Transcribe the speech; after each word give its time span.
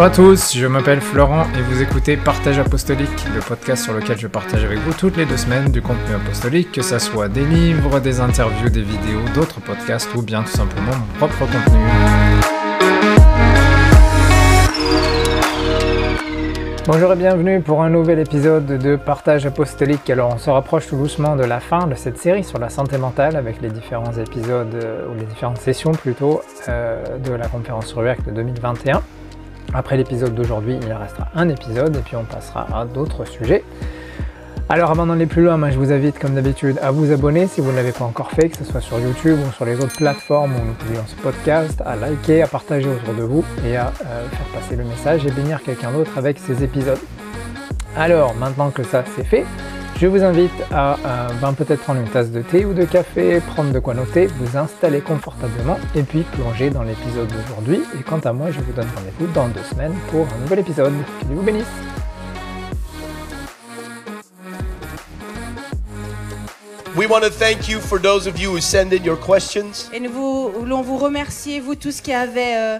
Bonjour 0.00 0.12
à 0.12 0.16
tous, 0.16 0.56
je 0.56 0.66
m'appelle 0.66 1.02
Florent 1.02 1.44
et 1.58 1.60
vous 1.60 1.82
écoutez 1.82 2.16
Partage 2.16 2.58
Apostolique, 2.58 3.26
le 3.34 3.40
podcast 3.42 3.84
sur 3.84 3.92
lequel 3.92 4.16
je 4.16 4.28
partage 4.28 4.64
avec 4.64 4.78
vous 4.78 4.94
toutes 4.94 5.18
les 5.18 5.26
deux 5.26 5.36
semaines 5.36 5.70
du 5.70 5.82
contenu 5.82 6.14
apostolique, 6.14 6.72
que 6.72 6.80
ça 6.80 6.98
soit 6.98 7.28
des 7.28 7.44
livres, 7.44 8.00
des 8.00 8.18
interviews, 8.18 8.70
des 8.70 8.80
vidéos, 8.80 9.20
d'autres 9.34 9.60
podcasts 9.60 10.08
ou 10.14 10.22
bien 10.22 10.42
tout 10.42 10.52
simplement 10.52 10.92
mon 10.92 11.18
propre 11.18 11.40
contenu. 11.40 11.78
Bonjour 16.86 17.12
et 17.12 17.16
bienvenue 17.16 17.60
pour 17.60 17.82
un 17.82 17.90
nouvel 17.90 18.20
épisode 18.20 18.64
de 18.64 18.96
Partage 18.96 19.44
Apostolique. 19.44 20.08
Alors 20.08 20.32
on 20.34 20.38
se 20.38 20.48
rapproche 20.48 20.86
tout 20.86 20.96
doucement 20.96 21.36
de 21.36 21.44
la 21.44 21.60
fin 21.60 21.86
de 21.86 21.94
cette 21.94 22.16
série 22.16 22.42
sur 22.42 22.58
la 22.58 22.70
santé 22.70 22.96
mentale 22.96 23.36
avec 23.36 23.60
les 23.60 23.68
différents 23.68 24.16
épisodes, 24.16 24.74
euh, 24.82 25.08
ou 25.10 25.18
les 25.18 25.26
différentes 25.26 25.58
sessions 25.58 25.92
plutôt, 25.92 26.40
euh, 26.70 27.18
de 27.18 27.34
la 27.34 27.48
conférence 27.48 27.92
React 27.92 28.30
2021. 28.30 29.02
Après 29.72 29.96
l'épisode 29.96 30.34
d'aujourd'hui, 30.34 30.78
il 30.82 30.92
restera 30.92 31.28
un 31.34 31.48
épisode 31.48 31.96
et 31.96 32.00
puis 32.00 32.16
on 32.16 32.24
passera 32.24 32.66
à 32.72 32.84
d'autres 32.84 33.24
sujets. 33.24 33.64
Alors 34.68 34.92
avant 34.92 35.06
d'aller 35.06 35.26
plus 35.26 35.42
loin, 35.42 35.56
moi, 35.56 35.70
je 35.70 35.78
vous 35.78 35.92
invite 35.92 36.18
comme 36.18 36.34
d'habitude 36.34 36.78
à 36.80 36.92
vous 36.92 37.10
abonner 37.10 37.48
si 37.48 37.60
vous 37.60 37.72
ne 37.72 37.76
l'avez 37.76 37.90
pas 37.90 38.04
encore 38.04 38.30
fait, 38.30 38.50
que 38.50 38.56
ce 38.56 38.64
soit 38.64 38.80
sur 38.80 39.00
YouTube 39.00 39.36
ou 39.44 39.52
sur 39.52 39.64
les 39.64 39.76
autres 39.80 39.96
plateformes 39.96 40.54
où 40.54 40.64
nous 40.64 40.74
publions 40.74 41.02
ce 41.08 41.16
podcast, 41.16 41.82
à 41.84 41.96
liker, 41.96 42.42
à 42.42 42.46
partager 42.46 42.88
autour 42.88 43.14
de 43.14 43.22
vous 43.22 43.44
et 43.66 43.76
à 43.76 43.88
euh, 43.88 44.28
faire 44.28 44.60
passer 44.60 44.76
le 44.76 44.84
message 44.84 45.26
et 45.26 45.30
bénir 45.32 45.60
quelqu'un 45.64 45.90
d'autre 45.90 46.12
avec 46.16 46.38
ces 46.38 46.62
épisodes. 46.62 47.00
Alors 47.96 48.34
maintenant 48.36 48.70
que 48.70 48.84
ça 48.84 49.02
c'est 49.16 49.24
fait, 49.24 49.44
je 50.00 50.06
vous 50.06 50.24
invite 50.24 50.50
à 50.70 50.94
euh, 50.94 51.28
ben, 51.42 51.52
peut-être 51.52 51.82
prendre 51.82 52.00
une 52.00 52.08
tasse 52.08 52.30
de 52.30 52.40
thé 52.40 52.64
ou 52.64 52.72
de 52.72 52.86
café, 52.86 53.38
prendre 53.40 53.70
de 53.70 53.78
quoi 53.80 53.92
noter, 53.92 54.28
vous 54.28 54.56
installer 54.56 55.02
confortablement 55.02 55.78
et 55.94 56.02
puis 56.02 56.22
plonger 56.22 56.70
dans 56.70 56.82
l'épisode 56.82 57.28
d'aujourd'hui. 57.28 57.82
Et 57.98 58.02
quant 58.02 58.20
à 58.20 58.32
moi, 58.32 58.50
je 58.50 58.60
vous 58.60 58.72
donne 58.72 58.88
rendez-vous 58.96 59.26
dans 59.34 59.48
deux 59.48 59.62
semaines 59.62 59.94
pour 60.10 60.26
un 60.26 60.38
nouvel 60.38 60.60
épisode. 60.60 60.94
Que 61.20 61.26
Dieu 61.26 61.36
vous 61.36 61.42
bénisse. 61.42 61.66
We 66.96 67.06
want 67.06 67.20
to 67.20 67.30
thank 67.30 67.68
you 67.68 67.78
for 67.78 68.00
those 68.00 68.26
of 68.26 68.40
you 68.40 68.52
who 68.52 68.60
send 68.60 68.94
in 68.94 69.04
your 69.04 69.20
questions. 69.20 69.90
Et 69.92 70.00
nous 70.00 70.10
voulons 70.10 70.80
vous 70.80 70.96
remercier, 70.96 71.60
vous 71.60 71.74
tous 71.74 72.00
qui 72.00 72.14
avez, 72.14 72.56
euh, 72.56 72.78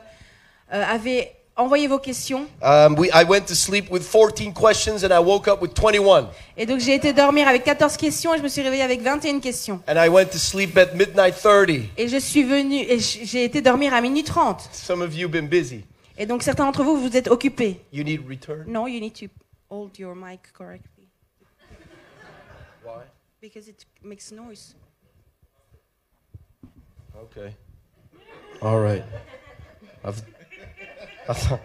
euh, 0.73 0.83
avez 0.91 1.33
envoyé 1.57 1.87
vos 1.89 1.99
questions. 1.99 2.47
Um, 2.63 2.97
we, 2.99 3.09
I 3.13 3.25
went 3.25 3.47
to 3.47 3.55
sleep 3.55 3.91
with 3.91 4.03
14 4.03 4.53
questions 4.53 5.05
and 5.05 5.13
I 5.13 5.21
woke 5.21 5.49
up 5.49 5.61
with 5.61 5.75
21. 5.75 6.29
Et 6.57 6.67
donc 6.67 6.81
j'ai 6.81 6.95
été 6.95 7.13
dormir 7.13 7.49
avec 7.49 7.65
14 7.65 7.97
questions 7.97 8.35
et 8.35 8.39
je 8.39 8.43
me 8.43 8.49
suis 8.49 8.63
réveillée 8.63 8.83
avec 8.83 9.03
21 9.03 9.41
questions. 9.41 9.81
And 9.87 9.97
I 9.97 10.09
went 10.09 10.27
to 10.27 10.39
sleep 10.39 10.77
at 10.77 10.95
midnight 10.95 11.35
30. 11.37 11.91
Et 11.97 12.09
je 12.09 12.19
suis 12.19 12.43
venue, 12.43 12.81
et 12.81 12.99
j'ai 12.99 13.45
été 13.45 13.61
dormir 13.63 13.95
à 13.95 14.01
minuit 14.01 14.25
30. 14.25 14.69
Some 14.73 15.03
of 15.03 15.15
you 15.15 15.29
been 15.29 15.49
busy. 15.49 15.85
Et 16.17 16.27
donc 16.27 16.43
certains 16.43 16.65
d'entre 16.65 16.83
vous, 16.85 16.97
vous 16.97 17.17
êtes 17.17 17.29
occupés. 17.29 17.81
You 17.93 18.05
need 18.05 18.27
return? 18.29 18.65
No, 18.67 18.87
you 18.87 19.01
need 19.01 19.15
to 19.15 19.27
hold 19.71 19.99
your 19.99 20.15
mic 20.15 20.53
correctly. 20.53 21.09
Why? 22.85 23.05
Because 23.41 23.69
it 23.69 23.87
makes 24.03 24.31
noise. 24.33 24.75
Okay. 27.17 27.55
All 28.63 28.81
right. 28.81 29.05
I've, 30.05 30.23
I, 31.29 31.33
thought, 31.35 31.61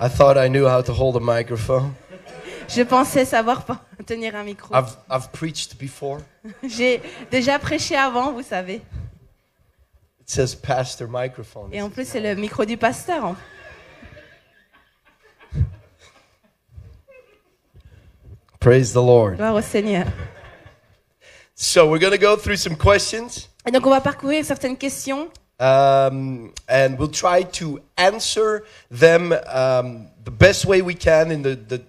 I 0.00 0.08
thought 0.08 0.36
I 0.38 0.48
knew 0.48 0.66
how 0.66 0.82
to 0.82 0.92
hold 0.92 1.16
a 1.16 1.20
microphone. 1.20 1.94
Je 2.68 2.82
pensais 2.82 3.24
savoir 3.24 3.64
tenir 4.06 4.34
un 4.34 4.44
micro. 4.44 4.74
I've, 4.74 4.96
I've 5.10 5.30
preached 5.32 5.78
before. 5.78 6.20
J'ai 6.62 7.00
déjà 7.30 7.58
prêché 7.58 7.96
avant, 7.96 8.32
vous 8.32 8.42
savez. 8.42 8.82
It 10.20 10.28
says 10.30 10.54
pastor 10.54 11.08
microphone. 11.08 11.70
Et 11.72 11.80
en 11.80 11.88
plus, 11.90 12.06
c'est 12.06 12.20
le 12.20 12.34
micro 12.34 12.64
du 12.66 12.76
pasteur. 12.76 13.24
hein. 13.24 13.36
Praise 18.60 18.92
the 18.92 18.96
Lord. 18.96 19.36
Gloire 19.36 19.54
au 19.54 19.62
Seigneur. 19.62 20.06
So 21.54 21.88
we're 21.88 21.98
going 22.00 22.12
to 22.12 22.18
go 22.18 22.36
through 22.36 22.56
some 22.56 22.76
questions. 22.76 23.48
Et 23.66 23.70
donc 23.70 23.86
on 23.86 23.90
va 23.90 24.00
parcourir 24.00 24.44
certaines 24.44 24.76
questions. 24.76 25.28
Um, 25.58 26.52
and 26.68 26.98
we'll 26.98 27.08
try 27.08 27.42
to 27.42 27.80
answer 27.96 28.64
them 28.90 29.32
um, 29.46 30.06
the 30.24 30.30
best 30.30 30.66
way 30.66 30.82
we 30.82 30.94
can 30.94 31.30
in 31.30 31.42
the, 31.42 31.56
the 31.56 31.82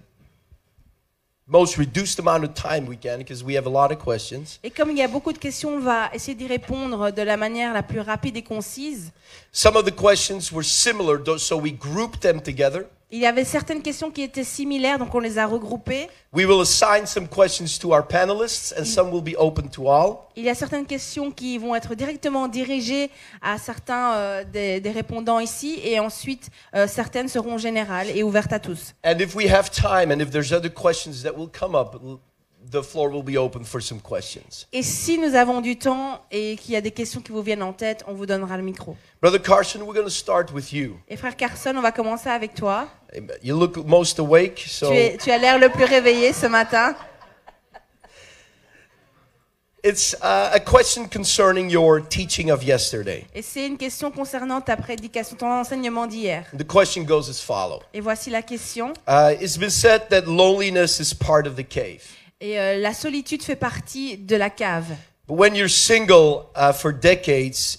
most 1.46 1.76
reduced 1.78 2.18
amount 2.18 2.44
of 2.44 2.54
time 2.54 2.86
we 2.86 2.96
can 2.96 3.18
because 3.18 3.42
we 3.42 3.54
have 3.54 3.66
a 3.66 3.70
lot 3.70 3.90
of 3.90 3.98
questions. 3.98 4.58
Et 4.62 4.70
comme 4.70 4.90
il 4.90 4.98
y 4.98 5.02
a 5.02 5.08
beaucoup 5.08 5.32
de 5.32 5.38
questions, 5.38 5.74
on 5.74 5.80
va 5.80 6.10
essayer 6.14 6.34
d'y 6.34 6.46
répondre 6.46 7.10
de 7.12 7.22
la 7.22 7.36
manière 7.36 7.74
la 7.74 7.82
plus 7.82 8.00
rapide 8.00 8.36
et 8.36 8.42
concise. 8.42 9.12
Some 9.52 9.76
of 9.76 9.84
the 9.84 9.94
questions 9.94 10.52
were 10.52 10.64
similar, 10.64 11.20
so 11.38 11.56
we 11.56 11.72
grouped 11.72 12.22
them 12.22 12.40
together. 12.40 12.86
Il 13.12 13.18
y 13.18 13.26
avait 13.26 13.44
certaines 13.44 13.82
questions 13.82 14.10
qui 14.10 14.22
étaient 14.22 14.44
similaires, 14.44 14.98
donc 14.98 15.12
on 15.14 15.18
les 15.18 15.36
a 15.38 15.46
regroupées. 15.46 16.08
We 16.32 16.46
will 16.46 16.60
assign 16.60 17.06
some 17.06 17.26
questions 17.26 17.76
to 17.80 17.92
our 17.92 18.06
panelists, 18.06 18.72
and 18.78 18.84
some 18.84 19.10
will 19.10 19.20
be 19.22 19.34
open 19.36 19.68
to 19.70 19.88
all. 19.90 20.28
Il 20.36 20.44
y 20.44 20.48
a 20.48 20.54
certaines 20.54 20.86
questions 20.86 21.32
qui 21.32 21.58
vont 21.58 21.74
être 21.74 21.96
directement 21.96 22.46
dirigées 22.46 23.10
à 23.42 23.58
certains 23.58 24.12
euh, 24.14 24.44
des, 24.44 24.80
des 24.80 24.90
répondants 24.92 25.40
ici, 25.40 25.80
et 25.82 25.98
ensuite 25.98 26.50
euh, 26.76 26.86
certaines 26.86 27.26
seront 27.28 27.58
générales 27.58 28.08
et 28.14 28.22
ouvertes 28.22 28.52
à 28.52 28.60
tous. 28.60 28.94
And 29.04 29.18
if 29.18 29.34
we 29.34 29.50
have 29.50 29.70
time, 29.70 30.12
and 30.12 30.20
if 30.20 30.30
there's 30.30 30.52
other 30.52 30.70
questions 30.72 31.22
that 31.24 31.36
will 31.36 31.48
come 31.50 31.74
up, 31.74 31.96
l- 32.00 32.20
the 32.70 32.82
floor 32.82 33.10
will 33.10 33.22
be 33.22 33.36
open 33.36 33.64
for 33.64 33.82
some 33.82 34.00
questions. 34.00 34.66
Et 34.72 34.82
si 34.82 35.18
nous 35.18 35.34
avons 35.34 35.60
du 35.60 35.76
temps 35.76 36.24
et 36.30 36.56
qu'il 36.56 36.74
y 36.74 36.76
a 36.76 36.80
des 36.80 36.90
questions 36.90 37.20
qui 37.20 37.32
vous 37.32 37.42
viennent 37.42 37.62
en 37.62 37.72
tête, 37.72 38.04
on 38.06 38.14
vous 38.14 38.26
donnera 38.26 38.56
le 38.56 38.62
micro. 38.62 38.96
Brother 39.20 39.40
Carson, 39.42 39.80
we're 39.80 39.94
going 39.94 40.04
to 40.04 40.10
start 40.10 40.52
with 40.52 40.72
you. 40.72 40.98
Et 41.08 41.16
frère 41.16 41.36
Carson, 41.36 41.74
on 41.76 41.80
va 41.82 41.92
commencer 41.92 42.28
avec 42.28 42.54
toi. 42.54 42.88
You 43.42 43.58
look 43.58 43.76
most 43.86 44.18
awake, 44.18 44.64
so. 44.66 44.88
Tu, 44.90 44.96
es- 44.96 45.16
tu 45.18 45.30
as 45.30 45.38
l'air 45.38 45.58
le 45.58 45.68
plus 45.68 45.84
réveillé 45.84 46.32
ce 46.32 46.46
matin. 46.46 46.94
It's 49.82 50.14
uh, 50.22 50.50
a 50.52 50.60
question 50.60 51.06
concerning 51.08 51.70
your 51.70 52.00
teaching 52.06 52.50
of 52.50 52.62
yesterday. 52.62 53.24
Et 53.34 53.40
c'est 53.40 53.66
une 53.66 53.78
question 53.78 54.10
concernant 54.10 54.60
ta 54.60 54.76
prédication, 54.76 55.36
ton 55.36 55.50
enseignement 55.50 56.06
d'hier. 56.06 56.44
The 56.54 56.66
question 56.66 57.02
goes 57.02 57.30
as 57.30 57.40
follows. 57.40 57.80
Et 57.94 58.00
voici 58.02 58.28
la 58.28 58.42
question. 58.42 58.92
Uh, 59.08 59.32
it's 59.40 59.56
been 59.56 59.70
said 59.70 60.02
that 60.10 60.26
loneliness 60.26 61.00
is 61.00 61.14
part 61.14 61.46
of 61.46 61.56
the 61.56 61.66
cave. 61.66 62.02
Et 62.40 62.58
euh, 62.58 62.78
la 62.78 62.94
solitude 62.94 63.42
fait 63.42 63.56
partie 63.56 64.16
de 64.16 64.36
la 64.36 64.48
cave. 64.50 64.86
But 65.28 65.36
when 65.38 65.54
you're 65.54 65.68
single 65.70 66.46
uh, 66.56 66.72
for 66.72 66.92
decades, 66.92 67.78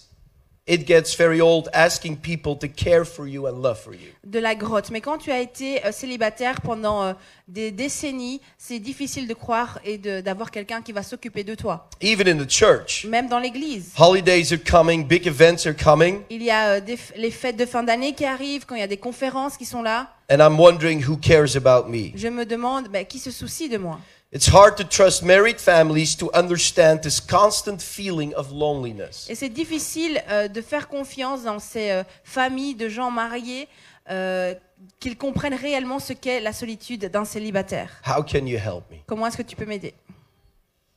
it 0.67 0.87
gets 0.87 1.15
very 1.17 1.41
old 1.41 1.67
asking 1.73 2.15
people 2.17 2.55
to 2.59 2.67
care 2.67 3.03
for 3.03 3.27
you 3.27 3.47
and 3.47 3.61
love 3.61 3.79
for 3.79 3.93
you. 3.93 4.11
de 4.23 4.37
la 4.39 4.53
grotte. 4.53 4.91
Mais 4.91 5.01
quand 5.01 5.17
tu 5.17 5.31
as 5.31 5.39
été 5.41 5.83
euh, 5.83 5.91
célibataire 5.91 6.61
pendant 6.61 7.03
euh, 7.03 7.13
des 7.47 7.71
décennies, 7.71 8.39
c'est 8.59 8.77
difficile 8.77 9.27
de 9.27 9.33
croire 9.33 9.79
et 9.83 9.97
d'avoir 9.97 10.51
quelqu'un 10.51 10.83
qui 10.83 10.91
va 10.91 11.01
s'occuper 11.01 11.43
de 11.43 11.55
toi. 11.55 11.89
Even 11.99 12.27
in 12.27 12.37
the 12.45 12.49
church. 12.49 13.05
Même 13.05 13.27
dans 13.27 13.39
l'église. 13.39 13.91
Holidays 13.97 14.53
are 14.53 14.59
coming, 14.63 15.05
big 15.07 15.25
events 15.27 15.65
are 15.65 15.75
coming, 15.75 16.21
Il 16.29 16.43
y 16.43 16.51
a 16.51 16.75
euh, 16.75 16.79
des 16.79 16.99
les 17.17 17.31
fêtes 17.31 17.57
de 17.57 17.65
fin 17.65 17.81
d'année 17.81 18.13
qui 18.13 18.25
arrivent, 18.25 18.65
quand 18.67 18.75
il 18.75 18.81
y 18.81 18.83
a 18.83 18.87
des 18.87 18.97
conférences 18.97 19.57
qui 19.57 19.65
sont 19.65 19.81
là. 19.81 20.13
and 20.29 20.37
I'm 20.37 20.57
wondering 20.57 21.03
who 21.03 21.17
cares 21.17 21.57
about 21.57 21.89
me. 21.89 22.11
Je 22.15 22.27
me 22.29 22.45
demande 22.45 22.87
ben, 22.89 23.05
qui 23.05 23.17
se 23.17 23.31
soucie 23.31 23.67
de 23.67 23.77
moi? 23.79 23.99
It's 24.33 24.47
hard 24.47 24.77
to 24.77 24.85
trust 24.85 25.23
married 25.23 25.59
families 25.59 26.15
to 26.15 26.31
understand 26.33 27.01
this 27.01 27.19
constant 27.19 27.81
feeling 27.81 28.33
of 28.35 28.53
loneliness. 28.53 29.29
Et 29.29 29.35
c'est 29.35 29.49
difficile 29.49 30.23
euh, 30.29 30.47
de 30.47 30.61
faire 30.61 30.87
confiance 30.87 31.43
dans 31.43 31.59
ces 31.59 31.91
euh, 31.91 32.03
familles 32.23 32.75
de 32.75 32.87
gens 32.87 33.11
mariés 33.11 33.67
euh, 34.09 34.55
qu'ils 35.01 35.17
comprennent 35.17 35.53
réellement 35.53 35.99
ce 35.99 36.13
qu'est 36.13 36.39
la 36.39 36.53
solitude 36.53 37.07
d'un 37.07 37.25
célibataire. 37.25 38.01
How 38.07 38.23
can 38.23 38.45
you 38.45 38.57
help 38.57 38.89
me? 38.89 38.99
Comment 39.05 39.27
est-ce 39.27 39.35
que 39.35 39.43
tu 39.43 39.57
peux 39.57 39.65
m'aider? 39.65 39.93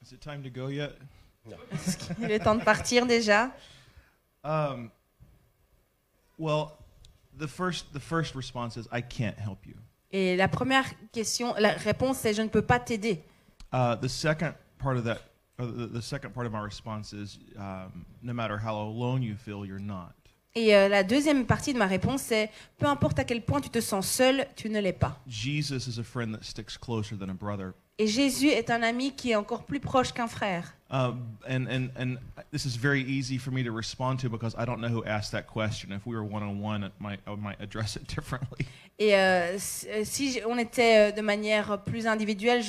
Is 0.00 0.14
it 0.14 0.20
time 0.20 0.40
to 0.44 0.50
go 0.50 0.68
yet? 0.68 0.92
Il 2.22 2.30
est 2.30 2.38
temps 2.38 2.54
de 2.54 2.62
partir 2.62 3.04
déjà? 3.04 3.50
Um, 4.44 4.90
well, 6.38 6.68
the 7.36 7.48
first 7.48 7.92
the 7.92 8.00
first 8.00 8.36
response 8.36 8.76
is 8.76 8.86
I 8.92 9.02
can't 9.02 9.38
help 9.38 9.66
you. 9.66 9.74
Et 10.16 10.36
la 10.36 10.46
première 10.46 10.84
question, 11.10 11.54
la 11.58 11.72
réponse 11.72 12.18
c'est 12.18 12.34
je 12.34 12.42
ne 12.42 12.46
peux 12.46 12.62
pas 12.62 12.78
t'aider. 12.78 13.20
Uh, 13.72 13.96
the 14.00 14.06
second 14.06 14.54
part 14.78 14.96
of 14.96 15.02
that, 15.02 15.18
or 15.58 15.66
the, 15.66 15.92
the 15.92 16.00
second 16.00 16.30
part 16.30 16.46
of 16.46 16.52
my 16.52 16.60
response 16.60 17.12
is 17.12 17.40
um, 17.58 18.04
no 18.22 18.32
matter 18.32 18.56
how 18.56 18.76
alone 18.76 19.24
you 19.24 19.34
feel, 19.34 19.66
you're 19.66 19.80
not. 19.80 20.12
Et 20.54 20.76
euh, 20.76 20.88
la 20.88 21.02
deuxième 21.02 21.46
partie 21.46 21.72
de 21.72 21.78
ma 21.78 21.86
réponse 21.86 22.22
c'est 22.22 22.48
peu 22.78 22.86
importe 22.86 23.18
à 23.18 23.24
quel 23.24 23.44
point 23.44 23.60
tu 23.60 23.70
te 23.70 23.80
sens 23.80 24.06
seul, 24.06 24.46
tu 24.54 24.70
ne 24.70 24.78
l'es 24.78 24.92
pas. 24.92 25.20
Jesus 25.26 25.88
is 25.88 25.98
a 25.98 26.04
friend 26.04 26.32
that 26.32 26.44
sticks 26.44 26.78
closer 26.78 27.16
than 27.18 27.28
a 27.28 27.34
brother. 27.34 27.72
Et 27.98 28.06
Jésus 28.06 28.50
est 28.50 28.70
un 28.70 28.84
ami 28.84 29.16
qui 29.16 29.32
est 29.32 29.36
encore 29.36 29.64
plus 29.64 29.80
proche 29.80 30.12
qu'un 30.12 30.28
frère. 30.28 30.74
Um, 30.90 31.38
and, 31.46 31.66
and, 31.68 31.90
and 31.96 32.18
this 32.50 32.66
is 32.66 32.76
very 32.76 33.02
easy 33.02 33.38
for 33.38 33.50
me 33.50 33.62
to 33.62 33.72
respond 33.72 34.20
to 34.20 34.28
because 34.28 34.54
I 34.56 34.64
don't 34.64 34.80
know 34.80 34.88
who 34.88 35.02
asked 35.04 35.32
that 35.32 35.46
question. 35.46 35.92
If 35.92 36.06
we 36.06 36.14
were 36.14 36.22
one 36.22 36.42
on 36.42 36.60
one, 36.60 36.90
might 36.98 37.20
I 37.26 37.34
might 37.34 37.60
address 37.60 37.96
it 37.96 38.06
differently. 38.14 38.66
Et 38.98 39.16
euh, 39.16 39.58
si 39.58 39.88
euh, 39.88 40.04
si 40.04 40.40
on 40.46 40.56
était 40.56 41.08
euh, 41.08 41.12
de 41.12 41.20
manière 41.20 41.82
plus 41.82 42.06
individuelle, 42.06 42.62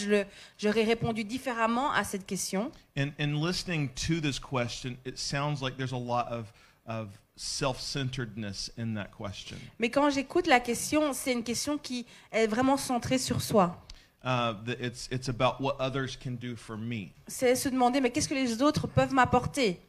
j'aurais 0.57 0.83
répondu 0.83 1.23
différemment 1.23 1.91
à 1.91 2.03
cette 2.03 2.25
question. 2.25 2.71
In, 2.97 3.09
in 3.19 3.35
listening 3.35 3.89
to 3.89 4.19
this 4.19 4.39
question, 4.39 4.97
it 5.05 5.19
sounds 5.19 5.61
like 5.61 5.77
there's 5.77 5.91
a 5.91 5.95
lot 5.95 6.25
of, 6.31 6.51
of 6.87 7.09
self-centeredness 7.35 8.71
in 8.75 8.95
that 8.95 9.09
question. 9.15 9.57
Mais 9.77 9.91
quand 9.91 10.09
j'écoute 10.09 10.47
la 10.47 10.59
question, 10.59 11.13
c'est 11.13 11.31
une 11.31 11.43
question 11.43 11.77
qui 11.77 12.07
est 12.31 12.47
vraiment 12.47 12.77
centrée 12.77 13.19
sur 13.19 13.41
soi. 13.41 13.84
That 14.25 14.79
it's 14.79 15.07
it's 15.11 15.29
about 15.29 15.61
what 15.61 15.75
others 15.79 16.17
can 16.17 16.35
do 16.35 16.55
for 16.55 16.75
me, 16.75 17.11
C'est 17.27 17.55
se 17.55 17.69
demander, 17.69 18.01
mais 18.01 18.09
qu'est-ce 18.09 18.27
que 18.27 18.33
les 18.33 18.59
autres 18.63 18.87
peuvent 18.87 19.13
m'apporter? 19.13 19.79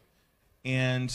And 0.66 1.06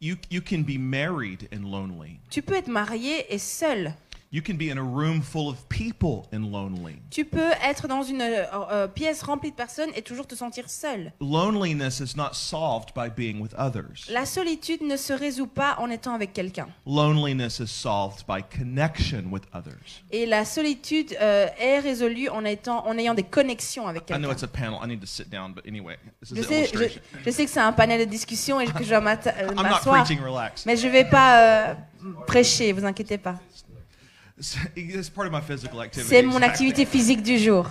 you 0.00 0.16
you 0.30 0.40
can 0.40 0.62
be 0.62 0.78
married 0.78 1.46
and 1.52 1.70
lonely. 1.70 2.20
Tu 2.30 2.40
peux 2.40 2.54
être 2.54 2.68
marié 2.68 3.26
et 3.28 3.38
seul. 3.38 3.92
You 4.34 4.40
can 4.40 4.54
be 4.56 4.70
in 4.70 4.78
a 4.78 4.82
room 4.82 5.20
full 5.20 5.50
of 5.50 5.68
people 5.68 6.22
and 6.32 6.50
lonely. 6.50 6.96
Tu 7.10 7.26
peux 7.26 7.50
être 7.62 7.86
dans 7.86 8.02
une 8.02 8.22
euh, 8.22 8.44
euh, 8.70 8.88
pièce 8.88 9.22
remplie 9.22 9.50
de 9.50 9.54
personnes 9.56 9.90
et 9.94 10.00
toujours 10.00 10.26
te 10.26 10.34
sentir 10.34 10.70
seul. 10.70 11.12
Loneliness 11.20 12.00
is 12.00 12.16
not 12.16 12.32
solved 12.32 12.94
by 12.94 13.10
being 13.14 13.42
with 13.42 13.52
others. 13.58 14.08
La 14.08 14.24
solitude 14.24 14.80
ne 14.80 14.96
se 14.96 15.12
résout 15.12 15.48
pas 15.48 15.76
en 15.80 15.90
étant 15.90 16.14
avec 16.14 16.32
quelqu'un. 16.32 16.68
Loneliness 16.86 17.60
is 17.60 17.66
solved 17.68 18.24
by 18.26 18.40
connection 18.42 19.24
with 19.30 19.42
others. 19.52 20.02
Et 20.10 20.24
la 20.24 20.46
solitude 20.46 21.14
euh, 21.20 21.48
est 21.60 21.80
résolue 21.80 22.30
en, 22.30 22.46
étant, 22.46 22.86
en 22.86 22.96
ayant 22.96 23.12
des 23.12 23.24
connexions 23.24 23.86
avec 23.86 24.04
I 24.04 24.14
know 24.14 24.28
quelqu'un. 24.28 24.32
it's 24.32 24.44
a 24.44 24.48
panel. 24.48 24.78
I 24.82 24.88
need 24.88 25.00
to 25.00 25.06
sit 25.06 25.28
down, 25.28 25.52
but 25.52 25.66
anyway, 25.66 25.98
this 26.22 26.30
is 26.30 26.36
Je 26.36 26.42
sais, 26.42 26.64
je, 26.64 26.78
illustration. 26.78 27.02
je 27.22 27.30
sais 27.30 27.44
que 27.44 27.50
c'est 27.50 27.60
un 27.60 27.72
panel 27.72 28.00
de 28.00 28.10
discussion 28.10 28.60
et 28.60 28.64
que 28.64 28.82
je 28.82 28.88
dois 28.88 28.98
euh, 29.26 29.48
I'm 29.50 29.56
not 29.56 29.62
m'asseoir, 29.62 30.04
preaching. 30.04 30.24
Relax. 30.24 30.64
mais 30.64 30.78
je 30.78 30.88
vais 30.88 31.04
pas 31.04 31.68
euh, 31.68 31.74
prêcher, 32.26 32.72
vous 32.72 32.86
inquiétez 32.86 33.18
pas. 33.18 33.38
C'est 34.40 36.22
mon 36.22 36.42
activité 36.42 36.86
physique 36.86 37.22
du 37.22 37.38
jour. 37.38 37.68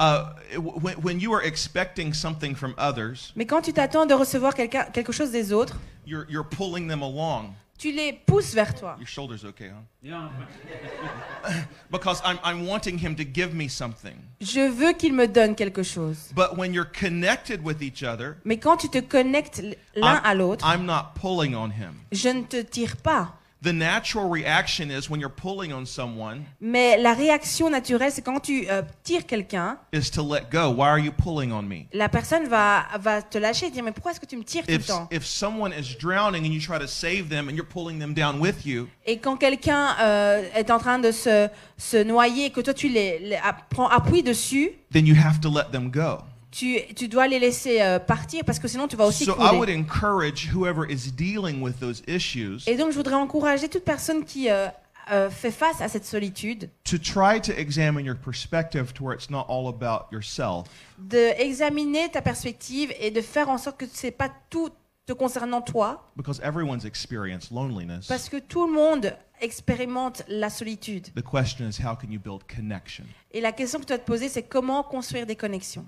Uh, 0.00 0.26
when, 0.56 0.94
when 1.02 1.20
you 1.20 1.32
are 1.34 1.42
expecting 1.42 2.14
something 2.14 2.54
from 2.54 2.72
others, 2.78 3.32
Mais 3.34 3.46
quand 3.46 3.62
tu 3.62 3.72
t'attends 3.72 4.06
de 4.06 4.14
recevoir 4.14 4.54
quelqu'un- 4.54 4.86
quelque 4.92 5.10
chose 5.10 5.32
des 5.32 5.52
autres, 5.52 5.76
you're, 6.06 6.24
you're 6.30 6.48
pulling 6.48 6.86
them 6.88 7.02
along. 7.02 7.52
tu 7.78 7.90
les 7.90 8.12
pousses 8.12 8.54
vers 8.54 8.74
toi. 8.76 8.96
Your 8.98 9.08
shoulder's 9.08 9.44
okay, 9.44 9.70
huh? 9.70 10.08
Because 11.90 12.20
I'm, 12.24 12.38
I'm 12.44 12.66
wanting 12.66 12.98
him 12.98 13.16
to 13.16 13.24
give 13.24 13.54
me 13.54 13.68
something. 13.68 14.14
Je 14.40 14.68
veux 14.68 14.92
qu'il 14.92 15.14
me 15.14 15.26
donne 15.26 15.56
quelque 15.56 15.82
chose. 15.82 16.30
But 16.34 16.56
when 16.56 16.72
you're 16.72 16.88
connected 16.88 17.64
with 17.64 17.82
each 17.82 18.04
other, 18.04 18.36
Mais 18.44 18.58
quand 18.58 18.76
tu 18.76 18.88
te 18.88 18.98
connectes 19.00 19.62
l'un 19.96 20.16
I'm, 20.16 20.20
à 20.24 20.34
l'autre, 20.34 20.64
I'm 20.64 20.84
not 20.84 21.14
pulling 21.20 21.56
on 21.56 21.70
him. 21.70 21.94
je 22.12 22.28
ne 22.28 22.42
te 22.42 22.62
tire 22.62 22.96
pas. 22.98 23.37
The 23.60 23.72
natural 23.72 24.28
reaction 24.28 24.88
is 24.92 25.10
when 25.10 25.18
you're 25.18 25.34
pulling 25.34 25.72
on 25.72 25.84
someone 25.84 26.44
Mais 26.60 26.96
la 26.96 27.12
réaction 27.12 27.68
naturelle, 27.70 28.12
c'est 28.12 28.22
quand 28.22 28.38
tu 28.38 28.66
euh, 28.70 28.82
tires 29.02 29.26
quelqu'un, 29.26 29.78
is 29.92 30.10
to 30.12 30.22
let 30.22 30.48
go. 30.52 30.70
Why 30.70 30.86
are 30.86 30.98
you 30.98 31.10
pulling 31.10 31.50
on 31.50 31.62
me? 31.62 31.86
la 31.92 32.08
personne 32.08 32.46
va, 32.46 32.86
va 33.00 33.20
te 33.20 33.36
lâcher 33.36 33.66
et 33.66 33.70
dire 33.70 33.82
Mais 33.82 33.90
pourquoi 33.90 34.12
est-ce 34.12 34.20
que 34.20 34.26
tu 34.26 34.36
me 34.36 34.44
tires 34.44 34.64
tout 34.64 34.70
le 34.70 34.78
temps 34.78 35.08
if 35.10 35.24
someone 35.24 35.72
is 35.72 35.96
drowning 36.00 36.44
and 36.46 36.52
you 36.52 36.60
try 36.60 36.78
to 36.78 36.86
save 36.86 37.28
them 37.28 37.48
and 37.48 37.56
you're 37.56 37.66
pulling 37.68 37.98
them 37.98 38.14
down 38.14 38.38
with 38.38 38.64
you, 38.64 38.86
Et 39.04 39.18
quand 39.18 39.36
quelqu'un 39.36 39.96
euh, 40.00 40.48
est 40.54 40.70
en 40.70 40.78
train 40.78 41.00
de 41.00 41.10
se, 41.10 41.48
se 41.76 41.96
noyer 42.04 42.46
et 42.46 42.50
que 42.50 42.60
toi 42.60 42.74
tu 42.74 42.88
les, 42.88 43.18
les 43.18 43.38
prends 43.70 43.88
appui 43.88 44.22
dessus, 44.22 44.70
then 44.92 45.04
you 45.04 45.16
have 45.16 45.40
to 45.40 45.50
let 45.50 45.72
them 45.72 45.90
go. 45.90 46.18
Tu, 46.50 46.78
tu 46.96 47.08
dois 47.08 47.26
les 47.28 47.38
laisser 47.38 47.80
euh, 47.82 47.98
partir 47.98 48.44
parce 48.44 48.58
que 48.58 48.68
sinon 48.68 48.88
tu 48.88 48.96
vas 48.96 49.06
aussi 49.06 49.24
So 49.24 49.32
I 49.38 49.54
would 49.56 49.68
couler. 49.68 49.76
encourage 49.76 50.48
whoever 50.54 50.90
is 50.90 51.10
dealing 51.12 51.60
with 51.62 51.78
those 51.80 52.02
issues 52.06 52.62
Et 52.66 52.76
donc 52.76 52.90
je 52.90 52.96
voudrais 52.96 53.14
encourager 53.14 53.68
toute 53.68 53.84
personne 53.84 54.24
qui 54.24 54.48
euh, 54.50 54.66
euh, 55.10 55.28
fait 55.30 55.50
face 55.50 55.80
à 55.80 55.88
cette 55.88 56.04
solitude 56.04 56.70
to 56.84 56.96
try 56.98 57.40
to 57.40 57.52
examine 57.52 58.04
your 58.06 58.16
perspective 58.16 58.92
to 58.94 59.04
where 59.04 59.14
it's 59.14 59.30
not 59.30 59.46
all 59.48 59.68
about 59.68 60.06
yourself. 60.12 60.66
d'examiner 60.98 62.08
ta 62.10 62.22
perspective 62.22 62.92
et 63.00 63.10
de 63.10 63.20
faire 63.20 63.48
en 63.48 63.58
sorte 63.58 63.78
que 63.78 63.86
c'est 63.90 64.10
pas 64.10 64.30
tout 64.50 64.70
te 65.06 65.12
concernant 65.14 65.62
toi, 65.62 66.10
Because 66.16 66.38
everyone's 66.42 66.84
experienced 66.84 67.50
loneliness. 67.50 68.06
parce 68.08 68.28
que 68.28 68.36
tout 68.38 68.66
le 68.66 68.72
monde 68.74 69.16
expérimente 69.40 70.22
la 70.28 70.50
solitude. 70.50 71.08
The 71.14 71.22
question 71.22 71.66
is 71.68 71.78
how 71.82 71.94
can 71.96 72.10
you 72.10 72.20
build 72.20 72.42
connection? 72.46 73.04
Et 73.32 73.40
la 73.40 73.52
question 73.52 73.78
que 73.78 73.84
tu 73.84 73.88
dois 73.88 73.98
te 73.98 74.04
poser, 74.06 74.28
c'est 74.28 74.42
comment 74.42 74.82
construire 74.82 75.24
des 75.26 75.36
connexions? 75.36 75.86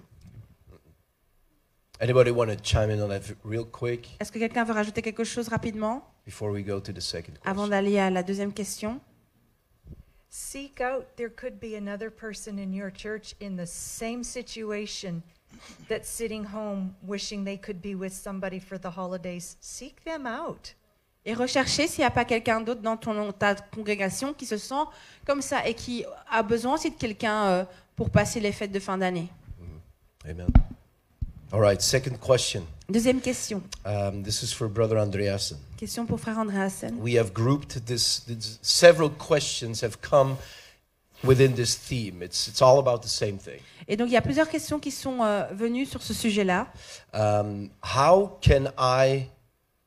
Anybody 2.01 2.31
want 2.31 2.49
to 2.51 2.57
chime 2.57 2.91
in 2.91 3.01
on 3.03 3.11
that 3.11 3.23
real 3.45 3.67
quick? 3.67 4.09
Est-ce 4.21 4.33
que 4.33 4.39
quelqu'un 4.39 4.65
veut 4.65 4.73
rajouter 4.73 5.03
quelque 5.03 5.25
chose 5.25 5.49
rapidement? 5.49 6.03
Before 6.25 6.51
we 6.51 6.65
go 6.65 6.81
to 6.81 6.93
the 6.93 7.01
second 7.01 7.35
avant 7.45 7.69
question? 7.69 7.69
d'aller 7.69 7.99
à 7.99 8.09
la 8.09 8.23
deuxième 8.23 8.53
question 8.55 9.01
Seek 10.31 10.81
out, 10.81 11.05
there 11.17 11.29
could 11.29 11.59
be 11.61 11.75
another 11.77 12.11
person 12.11 12.59
in 12.59 12.73
your 12.73 12.91
church 12.91 13.35
in 13.43 13.57
the 13.57 13.67
same 13.67 14.23
situation 14.23 15.23
that's 15.89 16.09
sitting 16.09 16.45
home 16.45 16.95
wishing 17.07 17.45
they 17.45 17.59
could 17.59 17.83
be 17.83 17.95
with 17.95 18.15
somebody 18.15 18.61
for 18.61 18.79
the 18.79 18.91
holidays. 18.97 19.57
Seek 19.61 20.03
them 20.05 20.27
out. 20.27 20.75
et 21.27 21.35
rechercher 21.35 21.87
s'il 21.87 22.01
n'y 22.01 22.07
a 22.07 22.11
pas 22.11 22.25
quelqu'un 22.25 22.63
d'autre 22.63 22.81
dans 22.81 22.97
ton, 22.97 23.31
ta 23.33 23.55
congrégation 23.55 24.33
qui 24.33 24.47
se 24.47 24.57
sent 24.57 24.85
comme 25.27 25.43
ça 25.43 25.67
et 25.67 25.75
qui 25.75 26.05
a 26.31 26.43
besoin 26.43 26.75
aussi 26.75 26.91
de 26.91 26.97
quelqu'un 26.97 27.45
euh, 27.45 27.65
pour 27.95 28.09
passer 28.09 28.41
les 28.41 28.53
fêtes 28.53 28.73
de 28.73 28.81
fin 28.81 28.97
d'année. 28.97 29.29
Amen. 30.25 30.49
All 31.53 31.61
right, 31.61 31.83
second 31.83 32.21
question. 32.21 32.65
Deuxième 32.89 33.21
question. 33.21 33.63
Um, 33.85 34.23
this 34.23 34.43
is 34.43 34.53
for 34.53 34.69
Brother 34.69 34.99
Andreasen. 34.99 35.59
Question 35.77 36.07
pour 36.07 36.21
frère 36.21 36.39
Andreasen. 36.39 36.97
We 37.01 37.17
have 37.19 37.33
grouped 37.33 37.87
this, 37.87 38.21
this. 38.21 38.59
Several 38.63 39.11
questions 39.11 39.83
have 39.83 40.01
come 40.01 40.37
within 41.25 41.55
this 41.55 41.75
theme. 41.77 42.23
It's 42.23 42.47
it's 42.47 42.63
all 42.63 42.79
about 42.79 43.03
the 43.03 43.09
same 43.09 43.39
thing. 43.39 43.61
Et 43.89 43.97
donc 43.97 44.09
il 44.09 44.13
y 44.13 44.17
a 44.17 44.23
plusieurs 44.23 44.49
questions 44.49 44.79
qui 44.79 44.93
sont 44.93 45.23
euh, 45.23 45.47
venues 45.53 45.87
sur 45.87 46.03
ce 46.03 46.15
sujet-là. 46.15 46.69
Um, 47.13 47.71
how 47.83 48.39
can 48.41 48.73
I 48.79 49.27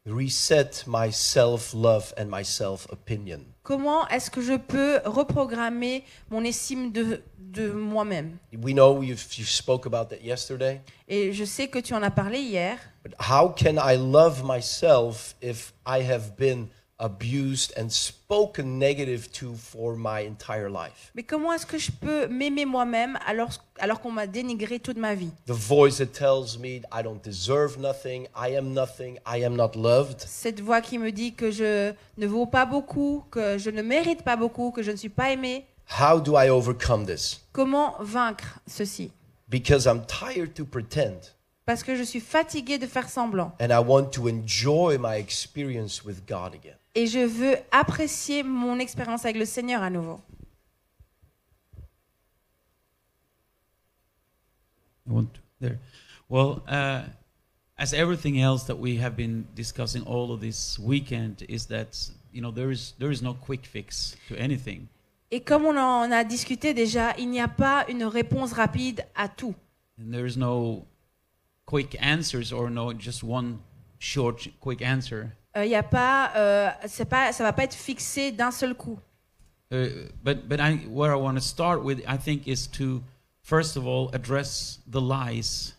reset 0.06 0.86
my 0.86 1.12
self-love 1.12 2.14
and 2.18 2.26
my 2.26 2.44
self-opinion? 2.44 3.53
Comment 3.64 4.06
est-ce 4.10 4.30
que 4.30 4.42
je 4.42 4.58
peux 4.58 5.00
reprogrammer 5.06 6.04
mon 6.30 6.44
estime 6.44 6.92
de, 6.92 7.22
de 7.40 7.72
moi-même? 7.72 8.38
We 8.52 8.74
know 8.74 9.02
you've, 9.02 9.26
you 9.38 9.46
spoke 9.46 9.86
about 9.86 10.10
that 10.10 10.22
yesterday. 10.22 10.82
Et 11.08 11.32
je 11.32 11.46
sais 11.46 11.70
que 11.70 11.80
tu 11.80 11.94
en 11.94 12.04
as 12.04 12.12
parlé 12.12 12.40
hier. 12.40 12.78
But 13.06 13.14
how 13.20 13.48
can 13.48 13.78
I 13.78 13.96
love 13.96 14.44
myself 14.44 15.36
if 15.42 15.74
I 15.88 16.04
have 16.04 16.36
been 16.38 16.68
abused 17.04 17.74
and 17.78 17.90
spoken 17.90 18.80
negative 18.80 19.30
to 19.34 19.54
for 19.56 19.96
my 19.96 20.22
entire 20.26 20.70
life? 20.70 21.12
Mais 21.14 21.24
comment 21.24 21.54
est-ce 21.54 21.66
que 21.66 21.78
je 21.78 21.92
peux 21.92 22.28
m'aimer 22.28 22.66
moi-même 22.66 23.20
alors, 23.28 23.50
alors 23.78 24.00
qu'on 24.00 24.12
m'a 24.12 24.26
dénigré 24.26 24.80
toute 24.80 24.98
ma 24.98 25.14
vie? 25.14 25.32
The 25.46 25.52
voice 25.52 25.98
that 25.98 26.14
tells 26.18 26.58
me 26.58 26.82
I 26.92 27.04
don't 27.04 27.22
deserve 27.22 27.78
nothing, 27.78 28.28
I 28.36 28.56
am 28.56 28.74
nothing, 28.74 29.20
I 29.28 29.44
am 29.44 29.56
not 29.56 29.72
loved. 29.76 30.22
Cette 30.26 30.62
voix 30.62 30.80
qui 30.82 30.98
me 30.98 31.12
dit 31.12 31.34
que 31.34 31.52
je 31.52 31.94
ne 32.18 32.28
vaux 32.28 32.46
pas 32.46 32.66
beaucoup, 32.66 33.26
que 33.30 33.58
je 33.58 33.70
ne 33.70 33.82
mérite 33.82 34.24
pas 34.24 34.38
beaucoup, 34.38 34.72
que 34.72 34.82
je 34.82 34.92
ne 34.92 34.96
suis 34.96 35.10
pas 35.10 35.32
aimé. 35.32 35.66
How 36.00 36.22
do 36.22 36.38
I 36.38 36.50
overcome 36.50 37.06
this? 37.06 37.42
Comment 37.52 37.96
vaincre 38.00 38.60
ceci? 38.66 39.12
Because 39.50 39.86
I'm 39.86 40.06
tired 40.08 40.54
to 40.56 40.66
pretend 40.66 41.33
Parce 41.66 41.82
que 41.84 41.96
je 41.96 42.04
suis 42.04 42.20
fatiguée 42.20 42.78
de 42.78 42.88
faire 42.88 43.10
semblant. 43.10 43.56
and 43.62 43.70
I 43.72 43.80
want 43.80 44.10
to 44.12 44.28
enjoy 44.28 44.98
my 45.00 45.16
experience 45.18 46.04
with 46.04 46.26
God 46.28 46.54
again. 46.54 46.76
Et 46.96 47.08
je 47.08 47.20
veux 47.26 47.56
apprécier 47.72 48.44
mon 48.44 48.78
expérience 48.80 49.24
avec 49.26 49.38
le 49.38 49.46
Seigneur 49.46 49.82
à 49.82 49.90
nouveau. 49.90 50.20
You 55.06 55.14
want 55.16 55.34
to- 55.34 55.42
there. 55.60 55.80
Well, 56.30 56.62
uh, 56.68 57.04
as 57.78 57.94
everything 57.94 58.40
else 58.40 58.64
that 58.66 58.76
we 58.78 58.98
have 58.98 59.16
been 59.16 59.46
discussing 59.56 60.04
all 60.06 60.32
of 60.32 60.40
this 60.42 60.80
weekend 60.80 61.44
is 61.50 61.66
that 61.68 62.10
you 62.32 62.42
know 62.42 62.52
there 62.52 62.72
is 62.72 62.94
there 63.00 63.12
is 63.12 63.22
no 63.22 63.34
quick 63.34 63.66
fix 63.66 64.16
to 64.30 64.36
anything. 64.38 64.88
Et 65.32 65.42
comme 65.42 65.66
on 65.66 65.78
en 65.78 66.12
a 66.12 66.24
discuté 66.24 66.74
déjà, 66.74 67.16
il 67.18 67.30
n'y 67.30 67.42
a 67.42 67.48
pas 67.48 67.86
une 67.90 68.04
réponse 68.06 68.54
rapide 68.54 69.04
à 69.16 69.28
tout. 69.28 69.56
And 70.00 70.12
there 70.12 70.26
is 70.28 70.38
no 70.38 70.86
quick 71.74 71.98
answers 72.00 72.52
or 72.54 72.70
no 72.70 72.94
just 72.94 73.24
one 73.24 73.58
short 74.00 74.48
quick 74.60 74.82
answer? 74.84 75.32
Euh, 75.58 75.66
Il 75.66 75.70
n'y 75.70 75.76
a 75.76 75.82
pas, 75.84 76.32
euh, 76.36 76.70
c'est 76.88 77.06
pas, 77.10 77.32
ça 77.32 77.44
va 77.44 77.52
pas 77.54 77.64
être 77.64 77.74
fixé 77.76 78.32
d'un 78.32 78.52
seul 78.52 78.76
coup. 78.76 79.00
Uh, 79.72 80.08
but 80.24 80.48
but 80.48 80.60
I 80.60 80.86
where 80.88 81.12
I 81.12 81.20
want 81.20 81.34
to 81.36 81.42
start 81.42 81.84
with 81.84 82.00
I 82.08 82.16
think 82.18 82.48
is 82.48 82.68
to 82.78 83.02
first 83.42 83.76
of 83.76 83.88
all 83.88 84.10
address 84.14 84.80
the 84.88 85.02
lies 85.02 85.74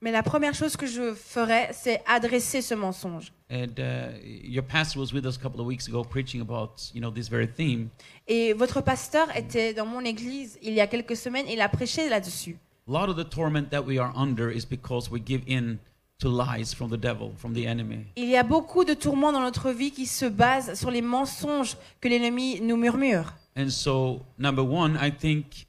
Mais 0.00 0.10
la 0.10 0.22
première 0.24 0.52
chose 0.52 0.76
que 0.76 0.86
je 0.86 1.14
ferais, 1.14 1.70
c'est 1.72 2.02
adresser 2.06 2.60
ce 2.60 2.74
mensonge. 2.74 3.32
and 3.50 3.78
uh, 3.78 4.18
your 4.24 4.64
pastor 4.64 4.98
was 5.00 5.12
with 5.12 5.24
us 5.26 5.36
a 5.36 5.40
couple 5.40 5.60
of 5.60 5.66
weeks 5.66 5.86
ago 5.86 6.02
preaching 6.02 6.40
about 6.40 6.90
you 6.92 7.00
know 7.00 7.10
this 7.12 7.28
very 7.28 7.46
theme 7.46 7.88
Et 8.26 8.52
votre 8.52 8.80
pasteur 8.80 9.28
était 9.36 9.72
dans 9.74 9.86
mon 9.86 10.00
église 10.04 10.58
il 10.60 10.72
y 10.74 10.80
a 10.80 10.88
quelques 10.88 11.16
semaines, 11.16 11.46
il 11.48 11.60
a 11.60 11.68
prêché 11.68 12.08
là-dessus. 12.08 12.56
A 12.86 12.90
lot 12.92 13.08
of 13.08 13.16
the 13.16 13.24
torment 13.24 13.70
that 13.70 13.84
we 13.84 13.98
are 13.98 14.12
under 14.14 14.50
is 14.50 14.64
because 14.64 15.10
we 15.10 15.20
give 15.20 15.42
in 15.46 15.78
to 16.18 16.28
lies 16.28 16.72
from 16.74 16.90
the 16.90 16.96
devil 16.96 17.32
from 17.36 17.54
the 17.54 17.66
enemy 17.66 18.06
Il 18.16 18.28
y 18.28 18.36
a 18.36 18.42
beaucoup 18.42 18.84
de 18.84 18.94
tourments 18.94 19.32
dans 19.32 19.40
notre 19.42 19.70
vie 19.72 19.90
qui 19.90 20.06
se 20.06 20.26
basent 20.26 20.74
sur 20.78 20.90
les 20.90 21.02
mensonges 21.02 21.76
que 22.00 22.08
l'ennemi 22.08 22.60
nous 22.60 22.76
murmure. 22.76 23.32
and 23.56 23.68
so 23.70 24.20
number 24.38 24.62
one 24.62 24.96
i 25.00 25.10
think 25.10 25.66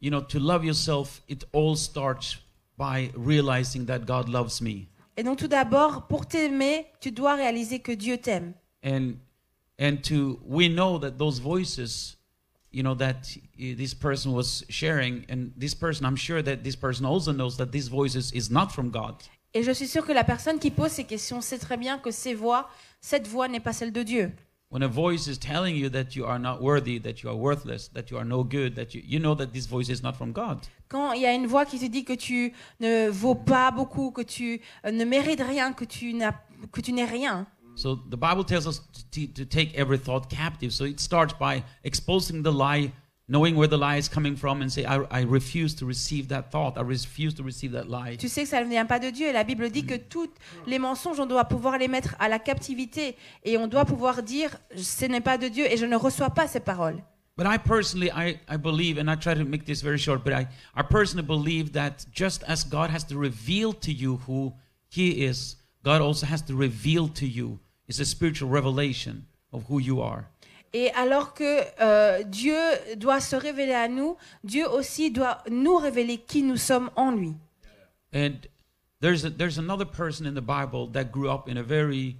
you 0.00 0.10
know 0.10 0.20
to 0.20 0.38
love 0.38 0.64
yourself 0.64 1.22
it 1.28 1.44
all 1.52 1.74
starts 1.76 2.36
by 2.76 3.10
realizing 3.16 3.86
that 3.86 4.00
god 4.06 4.28
loves 4.28 4.60
me 4.60 4.86
Et 5.16 5.24
donc 5.24 5.38
tout 5.38 5.48
d'abord, 5.48 6.06
pour 6.06 6.26
t'aimer, 6.26 6.86
tu 7.00 7.10
dois 7.10 7.34
réaliser 7.34 7.80
que 7.80 7.90
Dieu 7.90 8.18
t'aime. 8.18 8.52
and 8.84 9.14
and 9.80 9.96
to 10.02 10.38
we 10.46 10.68
know 10.68 10.96
that 10.98 11.12
those 11.18 11.40
voices 11.40 12.16
you 12.72 12.82
know 12.82 12.94
that 12.94 13.16
uh, 13.58 13.74
this 13.76 13.94
person 13.94 14.32
was 14.32 14.64
sharing 14.68 15.24
and 15.28 15.50
this 15.56 15.74
person 15.74 16.04
i'm 16.04 16.16
sure 16.16 16.42
that 16.42 16.62
this 16.62 16.76
person 16.76 17.04
also 17.06 17.32
knows 17.32 17.56
that 17.56 17.70
these 17.72 17.88
voices 17.88 18.30
is 18.32 18.50
not 18.50 18.70
from 18.72 18.90
god 18.90 19.14
Et 19.54 19.62
je 19.62 19.72
suis 19.72 19.88
sûre 19.88 20.04
que 20.04 20.12
la 20.12 20.24
personne 20.24 20.58
qui 20.58 20.70
pose 20.70 20.90
ces 20.92 21.04
questions 21.04 21.40
sait 21.40 21.58
très 21.58 21.78
bien 21.78 21.98
que 21.98 22.10
ces 22.10 22.34
voix, 22.34 22.68
cette 23.00 23.26
voix 23.26 23.48
n'est 23.48 23.60
pas 23.62 23.72
celle 23.72 23.92
de 23.92 24.02
Dieu. 24.02 24.30
when 24.70 24.82
a 24.82 24.86
voice 24.88 25.26
is 25.26 25.38
telling 25.38 25.74
you 25.74 25.88
that 25.88 26.14
you 26.14 26.26
are 26.26 26.38
not 26.38 26.60
worthy 26.60 26.98
that 27.00 27.22
you 27.22 27.30
are 27.30 27.34
worthless 27.36 27.88
that 27.94 28.10
you 28.10 28.18
are 28.18 28.26
no 28.26 28.44
good 28.44 28.74
that 28.74 28.94
you 28.94 29.00
you 29.02 29.18
know 29.18 29.34
that 29.34 29.50
this 29.54 29.64
voice 29.66 29.88
is 29.88 30.02
not 30.02 30.14
from 30.14 30.30
god 30.32 30.58
Quand 30.88 31.12
il 31.14 31.22
y 31.22 31.26
a 31.26 31.32
une 31.32 31.46
voix 31.46 31.64
qui 31.64 31.78
te 31.78 31.86
dit 31.86 32.04
que 32.04 32.14
tu 32.14 32.52
ne 32.80 33.08
vaux 33.10 33.34
pas 33.34 33.70
beaucoup, 33.70 34.10
que 34.10 34.22
tu 34.22 34.60
euh, 34.86 34.90
ne 34.90 35.04
mérites 35.04 35.40
rien, 35.42 35.72
que 35.74 35.84
tu 35.86 36.12
n'as 36.14 36.32
que 36.72 36.80
tu 36.82 36.92
n'es 36.92 37.04
rien. 37.04 37.46
So 37.78 37.94
the 38.08 38.16
bible 38.16 38.44
tells 38.44 38.66
us 38.66 38.80
to, 39.12 39.26
to 39.28 39.44
take 39.44 39.74
every 39.74 39.98
thought 39.98 40.28
captive. 40.28 40.72
So 40.72 40.84
it 40.84 41.00
starts 41.00 41.32
by 41.32 41.62
exposing 41.84 42.42
the 42.42 42.52
lie 42.52 42.92
knowing 43.28 43.56
where 43.56 43.68
the 43.68 43.76
lie 43.76 43.96
is 43.96 44.08
coming 44.08 44.34
from 44.34 44.62
and 44.62 44.72
say 44.72 44.84
i, 44.84 44.96
I 45.10 45.22
refuse 45.22 45.74
to 45.76 45.86
receive 45.86 46.28
that 46.28 46.50
thought. 46.50 46.78
I 46.78 46.80
refuse 46.80 47.34
to 47.34 47.42
receive 47.42 47.72
that 47.72 47.88
lie. 47.88 48.16
Tu 48.16 48.28
sais 48.28 48.42
que 48.42 48.48
ça 48.48 48.62
ne 48.62 48.68
vient 48.68 48.86
pas 48.86 48.98
de 48.98 49.10
Dieu. 49.10 49.28
Et 49.28 49.32
la 49.32 49.44
Bible 49.44 49.70
dit 49.70 49.84
que 49.84 49.94
mm. 49.94 50.08
tous 50.08 50.30
les 50.66 50.78
mensonges, 50.78 51.20
on 51.20 51.26
doit 51.26 51.44
pouvoir 51.44 51.78
les 51.78 51.88
mettre 51.88 52.16
à 52.18 52.28
la 52.28 52.38
captivité. 52.38 53.16
Et 53.44 53.58
on 53.58 53.66
doit 53.66 53.84
pouvoir 53.84 54.22
dire 54.22 54.56
ce 54.74 55.04
n'est 55.04 55.20
pas 55.20 55.38
de 55.38 55.48
Dieu 55.48 55.66
et 55.70 55.76
je 55.76 55.86
ne 55.86 55.96
reçois 55.96 56.30
pas 56.30 56.48
ces 56.48 56.60
paroles. 56.60 57.02
But 57.36 57.46
I 57.46 57.56
personally, 57.56 58.10
I, 58.10 58.40
I 58.48 58.56
believe, 58.56 58.98
and 58.98 59.08
I 59.08 59.14
try 59.14 59.32
to 59.34 59.44
make 59.44 59.64
this 59.64 59.80
very 59.80 59.98
short, 59.98 60.24
but 60.24 60.32
I, 60.32 60.48
I 60.74 60.82
personally 60.82 61.24
believe 61.24 61.72
that 61.74 62.04
just 62.10 62.42
as 62.48 62.64
God 62.64 62.90
has 62.90 63.04
to 63.04 63.16
reveal 63.16 63.72
to 63.74 63.92
you 63.92 64.16
who 64.26 64.54
He 64.88 65.24
is, 65.24 65.54
God 65.84 66.00
also 66.00 66.26
has 66.26 66.42
to 66.42 66.56
reveal 66.56 67.06
to 67.08 67.26
you. 67.26 67.60
It's 67.88 68.00
a 68.00 68.04
spiritual 68.04 68.50
revelation 68.50 69.24
of 69.52 69.64
who 69.68 69.78
you 69.78 70.00
are. 70.02 70.26
Et 70.74 70.90
alors 70.90 71.32
que 71.32 71.62
euh, 71.80 72.22
Dieu 72.24 72.58
doit 72.96 73.20
se 73.20 73.36
révéler 73.36 73.72
à 73.72 73.88
nous, 73.88 74.16
Dieu 74.44 74.68
aussi 74.68 75.10
doit 75.10 75.42
nous 75.50 75.76
révéler 75.76 76.18
qui 76.18 76.42
nous 76.42 76.58
sommes 76.58 76.90
en 76.94 77.12
lui. 77.12 77.34
And 78.12 78.46
there's, 79.00 79.24
a, 79.24 79.30
there's 79.30 79.58
another 79.58 79.86
person 79.86 80.26
in 80.26 80.34
the 80.34 80.42
Bible 80.42 80.86
that 80.92 81.10
grew 81.10 81.30
up 81.30 81.48
in 81.48 81.56
a 81.56 81.62
very, 81.62 82.16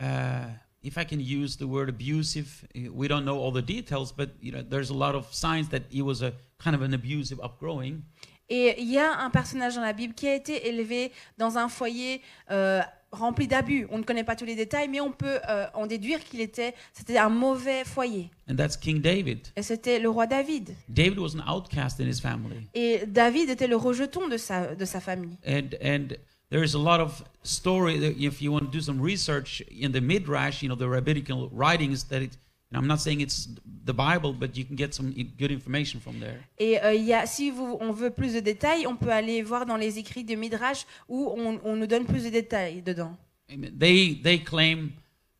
uh, 0.00 0.46
if 0.82 0.96
I 0.96 1.04
can 1.04 1.18
use 1.18 1.56
the 1.56 1.66
word 1.66 1.88
abusive, 1.88 2.64
we 2.92 3.08
don't 3.08 3.24
know 3.24 3.38
all 3.38 3.50
the 3.50 3.62
details, 3.62 4.12
but 4.12 4.30
you 4.40 4.52
know, 4.52 4.62
there's 4.62 4.90
a 4.90 4.96
lot 4.96 5.16
of 5.16 5.26
signs 5.34 5.68
that 5.70 5.82
he 5.90 6.02
was 6.02 6.22
a 6.22 6.32
kind 6.58 6.76
of 6.76 6.82
an 6.82 6.94
abusive 6.94 7.40
upgrowing. 7.40 8.04
Et 8.50 8.76
il 8.78 8.90
y 8.90 8.98
a 8.98 9.18
un 9.18 9.30
personnage 9.30 9.74
dans 9.74 9.82
la 9.82 9.92
Bible 9.92 10.14
qui 10.14 10.26
a 10.26 10.34
été 10.34 10.68
élevé 10.68 11.12
dans 11.36 11.58
un 11.58 11.68
foyer 11.68 12.22
euh, 12.50 12.80
rempli 13.12 13.46
d'abus. 13.46 13.86
On 13.90 13.98
ne 13.98 14.02
connaît 14.02 14.24
pas 14.24 14.36
tous 14.36 14.44
les 14.44 14.54
détails, 14.56 14.88
mais 14.88 15.00
on 15.00 15.12
peut 15.12 15.38
euh, 15.48 15.66
en 15.74 15.86
déduire 15.86 16.22
qu'il 16.24 16.40
était, 16.40 16.74
c'était 16.92 17.18
un 17.18 17.28
mauvais 17.28 17.84
foyer. 17.84 18.30
And 18.50 18.56
that's 18.56 18.76
King 18.76 19.00
David. 19.00 19.48
Et 19.56 19.62
c'était 19.62 19.98
le 19.98 20.08
roi 20.08 20.26
David. 20.26 20.74
David 20.88 21.18
was 21.18 21.34
an 21.36 21.42
outcast 21.48 22.00
in 22.00 22.06
his 22.06 22.20
family. 22.20 22.68
Et 22.74 23.02
David 23.06 23.50
était 23.50 23.66
le 23.66 23.76
rejeton 23.76 24.28
de 24.28 24.36
sa, 24.36 24.74
de 24.74 24.84
sa 24.84 25.00
famille. 25.00 25.36
and 25.46 25.76
and 25.82 26.16
there 26.50 26.62
is 26.64 26.74
a 26.74 26.78
lot 26.78 27.00
of 27.00 27.22
story 27.42 27.98
that 27.98 28.14
if 28.18 28.40
you 28.40 28.50
want 28.52 28.64
to 28.64 28.70
do 28.70 28.80
some 28.80 29.00
research 29.00 29.62
in 29.70 29.92
the 29.92 30.00
midrash 30.00 30.62
you 30.62 30.68
know 30.68 30.76
the 30.76 30.88
rabbinical 30.88 31.48
writings 31.52 32.04
that 32.08 32.22
it 32.22 32.36
and 32.70 32.78
i'm 32.78 32.86
not 32.86 33.00
saying 33.00 33.20
it's 33.20 33.48
the 33.84 33.92
bible 33.92 34.32
but 34.32 34.56
you 34.56 34.64
can 34.64 34.76
get 34.76 34.94
some 34.94 35.12
good 35.38 35.50
information 35.50 36.00
from 36.00 36.20
there. 36.20 36.38
Et 36.58 36.78
euh, 36.82 36.94
y 36.94 37.12
a, 37.12 37.26
si 37.26 37.50
vous, 37.50 37.78
on 37.80 37.92
veut 37.92 38.10
plus 38.10 38.34
de 38.34 38.40
détails, 38.40 38.86
on 38.86 38.96
peut 38.96 39.10
aller 39.10 39.42
voir 39.42 39.64
dans 39.64 39.76
les 39.76 39.98
écrits 39.98 40.24
de 40.24 40.34
Midrash 40.34 40.84
où 41.08 41.32
on, 41.36 41.58
on 41.64 41.76
nous 41.76 41.86
donne 41.86 42.04
plus 42.04 42.24
de 42.24 42.30
détails 42.30 42.82
dedans. 42.82 43.16
They 43.48 44.20
they 44.22 44.38
claim 44.38 44.90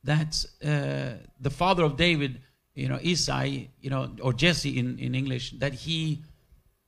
that 0.05 0.47
uh, 0.63 1.19
the 1.41 1.51
father 1.51 1.85
of 1.85 1.97
david 1.97 2.41
you 2.75 2.89
know 2.89 2.99
isai 3.03 3.69
you 3.83 3.91
know 3.91 4.09
or 4.23 4.33
jesse 4.35 4.79
in, 4.79 4.97
in 4.99 5.15
english 5.15 5.53
that 5.59 5.75
he 5.75 6.23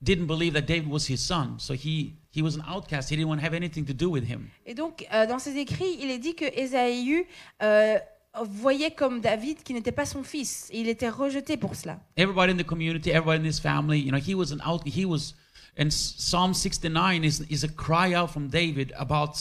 didn't 0.03 0.27
believe 0.27 0.55
that 0.55 0.67
david 0.67 0.89
was 0.89 1.07
his 1.07 1.21
son. 1.21 1.59
So 1.59 1.75
he 1.75 2.15
he 2.31 2.43
was 2.43 2.55
an 2.55 2.63
outcast. 2.67 3.11
He 3.11 3.17
didn't 3.17 3.29
want 3.29 3.41
to 3.41 3.45
have 3.45 3.55
anything 3.55 3.85
to 3.87 3.93
do 3.93 4.09
with 4.09 4.25
him. 4.25 4.49
Et 4.65 4.75
donc, 4.75 5.07
euh, 5.13 5.27
dans 5.27 5.39
ses 5.39 5.57
écrits, 5.57 5.99
il 6.01 6.11
est 6.11 6.19
dit 6.19 6.35
que 6.35 6.45
Ésaü 6.45 7.27
euh, 7.63 7.99
voyait 8.45 8.91
comme 8.91 9.21
David 9.21 9.63
qui 9.63 9.75
n'était 9.75 9.93
pas 9.93 10.07
son 10.07 10.23
fils. 10.23 10.69
Et 10.71 10.81
il 10.81 10.89
était 10.89 11.09
rejeté 11.09 11.57
pour 11.57 11.75
cela. 11.75 11.99
everybody 12.17 12.53
in 12.53 12.57
the 12.57 12.67
community, 12.67 13.11
everybody 13.11 13.39
in 13.39 13.45
his 13.45 13.61
family, 13.61 13.99
you 13.99 14.11
know, 14.11 14.19
he 14.19 14.35
was 14.35 14.53
an 14.53 14.61
out, 14.65 14.83
he 14.87 15.05
was, 15.05 15.35
and 15.77 15.91
Psalm 15.91 16.55
69 16.55 17.25
is, 17.25 17.45
is 17.51 17.65
a 17.65 17.69
cry 17.69 18.15
out 18.15 18.31
from 18.31 18.49
David 18.49 18.93
about, 18.97 19.37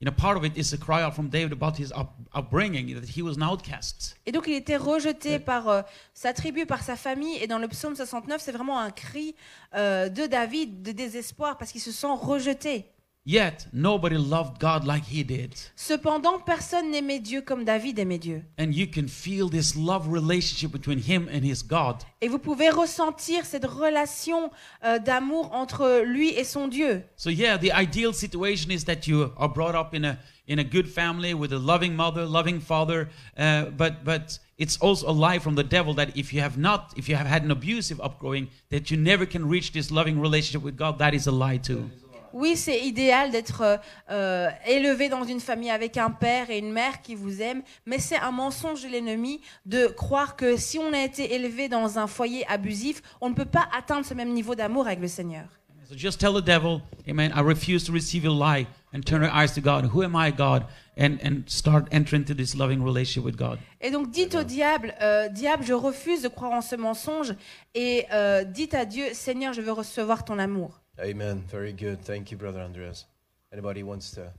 you 0.00 0.06
know, 0.06 0.12
part 0.12 0.36
of 0.36 0.44
it 0.44 0.56
is 0.56 0.72
a 0.72 0.78
cry 0.78 1.02
out 1.02 1.14
from 1.14 1.28
David 1.28 1.52
about 1.52 1.76
his 1.78 1.92
up, 1.92 2.14
upbringing, 2.34 2.94
that 2.94 3.08
he 3.08 3.22
was 3.22 3.36
an 3.36 3.42
outcast. 3.42 4.16
Et 4.26 4.32
donc, 4.32 4.46
il 4.46 4.54
était 4.54 4.76
rejeté 4.76 5.38
par 5.38 5.68
euh, 5.68 5.82
sa 6.12 6.32
tribu, 6.32 6.66
par 6.66 6.82
sa 6.82 6.96
famille. 6.96 7.36
Et 7.40 7.46
dans 7.46 7.58
le 7.58 7.68
psaume 7.68 7.94
69, 7.94 8.40
c'est 8.40 8.52
vraiment 8.52 8.78
un 8.78 8.90
cri 8.90 9.34
euh, 9.74 10.08
de 10.08 10.26
David, 10.26 10.82
de 10.82 10.92
désespoir, 10.92 11.56
parce 11.56 11.72
qu'il 11.72 11.80
se 11.80 11.92
sent 11.92 12.14
rejeté. 12.20 12.86
Yet, 13.28 13.66
nobody 13.72 14.16
loved 14.16 14.60
God 14.60 14.84
like 14.84 15.02
he 15.04 15.24
did. 15.24 15.52
Cependant, 15.74 16.38
personne 16.38 16.92
n'aimait 16.92 17.18
Dieu 17.18 17.40
comme 17.40 17.64
David 17.64 17.98
aimait 17.98 18.18
Dieu. 18.18 18.44
And 18.56 18.72
you 18.72 18.86
can 18.86 19.08
feel 19.08 19.48
this 19.48 19.74
love 19.74 20.06
relationship 20.06 20.70
between 20.70 21.00
him 21.00 21.28
and 21.28 21.44
his 21.44 21.64
God. 21.64 22.04
Et 22.20 22.28
vous 22.28 22.38
pouvez 22.38 22.70
ressentir 22.70 23.44
cette 23.44 23.64
relation 23.64 24.52
euh, 24.84 25.00
d'amour 25.00 25.52
entre 25.52 26.04
lui 26.06 26.34
et 26.38 26.44
son 26.44 26.68
Dieu. 26.68 27.02
So 27.16 27.28
yeah, 27.28 27.58
the 27.58 27.72
ideal 27.72 28.14
situation 28.14 28.70
is 28.70 28.84
that 28.84 29.08
you 29.08 29.32
are 29.36 29.48
brought 29.48 29.74
up 29.74 29.92
in 29.92 30.04
a 30.04 30.18
in 30.46 30.60
a 30.60 30.64
good 30.64 30.88
family 30.88 31.34
with 31.34 31.52
a 31.52 31.58
loving 31.58 31.96
mother, 31.96 32.24
loving 32.24 32.60
father. 32.60 33.08
Uh, 33.36 33.64
but 33.76 34.04
but 34.04 34.38
it's 34.56 34.76
also 34.78 35.10
a 35.10 35.12
lie 35.12 35.40
from 35.40 35.56
the 35.56 35.64
devil 35.64 35.94
that 35.94 36.16
if 36.16 36.32
you 36.32 36.40
have 36.42 36.56
not, 36.56 36.94
if 36.96 37.08
you 37.08 37.16
have 37.16 37.26
had 37.26 37.42
an 37.42 37.50
abusive 37.50 38.00
upbringing, 38.00 38.50
that 38.70 38.88
you 38.88 38.96
never 38.96 39.26
can 39.26 39.48
reach 39.48 39.72
this 39.72 39.90
loving 39.90 40.20
relationship 40.20 40.62
with 40.62 40.76
God. 40.76 41.00
That 41.00 41.12
is 41.12 41.26
a 41.26 41.32
lie 41.32 41.56
too. 41.56 41.90
Oui, 42.38 42.54
c'est 42.54 42.80
idéal 42.80 43.30
d'être 43.30 43.80
euh, 44.10 44.50
élevé 44.66 45.08
dans 45.08 45.24
une 45.24 45.40
famille 45.40 45.70
avec 45.70 45.96
un 45.96 46.10
père 46.10 46.50
et 46.50 46.58
une 46.58 46.70
mère 46.70 47.00
qui 47.00 47.14
vous 47.14 47.40
aiment, 47.40 47.62
mais 47.86 47.98
c'est 47.98 48.18
un 48.18 48.30
mensonge 48.30 48.82
de 48.82 48.88
l'ennemi 48.88 49.40
de 49.64 49.86
croire 49.86 50.36
que 50.36 50.58
si 50.58 50.78
on 50.78 50.92
a 50.92 51.02
été 51.02 51.34
élevé 51.34 51.70
dans 51.70 51.98
un 51.98 52.06
foyer 52.06 52.46
abusif, 52.46 53.00
on 53.22 53.30
ne 53.30 53.34
peut 53.34 53.46
pas 53.46 53.66
atteindre 53.74 54.04
ce 54.04 54.12
même 54.12 54.34
niveau 54.34 54.54
d'amour 54.54 54.86
avec 54.86 55.00
le 55.00 55.08
Seigneur. 55.08 55.46
So 55.88 55.96
just 55.96 56.20
tell 56.20 56.34
the 56.34 56.44
devil, 56.44 56.82
Amen. 57.08 57.32
I 57.34 57.40
refuse 57.40 57.84
to 57.84 57.92
receive 57.92 58.22
your 58.22 58.34
lie, 58.34 58.66
and 58.92 59.00
turn 59.00 59.22
your 59.22 59.32
eyes 59.32 59.54
to 59.54 59.62
God. 59.62 59.88
Who 59.94 60.02
am 60.02 60.14
I, 60.14 60.30
God? 60.30 60.64
And 60.98 61.16
and 61.22 61.44
start 61.46 61.86
entering 61.90 62.20
into 62.22 62.34
this 62.34 62.54
loving 62.54 62.82
relationship 62.82 63.24
with 63.24 63.36
God. 63.36 63.58
Et 63.80 63.90
donc 63.90 64.10
dites 64.10 64.34
au 64.34 64.42
diable, 64.42 64.94
euh, 65.00 65.30
diable, 65.30 65.64
je 65.64 65.72
refuse 65.72 66.20
de 66.20 66.28
croire 66.28 66.52
en 66.52 66.60
ce 66.60 66.76
mensonge, 66.76 67.34
et 67.74 68.04
euh, 68.12 68.44
dites 68.44 68.74
à 68.74 68.84
Dieu, 68.84 69.06
Seigneur, 69.14 69.54
je 69.54 69.62
veux 69.62 69.72
recevoir 69.72 70.22
ton 70.26 70.38
amour. 70.38 70.82
Amen. 70.98 71.44
Very 71.50 71.72
good. 71.72 72.02
Thank 72.02 72.30
you, 72.30 72.38
Brother 72.38 72.60
Andreas. 72.60 73.06
Anybody 73.52 73.82
wants 73.82 74.10
to 74.12 74.32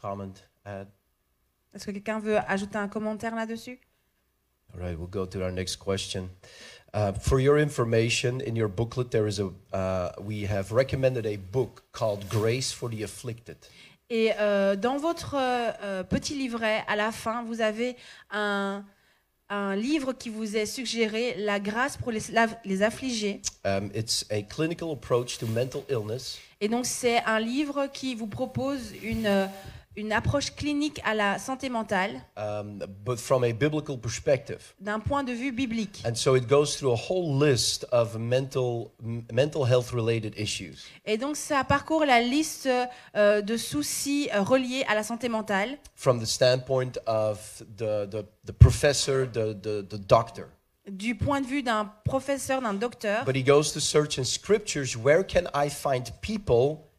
comment, 0.00 0.42
add? 0.64 0.88
Est-ce 1.74 1.86
que 1.86 1.92
quelqu'un 1.92 2.20
veut 2.20 2.38
ajouter 2.46 2.78
un 2.78 2.88
commentaire 2.88 3.34
là-dessus? 3.34 3.78
All 4.72 4.80
right, 4.80 4.98
we'll 4.98 5.06
go 5.06 5.26
to 5.26 5.42
our 5.42 5.52
next 5.52 5.76
question. 5.76 6.30
Uh, 6.92 7.12
for 7.12 7.40
your 7.40 7.58
information, 7.58 8.40
in 8.40 8.56
your 8.56 8.68
booklet, 8.68 9.10
there 9.10 9.26
is 9.26 9.40
a. 9.40 9.50
Uh, 9.72 10.12
we 10.20 10.44
have 10.44 10.72
recommended 10.72 11.26
a 11.26 11.36
book 11.36 11.84
called 11.92 12.28
Grace 12.28 12.72
for 12.72 12.88
the 12.88 13.02
Afflicted. 13.02 13.56
Et 14.10 14.32
euh, 14.38 14.76
dans 14.76 14.98
votre 14.98 15.34
euh, 15.34 15.72
euh, 15.82 16.04
petit 16.04 16.34
livret, 16.34 16.84
à 16.86 16.94
la 16.94 17.10
fin, 17.10 17.42
vous 17.44 17.60
avez 17.60 17.96
un, 18.30 18.84
un 19.54 19.76
livre 19.76 20.12
qui 20.12 20.28
vous 20.30 20.56
est 20.56 20.66
suggéré, 20.66 21.34
La 21.38 21.60
grâce 21.60 21.96
pour 21.96 22.10
les, 22.12 22.20
la- 22.32 22.48
les 22.64 22.82
affligés. 22.82 23.40
Um, 23.64 23.90
it's 23.94 24.26
a 24.30 24.42
clinical 24.42 24.90
approach 24.90 25.38
to 25.38 25.46
mental 25.46 25.82
illness. 25.88 26.38
Et 26.60 26.68
donc 26.68 26.86
c'est 26.86 27.18
un 27.24 27.38
livre 27.40 27.86
qui 27.92 28.14
vous 28.14 28.26
propose 28.26 28.92
une, 29.02 29.26
euh, 29.26 29.46
une 29.96 30.12
approche 30.12 30.54
clinique 30.56 31.00
à 31.04 31.14
la 31.14 31.38
santé 31.38 31.68
mentale 31.68 32.20
um, 32.36 32.80
but 33.04 33.16
from 33.18 33.44
a 33.44 33.52
biblical 33.52 33.96
perspective. 33.98 34.74
d'un 34.80 34.98
point 35.00 35.22
de 35.22 35.32
vue 35.32 35.52
biblique. 35.52 36.02
And 36.04 36.14
so 36.14 36.34
it 36.36 36.46
goes 36.48 36.76
through 36.76 36.92
a 36.92 36.96
whole 37.10 37.38
list 37.38 37.86
of 37.92 38.16
mental 38.18 38.90
m- 39.04 39.24
mental 39.32 39.64
health 39.64 39.92
related 39.92 40.34
issues. 40.38 40.84
Et 41.04 41.16
donc 41.18 41.36
ça 41.36 41.62
parcourt 41.64 42.04
la 42.04 42.20
liste 42.20 42.68
euh, 43.16 43.40
de 43.40 43.56
soucis 43.56 44.28
euh, 44.34 44.42
reliés 44.42 44.84
à 44.88 44.94
la 44.94 45.02
santé 45.02 45.28
mentale 45.28 45.78
from 45.94 46.20
the 46.20 46.26
standpoint 46.26 46.98
of 47.06 47.62
the, 47.76 48.08
the, 48.10 48.24
the 48.46 48.52
professor, 48.52 49.26
the, 49.26 49.54
the, 49.54 49.82
the 49.88 49.96
doctor. 49.96 50.46
du 50.90 51.14
point 51.14 51.40
de 51.40 51.46
vue 51.46 51.62
d'un 51.62 51.90
professeur, 52.04 52.60
d'un 52.60 52.74
docteur. 52.74 53.24
But 53.24 53.36
he 53.36 53.42
goes 53.42 53.72
to 53.72 53.80
search 53.80 54.18
in 54.18 54.24
scriptures 54.24 54.96
where 54.96 55.24
can 55.24 55.44
I 55.54 55.70
find 55.70 56.04
people 56.20 56.90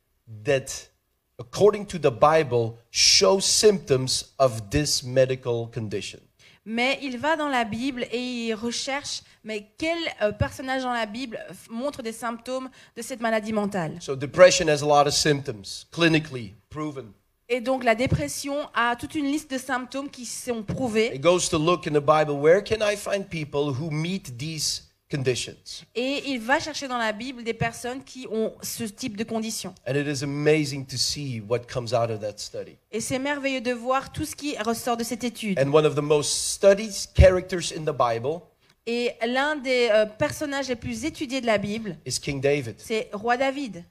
that, 0.43 0.89
according 1.39 1.85
to 1.87 1.99
the 1.99 2.11
Bible, 2.11 2.77
show 2.91 3.39
symptoms 3.39 4.33
of 4.39 4.69
this 4.69 5.03
medical 5.03 5.67
condition. 5.67 6.19
Mais 6.67 6.97
il 7.03 7.19
va 7.19 7.35
dans 7.35 7.49
la 7.49 7.63
Bible 7.63 8.07
et 8.11 8.47
il 8.47 8.53
recherche, 8.55 9.21
mais 9.43 9.67
quel 9.77 9.97
euh, 10.23 10.31
personnage 10.31 10.81
dans 10.81 10.93
la 10.93 11.05
Bible 11.05 11.39
montre 11.69 12.01
des 12.01 12.11
symptômes 12.11 12.69
de 12.97 13.03
cette 13.03 13.21
maladie 13.21 13.53
mentale? 13.53 13.97
So, 14.01 14.15
depression 14.15 14.67
has 14.67 14.81
a 14.81 14.85
lot 14.85 15.07
of 15.07 15.13
symptoms, 15.13 15.85
clinically 15.91 16.55
proven. 16.69 17.13
Et 17.47 17.61
donc 17.61 17.83
la 17.83 17.93
dépression 17.93 18.55
a 18.73 18.95
toute 18.95 19.13
une 19.13 19.25
liste 19.25 19.51
de 19.51 19.59
symptômes 19.59 20.09
qui 20.09 20.25
sont 20.25 20.63
prouvés. 20.63 21.13
It 21.13 21.21
goes 21.21 21.47
to 21.51 21.59
look 21.59 21.85
in 21.85 21.91
the 21.91 22.03
Bible 22.03 22.41
where 22.41 22.63
can 22.63 22.81
I 22.81 22.95
find 22.95 23.29
people 23.29 23.71
who 23.71 23.91
meet 23.91 24.35
these 24.39 24.81
conditions? 25.17 25.55
Et 25.95 26.23
il 26.27 26.39
va 26.39 26.59
chercher 26.59 26.87
dans 26.87 26.97
la 26.97 27.11
Bible 27.11 27.43
des 27.43 27.53
personnes 27.53 28.03
qui 28.03 28.27
ont 28.31 28.53
ce 28.61 28.83
type 28.83 29.17
de 29.17 29.23
conditions. 29.23 29.73
And 29.87 29.95
it 29.95 30.07
is 30.07 30.23
amazing 30.23 30.85
to 30.85 30.97
see 30.97 31.41
what 31.47 31.61
comes 31.71 31.93
out 31.93 32.09
of 32.09 32.19
that 32.21 32.37
study. 32.37 32.77
Et 32.91 33.01
c'est 33.01 33.19
merveilleux 33.19 33.61
de 33.61 33.71
voir 33.71 34.11
tout 34.11 34.25
ce 34.25 34.35
qui 34.35 34.57
ressort 34.57 34.97
de 34.97 35.03
cette 35.03 35.23
étude. 35.23 35.59
And 35.59 35.71
one 35.73 35.85
of 35.85 35.95
the 35.95 36.01
most 36.01 36.31
studied 36.31 36.91
characters 37.15 37.71
in 37.77 37.83
the 37.83 37.95
Bible 37.95 38.41
Et 38.87 39.13
l'un 39.25 39.55
des 39.55 39.89
euh, 39.91 40.05
personnages 40.05 40.67
les 40.67 40.75
plus 40.75 41.05
étudiés 41.05 41.41
de 41.41 41.47
la 41.47 41.57
Bible, 41.57 41.97
is 42.05 42.19
King 42.19 42.39
David. 42.39 42.75
c'est 42.77 43.09
Roi 43.13 43.35
David. 43.37 43.83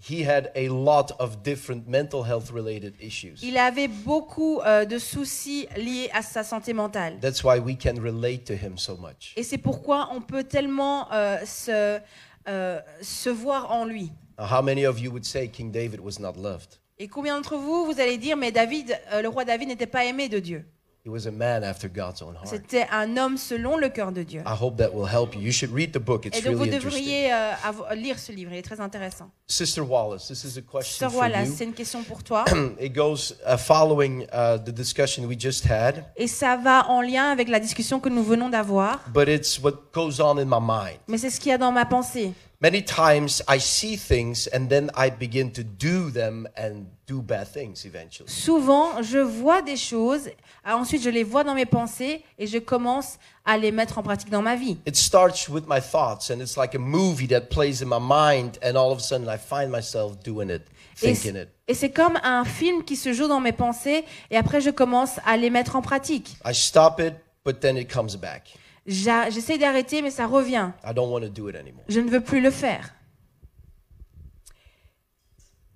He 0.00 0.26
had 0.26 0.50
a 0.54 0.68
lot 0.68 1.12
of 1.18 1.42
different 1.42 1.88
mental 1.88 2.24
health 2.24 2.50
related 2.52 2.94
issues. 3.00 3.42
Il 3.42 3.56
avait 3.56 3.88
beaucoup 3.88 4.60
euh, 4.60 4.84
de 4.84 4.98
soucis 4.98 5.66
liés 5.76 6.10
à 6.12 6.20
sa 6.20 6.42
santé 6.42 6.74
mentale. 6.74 7.18
That's 7.20 7.42
why 7.42 7.58
we 7.58 7.76
can 7.76 7.94
relate 8.02 8.44
to 8.44 8.54
him 8.54 8.76
so 8.76 8.96
much. 8.96 9.32
Et 9.36 9.42
c'est 9.42 9.58
pourquoi 9.58 10.10
on 10.12 10.20
peut 10.20 10.44
tellement 10.44 11.10
euh, 11.12 11.38
se, 11.46 12.00
euh, 12.48 12.80
se 13.00 13.30
voir 13.30 13.70
en 13.70 13.84
lui. 13.86 14.12
Now, 14.38 14.46
how 14.46 14.62
many 14.62 14.84
of 14.84 14.98
you 15.00 15.10
would 15.10 15.24
say 15.24 15.48
King 15.48 15.70
David 15.70 16.00
was 16.00 16.18
not 16.20 16.34
loved? 16.36 16.80
Et 16.98 17.08
combien 17.08 17.36
d'entre 17.36 17.56
vous, 17.56 17.86
vous 17.86 18.00
allez 18.00 18.18
dire, 18.18 18.36
mais 18.36 18.52
David, 18.52 18.96
euh, 19.12 19.22
le 19.22 19.28
roi 19.28 19.44
David 19.44 19.68
n'était 19.68 19.86
pas 19.86 20.04
aimé 20.04 20.28
de 20.28 20.38
Dieu? 20.38 20.64
He 21.06 21.10
was 21.10 21.26
a 21.26 21.30
man 21.30 21.62
after 21.64 21.86
God's 21.86 22.22
own 22.22 22.34
heart. 22.34 22.46
C'était 22.46 22.86
un 22.90 23.18
homme 23.18 23.36
selon 23.36 23.76
le 23.76 23.90
cœur 23.90 24.10
de 24.10 24.22
Dieu. 24.22 24.40
I 24.46 24.56
hope 24.58 24.78
that 24.78 24.88
will 24.94 25.06
help 25.06 25.34
you. 25.34 25.42
You 25.42 25.52
should 25.52 25.70
read 25.70 25.92
the 25.92 25.98
book. 25.98 26.24
Et 26.24 26.28
It's 26.28 26.42
donc 26.42 26.54
vous 26.54 26.62
really 26.62 26.76
interesting. 26.76 27.02
devriez 27.02 27.30
euh, 27.30 27.94
lire 27.94 28.18
ce 28.18 28.32
livre, 28.32 28.52
il 28.54 28.56
est 28.56 28.62
très 28.62 28.80
intéressant. 28.80 29.30
Sister 29.46 29.82
Wallace, 29.82 30.26
this 30.28 30.44
is 30.44 30.56
a 30.56 30.62
question 30.62 31.10
Sœur 31.10 31.14
Wallace, 31.14 31.50
c'est 31.58 31.64
une 31.64 31.74
question 31.74 32.02
pour 32.04 32.22
toi. 32.22 32.46
It 32.80 32.94
goes 32.94 33.34
uh, 33.46 33.58
following 33.58 34.22
uh, 34.32 34.56
the 34.56 34.70
discussion 34.70 35.26
we 35.26 35.38
just 35.38 35.66
had, 35.70 36.06
Et 36.16 36.26
ça 36.26 36.56
va 36.56 36.88
en 36.88 37.02
lien 37.02 37.30
avec 37.30 37.50
la 37.50 37.60
discussion 37.60 38.00
que 38.00 38.08
nous 38.08 38.24
venons 38.24 38.48
d'avoir. 38.48 39.00
but 39.12 39.28
it's 39.28 39.60
what 39.62 39.72
goes 39.92 40.22
on 40.22 40.38
in 40.38 40.46
my 40.46 40.58
mind. 40.58 41.00
Mais 41.06 41.18
c'est 41.18 41.28
ce 41.28 41.38
qu'il 41.38 41.50
y 41.50 41.54
a 41.54 41.58
dans 41.58 41.70
ma 41.70 41.84
pensée. 41.84 42.32
Many 42.64 42.80
times 42.80 43.42
I 43.46 43.58
see 43.58 43.94
things 43.94 44.46
and 44.50 44.70
then 44.70 44.90
I 44.96 45.10
begin 45.10 45.50
to 45.52 45.62
do 45.62 46.08
them 46.10 46.48
and 46.56 46.86
do 47.06 47.20
bad 47.20 47.46
things 47.46 47.84
eventually. 47.84 48.26
Souvent, 48.26 49.02
je 49.02 49.18
vois 49.18 49.60
des 49.60 49.76
choses, 49.76 50.30
ah, 50.64 50.78
ensuite 50.78 51.02
je 51.02 51.10
les 51.10 51.24
vois 51.24 51.44
dans 51.44 51.52
mes 51.52 51.66
pensées 51.66 52.22
et 52.38 52.46
je 52.46 52.56
commence 52.56 53.18
à 53.44 53.58
les 53.58 53.70
mettre 53.70 53.98
en 53.98 54.02
pratique 54.02 54.30
dans 54.30 54.40
ma 54.40 54.56
vie. 54.56 54.78
It 54.86 54.96
starts 54.96 55.46
with 55.46 55.64
my 55.68 55.78
thoughts 55.78 56.30
and 56.30 56.40
it's 56.40 56.56
like 56.56 56.74
a 56.74 56.78
movie 56.78 57.28
that 57.28 57.50
plays 57.50 57.82
in 57.82 57.86
my 57.88 58.00
mind 58.00 58.58
and 58.62 58.76
all 58.78 58.90
of 58.92 58.98
a 58.98 59.02
sudden 59.02 59.28
I 59.28 59.36
find 59.36 59.70
myself 59.70 60.16
doing 60.24 60.48
it, 60.48 60.62
Et 61.02 61.12
thinking 61.12 61.36
it. 61.36 61.48
et 61.68 61.74
c'est 61.74 61.90
comme 61.90 62.18
un 62.22 62.46
film 62.46 62.82
qui 62.82 62.96
se 62.96 63.12
joue 63.12 63.28
dans 63.28 63.40
mes 63.40 63.52
pensées 63.52 64.06
et 64.30 64.38
après 64.38 64.62
je 64.62 64.70
commence 64.70 65.20
à 65.26 65.36
les 65.36 65.50
mettre 65.50 65.76
en 65.76 65.82
pratique. 65.82 66.38
I 66.46 66.54
stop 66.54 66.98
it, 66.98 67.12
but 67.44 67.60
then 67.60 67.76
it 67.76 67.92
comes 67.92 68.16
back. 68.16 68.54
J'essaie 68.86 69.58
d'arrêter 69.58 70.02
mais 70.02 70.10
ça 70.10 70.26
revient. 70.26 70.72
I 70.84 70.92
don't 70.94 71.10
want 71.10 71.22
to 71.22 71.28
do 71.28 71.48
it 71.48 71.56
anymore. 71.56 71.84
Je 71.88 72.00
ne 72.00 72.10
veux 72.10 72.20
plus 72.20 72.40
le 72.40 72.50
faire. 72.50 72.94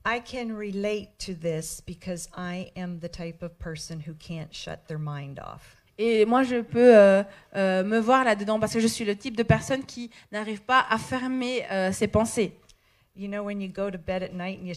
I 0.07 0.23
can 0.25 0.55
relate 0.57 1.19
to 1.27 1.35
this 1.35 1.83
because 1.87 2.29
I 2.37 2.71
am 2.77 2.99
the 3.01 3.11
type 3.11 3.43
of 3.43 3.59
person 3.59 4.01
who 4.07 4.15
can't 4.15 4.55
shut 4.55 4.87
their 4.87 4.99
mind 4.99 5.39
off. 5.39 5.77
Et 5.99 6.25
moi, 6.25 6.45
je 6.45 6.63
peux 6.63 6.97
euh, 6.97 7.23
euh, 7.57 7.83
me 7.83 7.99
voir 7.99 8.25
là-dedans 8.25 8.61
parce 8.61 8.73
que 8.73 8.81
je 8.81 8.87
suis 8.87 9.05
le 9.05 9.17
type 9.17 9.37
de 9.37 9.43
personne 9.43 9.85
qui 9.85 10.11
n'arrive 10.31 10.63
pas 10.63 10.87
à 10.89 10.97
fermer 10.97 11.65
euh, 11.71 11.93
ses 11.93 12.07
pensées. 12.07 12.55
You 13.17 13.29
know, 13.29 13.43
when 13.43 13.61
you 13.61 13.69
go 13.69 13.91
to 13.91 13.99
bed 13.99 14.23
at 14.23 14.33
night 14.33 14.61
and 14.61 14.67
you 14.67 14.75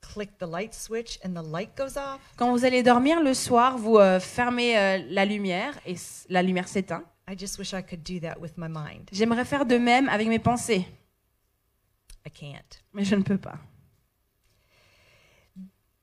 click 0.00 0.38
the 0.38 0.46
light 0.46 0.74
switch 0.74 1.18
and 1.24 1.34
the 1.34 1.42
light 1.42 1.76
goes 1.76 1.96
off? 1.96 2.20
Quand 2.36 2.50
vous 2.50 2.64
allez 2.64 2.82
dormir 2.82 3.22
le 3.22 3.34
soir, 3.34 3.78
vous 3.78 3.98
euh, 3.98 4.20
fermez 4.20 4.76
euh, 4.76 4.98
la 5.08 5.24
lumière 5.24 5.74
et 5.86 5.94
la 6.28 6.42
lumière 6.42 6.68
s'éteint. 6.68 7.04
I 7.26 7.34
just 7.36 7.58
wish 7.58 7.72
I 7.72 7.82
could 7.82 8.02
do 8.04 8.20
that 8.20 8.38
with 8.40 8.56
my 8.58 8.68
mind. 8.68 9.08
J'aimerais 9.12 9.44
faire 9.44 9.64
de 9.64 9.76
même 9.78 10.08
avec 10.08 10.28
mes 10.28 10.38
pensées, 10.38 10.86
I 12.26 12.30
can't. 12.30 12.82
mais 12.92 13.04
je 13.04 13.14
ne 13.16 13.22
peux 13.22 13.38
pas. 13.38 13.58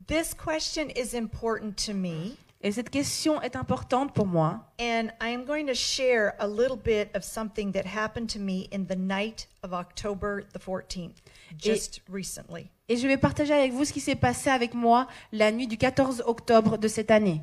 This 0.07 0.33
question 0.33 0.89
is 0.95 1.15
important 1.15 1.75
to 1.85 1.93
me, 1.93 2.35
Et 2.63 2.71
cette 2.71 2.89
question 2.91 3.41
est 3.41 3.55
importante 3.55 4.13
pour 4.13 4.27
moi. 4.27 4.59
and 4.79 5.09
I 5.21 5.29
am 5.29 5.45
going 5.45 5.65
to 5.67 5.73
share 5.73 6.35
a 6.39 6.47
little 6.47 6.77
bit 6.77 7.09
of 7.15 7.23
something 7.23 7.71
that 7.73 7.85
happened 7.85 8.29
to 8.33 8.39
me 8.39 8.67
in 8.71 8.85
the 8.87 8.95
night 8.95 9.47
of 9.63 9.73
October 9.73 10.43
the 10.53 10.59
14th, 10.59 11.17
just 11.57 12.01
recently. 12.09 12.69
Et 12.89 12.97
je 12.97 13.07
vais 13.07 13.17
partager 13.17 13.53
avec 13.53 13.71
vous 13.71 13.85
ce 13.85 13.93
qui 13.93 13.99
s'est 14.01 14.15
passé 14.15 14.49
avec 14.49 14.73
moi 14.73 15.07
la 15.31 15.51
nuit 15.51 15.67
du 15.67 15.77
14 15.77 16.23
octobre 16.25 16.77
de 16.77 16.87
cette 16.87 17.09
année. 17.09 17.41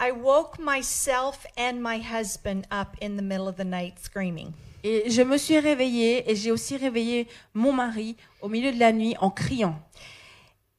I 0.00 0.10
woke 0.10 0.58
myself 0.58 1.46
and 1.56 1.80
my 1.80 1.98
husband 1.98 2.66
up 2.70 2.96
in 3.00 3.16
the 3.16 3.22
middle 3.22 3.48
of 3.48 3.56
the 3.56 3.64
night 3.64 3.98
screaming. 4.00 4.52
Et 4.82 5.10
je 5.10 5.22
me 5.22 5.38
suis 5.38 5.58
réveillée 5.58 6.30
et 6.30 6.36
j'ai 6.36 6.50
aussi 6.50 6.76
réveillé 6.76 7.26
mon 7.54 7.72
mari 7.72 8.16
au 8.42 8.48
milieu 8.48 8.70
de 8.72 8.78
la 8.78 8.92
nuit 8.92 9.14
en 9.20 9.30
criant. 9.30 9.80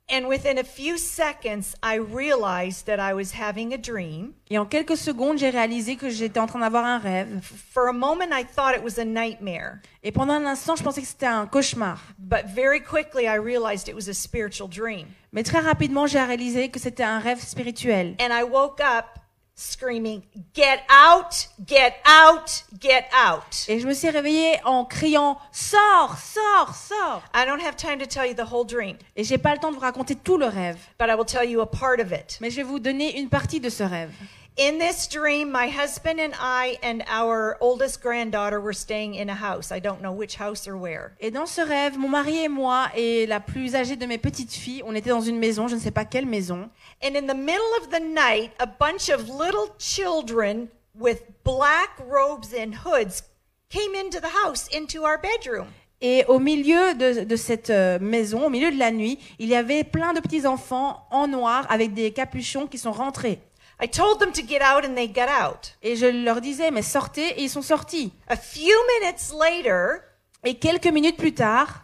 And 0.08 0.28
within 0.28 0.60
a 0.60 0.64
few 0.64 1.00
seconds, 1.00 1.76
I 1.82 1.96
realized 1.96 2.86
that 2.86 3.00
I 3.00 3.16
was 3.16 3.32
having 3.32 3.74
a 3.74 3.78
dream. 3.78 4.36
Et 4.52 4.60
en 4.60 4.66
quelques 4.66 4.98
secondes, 4.98 5.40
j'ai 5.40 5.50
réalisé 5.50 5.96
que 5.96 6.10
j'étais 6.10 6.40
en 6.40 6.46
train 6.46 6.60
d'avoir 6.60 6.86
un 6.86 7.00
rêve. 7.00 7.42
For 7.42 7.88
a 7.88 7.94
moment, 7.94 8.32
I 8.32 8.44
thought 8.44 8.76
it 8.76 8.84
was 8.84 9.00
a 9.00 9.06
nightmare. 9.06 9.82
Et 10.04 10.12
pendant 10.12 10.34
un 10.34 10.46
instant, 10.46 10.76
je 10.76 10.84
pensais 10.84 11.02
que 11.02 11.08
c'était 11.08 11.26
un 11.26 11.48
cauchemar. 11.48 12.00
But 12.20 12.46
very 12.46 12.82
quickly, 12.82 13.26
I 13.26 13.38
realized 13.38 13.88
it 13.88 13.96
was 13.96 14.08
a 14.08 14.14
spiritual 14.14 14.70
dream. 14.70 15.08
Mais 15.32 15.42
très 15.42 15.60
rapidement, 15.60 16.06
j'ai 16.06 16.22
réalisé 16.22 16.70
que 16.70 16.80
c'était 16.80 17.04
un 17.04 17.18
rêve 17.18 17.42
spirituel. 17.42 18.16
And 18.20 18.32
I 18.32 18.44
woke 18.44 18.80
up 18.82 19.20
screaming, 19.56 20.22
Get 20.54 20.82
out, 20.90 21.48
get 21.66 21.94
out, 22.06 22.64
get 22.82 23.06
out. 23.14 23.66
Et 23.68 23.80
je 23.80 23.88
me 23.88 23.94
suis 23.94 24.10
réveillée 24.10 24.60
en 24.66 24.86
criant 24.86 25.38
Sors, 25.52 26.18
sors, 26.18 26.76
sors 26.76 27.22
I 27.34 27.46
don't 27.46 27.62
have 27.62 27.76
time 27.76 28.00
to 28.00 28.06
tell 28.06 28.26
you 28.26 28.34
the 28.34 28.52
whole 28.52 28.66
dream, 28.66 28.98
Et 29.16 29.24
j'ai 29.24 29.38
pas 29.38 29.54
le 29.54 29.60
temps 29.60 29.70
de 29.70 29.76
vous 29.76 29.82
raconter 29.82 30.16
tout 30.16 30.38
le 30.38 30.48
rêve, 30.48 30.78
but 31.00 31.08
I 31.10 31.16
will 31.16 31.26
tell 31.26 31.50
you 31.50 31.62
a 31.62 31.66
part 31.66 32.00
of 32.00 32.12
it. 32.12 32.38
mais 32.42 32.50
je 32.50 32.58
vais 32.58 32.64
vous 32.64 32.80
donner 32.80 33.18
une 33.18 33.30
partie 33.30 33.60
de 33.60 33.70
ce 33.70 33.84
rêve. 33.84 34.12
In 34.58 34.80
this 34.80 35.08
dream, 35.08 35.52
my 35.52 35.68
husband 35.68 36.18
and 36.18 36.34
I 36.40 36.78
and 36.82 37.04
our 37.08 37.58
oldest 37.60 38.02
granddaughter 38.02 38.62
were 38.62 38.72
staying 38.72 39.16
in 39.16 39.30
a 39.30 39.36
house. 39.36 39.70
I 39.70 39.80
don't 39.80 40.02
know 40.02 40.14
which 40.14 40.38
house 40.38 40.66
or 40.66 40.78
where. 40.78 41.12
Et 41.20 41.30
dans 41.30 41.46
ce 41.46 41.60
rêve, 41.60 41.98
mon 41.98 42.08
mari 42.08 42.46
et 42.46 42.48
moi 42.48 42.88
et 42.96 43.26
la 43.28 43.42
plus 43.42 43.76
âgée 43.76 43.98
de 43.98 44.06
mes 44.06 44.18
petites 44.18 44.54
filles, 44.54 44.82
on 44.86 44.96
était 44.96 45.10
dans 45.10 45.20
une 45.20 45.40
maison, 45.40 45.68
je 45.68 45.76
ne 45.76 45.82
sais 45.82 45.92
pas 45.92 46.06
quelle 46.06 46.26
maison. 46.26 46.70
And 47.04 47.18
in 47.18 47.28
the 47.28 47.36
middle 47.36 47.68
of 47.82 47.90
the 47.90 48.00
night, 48.00 48.52
a 48.60 48.66
bunch 48.66 49.10
of 49.10 49.28
little 49.28 49.76
children 49.78 50.70
with 50.98 51.24
black 51.44 51.90
robes 52.10 52.54
and 52.54 52.76
hoods 52.86 53.24
came 53.70 53.94
into 53.94 54.22
the 54.22 54.32
house, 54.46 54.70
into 54.74 55.04
our 55.04 55.20
bedroom. 55.22 55.68
Et 56.00 56.24
au 56.30 56.40
milieu 56.40 56.94
de, 56.94 57.26
de 57.26 57.36
cette 57.36 57.72
euh, 57.72 58.00
maison, 58.00 58.46
au 58.46 58.50
milieu 58.50 58.72
de 58.72 58.80
la 58.80 58.92
nuit, 58.92 59.20
il 59.38 59.50
y 59.50 59.56
avait 59.56 59.84
plein 59.84 60.14
de 60.14 60.22
petits 60.22 60.48
enfants 60.48 61.06
en 61.12 61.28
noir 61.28 61.66
avec 61.70 61.94
des 61.94 62.12
capuchons 62.12 62.68
qui 62.68 62.78
sont 62.78 62.94
rentrés. 62.94 63.42
I 63.82 63.88
told 63.88 64.20
them 64.20 64.32
to 64.32 64.42
get 64.42 64.62
out 64.62 64.86
and 64.86 64.96
they 64.96 65.08
got 65.08 65.28
out. 65.30 65.76
Et 65.82 65.96
je 65.96 66.06
leur 66.06 66.40
disais, 66.42 66.72
mais 66.72 66.82
sortez, 66.82 67.28
et 67.38 67.44
ils 67.44 67.50
sont 67.50 67.62
sortis. 67.62 68.14
A 68.28 68.38
few 68.38 68.74
minutes 69.00 69.34
later, 69.34 70.02
Et 70.44 70.56
quelques 70.56 70.88
minutes 70.88 71.18
plus 71.18 71.34
tard, 71.34 71.84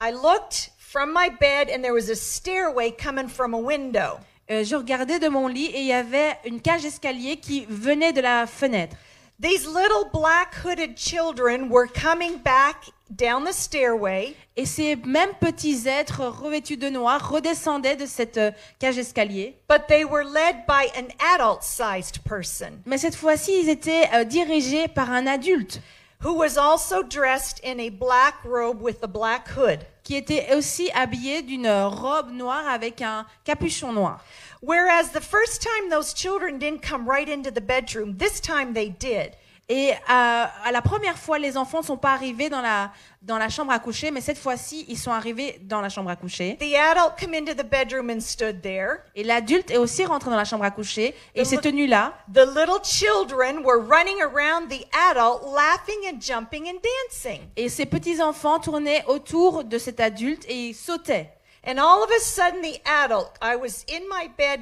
I 0.00 0.10
looked 0.12 0.72
from 0.78 1.12
my 1.14 1.30
bed 1.40 1.70
and 1.72 1.82
there 1.82 1.92
was 1.94 2.10
a 2.10 2.16
stairway 2.16 2.90
coming 2.90 3.28
from 3.28 3.54
a 3.54 3.58
window. 3.58 4.18
euh, 4.50 4.62
je 4.64 4.76
regardais 4.76 5.18
de 5.18 5.28
mon 5.28 5.48
lit 5.48 5.66
et 5.66 5.80
il 5.80 5.86
y 5.86 5.92
avait 5.92 6.36
une 6.44 6.60
cage 6.60 6.82
d'escalier 6.82 7.36
qui 7.38 7.64
venait 7.68 8.12
de 8.12 8.20
la 8.20 8.46
fenêtre. 8.46 8.96
These 9.38 9.66
little 9.66 10.06
black 10.12 10.54
hooded 10.54 10.96
children 10.96 11.68
were 11.68 11.86
coming 11.86 12.38
back 12.38 12.86
down 13.14 13.44
the 13.44 13.52
stairway 13.52 14.34
Et 14.56 14.64
ces 14.64 14.96
mêmes 14.96 15.34
petits 15.38 15.86
êtres 15.86 16.22
revêtus 16.26 16.78
de 16.78 16.88
noir 16.88 17.30
redescendaient 17.30 17.96
de 17.96 18.06
cette 18.06 18.38
euh, 18.38 18.50
cage 18.78 18.96
d'escalier. 18.96 19.54
but 19.68 19.86
they 19.88 20.04
were 20.04 20.24
led 20.24 20.64
by 20.66 20.88
an 20.96 21.08
adult 21.34 21.62
sized 21.62 22.20
person 22.24 22.80
Mais 22.86 22.96
cette 22.98 23.14
fois-ci, 23.14 23.52
ils 23.62 23.68
étaient 23.68 24.08
euh, 24.14 24.24
dirigés 24.24 24.88
par 24.88 25.10
un 25.10 25.26
adulte 25.26 25.80
who 26.24 26.32
was 26.32 26.56
also 26.56 27.02
dressed 27.02 27.60
in 27.62 27.78
a 27.78 27.90
black 27.90 28.36
robe 28.42 28.80
with 28.80 28.96
a 29.02 29.06
black 29.06 29.48
hood. 29.54 29.80
qui 30.02 30.16
était 30.16 30.54
aussi 30.56 30.90
habillé 30.94 31.42
d'une 31.42 31.68
robe 31.68 32.30
noire 32.32 32.66
avec 32.68 33.02
un 33.02 33.26
capuchon 33.44 33.92
noir. 33.92 34.24
Whereas 34.60 35.12
the 35.12 35.20
first 35.20 35.62
time 35.62 35.90
those 35.90 36.14
children 36.14 36.58
didn't 36.58 36.82
come 36.82 37.08
right 37.08 37.28
into 37.28 37.50
the 37.50 37.60
bedroom, 37.60 38.16
this 38.18 38.40
time 38.40 38.74
they 38.74 38.88
did. 38.88 39.36
Et 39.68 39.90
euh, 39.90 39.94
à 40.08 40.70
la 40.70 40.80
première 40.80 41.18
fois, 41.18 41.40
les 41.40 41.56
enfants 41.56 41.80
ne 41.80 41.86
sont 41.86 41.96
pas 41.96 42.12
arrivés 42.12 42.48
dans 42.48 42.60
la, 42.60 42.92
dans 43.22 43.36
la 43.36 43.48
chambre 43.48 43.72
à 43.72 43.80
coucher, 43.80 44.12
mais 44.12 44.20
cette 44.20 44.38
fois-ci, 44.38 44.84
ils 44.86 44.96
sont 44.96 45.10
arrivés 45.10 45.58
dans 45.64 45.80
la 45.80 45.88
chambre 45.88 46.08
à 46.08 46.14
coucher. 46.14 46.56
The 46.60 46.76
adult 46.76 47.14
come 47.18 47.34
into 47.34 47.52
the 47.52 47.68
bedroom 47.68 48.08
and 48.08 48.20
stood 48.20 48.62
there. 48.62 49.00
Et 49.16 49.24
l'adulte 49.24 49.72
est 49.72 49.76
aussi 49.76 50.04
rentré 50.04 50.30
dans 50.30 50.36
la 50.36 50.44
chambre 50.44 50.62
à 50.62 50.70
coucher 50.70 51.16
et 51.34 51.44
s'est 51.44 51.56
tenu 51.56 51.88
là. 51.88 52.12
The 52.32 52.46
little 52.46 52.80
children 52.84 53.64
were 53.64 53.80
running 53.80 54.22
around 54.22 54.68
the 54.68 54.86
adult, 55.10 55.42
laughing 55.52 56.14
and 56.14 56.20
jumping 56.20 56.68
and 56.68 56.78
dancing. 56.80 57.40
Et 57.56 57.68
ces 57.68 57.86
petits-enfants 57.86 58.60
tournaient 58.60 59.04
autour 59.08 59.64
de 59.64 59.78
cet 59.78 59.98
adulte 59.98 60.44
et 60.48 60.68
ils 60.68 60.74
sautaient. 60.74 61.35
And 61.66 61.78
all 61.80 62.02
of 62.04 62.10
a 62.10 62.20
sudden, 62.20 62.62
the 62.62 62.78
adult, 62.86 63.36
I 63.42 63.56
was 63.56 63.84
in 63.88 64.08
my 64.08 64.28
bed. 64.36 64.60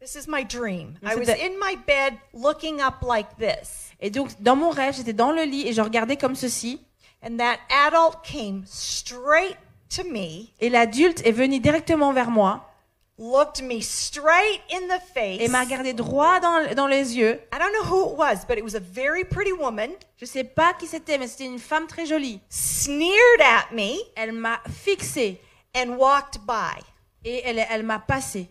This 0.00 0.14
is 0.16 0.28
my 0.28 0.42
dream. 0.44 0.98
I 1.02 1.16
was 1.16 1.28
in 1.30 1.58
my 1.58 1.76
bed 1.86 2.18
looking 2.34 2.80
up 2.82 3.02
like 3.02 3.38
this. 3.38 3.90
Et 4.00 4.10
donc, 4.10 4.30
dans 4.40 4.54
mon 4.56 4.68
rêve, 4.70 4.94
j'étais 4.94 5.14
dans 5.14 5.32
le 5.32 5.42
lit 5.44 5.66
et 5.66 5.72
je 5.72 5.80
regardais 5.80 6.18
comme 6.18 6.34
ceci. 6.36 6.80
And 7.22 7.38
that 7.38 7.58
adult 7.70 8.22
came 8.22 8.64
straight 8.66 9.56
to 9.96 10.04
me, 10.04 10.50
Et 10.60 10.68
l'adulte 10.68 11.24
est 11.26 11.32
venu 11.32 11.58
directement 11.60 12.12
vers 12.12 12.30
moi 12.30 12.62
looked 13.18 13.62
me 13.62 13.80
straight 13.80 14.60
in 14.70 14.88
the 14.88 15.00
face. 15.14 15.40
et 15.40 15.48
m'a 15.48 15.62
regardé 15.64 15.94
droit 15.94 16.38
dans, 16.40 16.74
dans 16.74 16.86
les 16.86 17.16
yeux. 17.16 17.40
I 17.50 17.58
don't 17.58 17.72
know 17.72 17.84
who 17.90 18.10
it 18.12 18.18
was, 18.18 18.44
but 18.46 18.58
it 18.58 18.62
was 18.62 18.74
a 18.74 18.80
very 18.80 19.24
pretty 19.24 19.52
woman, 19.52 19.88
Je 20.20 20.26
sais 20.26 20.44
pas 20.44 20.74
qui 20.74 20.86
c'était, 20.86 21.16
mais 21.16 21.26
c'était 21.26 21.46
une 21.46 21.58
femme 21.58 21.86
très 21.86 22.04
jolie. 22.04 22.40
sneered 22.50 23.40
at 23.40 23.74
me, 23.74 23.96
Elle 24.16 24.32
m'a 24.32 24.60
fixé 24.70 25.40
and 25.76 25.96
walked 25.96 26.38
by. 26.46 26.80
et 27.24 27.42
elle, 27.44 27.66
elle 27.70 27.82
m'a 27.82 27.98
passé. 27.98 28.48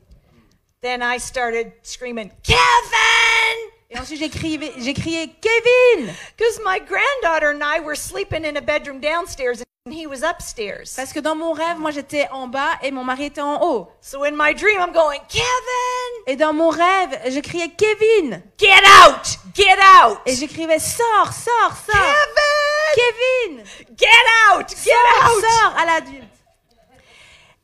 Then 0.81 1.01
I 1.01 1.17
started 1.17 1.71
screaming, 1.81 2.29
Kevin! 2.43 3.71
Et 3.89 3.97
ensuite, 3.97 4.19
j'ai 4.19 4.29
crié, 4.29 4.59
j'ai 4.77 4.93
crié 4.93 5.29
Kevin 5.41 6.13
Because 6.37 6.59
my 6.65 6.79
granddaughter 6.79 7.51
and 7.51 7.63
I 7.63 7.79
were 7.79 7.95
sleeping 7.95 8.43
in 8.43 8.57
a 8.57 8.61
bedroom 8.61 8.99
downstairs 8.99 9.63
and 9.85 9.93
he 9.93 10.07
was 10.07 10.23
upstairs. 10.23 10.93
Parce 10.95 11.13
que 11.13 11.19
dans 11.19 11.35
mon 11.35 11.53
rêve, 11.53 11.77
moi, 11.79 11.91
j'étais 11.91 12.27
en 12.31 12.47
bas 12.47 12.77
et 12.81 12.91
mon 12.91 13.03
mari 13.03 13.25
était 13.25 13.41
en 13.41 13.61
haut. 13.63 13.87
So 14.01 14.23
in 14.23 14.35
my 14.35 14.53
dream, 14.53 14.79
I'm 14.79 14.91
going, 14.91 15.19
Kevin! 15.29 16.23
Et 16.27 16.35
dans 16.35 16.53
mon 16.53 16.69
rêve, 16.69 17.19
je 17.29 17.39
criais 17.39 17.69
Kevin 17.69 18.41
Get 18.57 18.83
out! 19.03 19.37
Get 19.55 19.77
out! 19.79 20.19
et 20.25 20.35
j'écrivais 20.35 20.79
sors, 20.79 21.31
sors, 21.31 21.75
sors. 21.85 22.15
Kevin! 22.95 23.57
Kevin, 23.57 23.65
Get 23.95 24.07
out! 24.51 24.69
Get 24.69 24.91
sors, 24.91 25.31
out! 25.31 25.43
sors 25.43 25.77
à 25.77 25.85
l'adulte. 25.85 26.34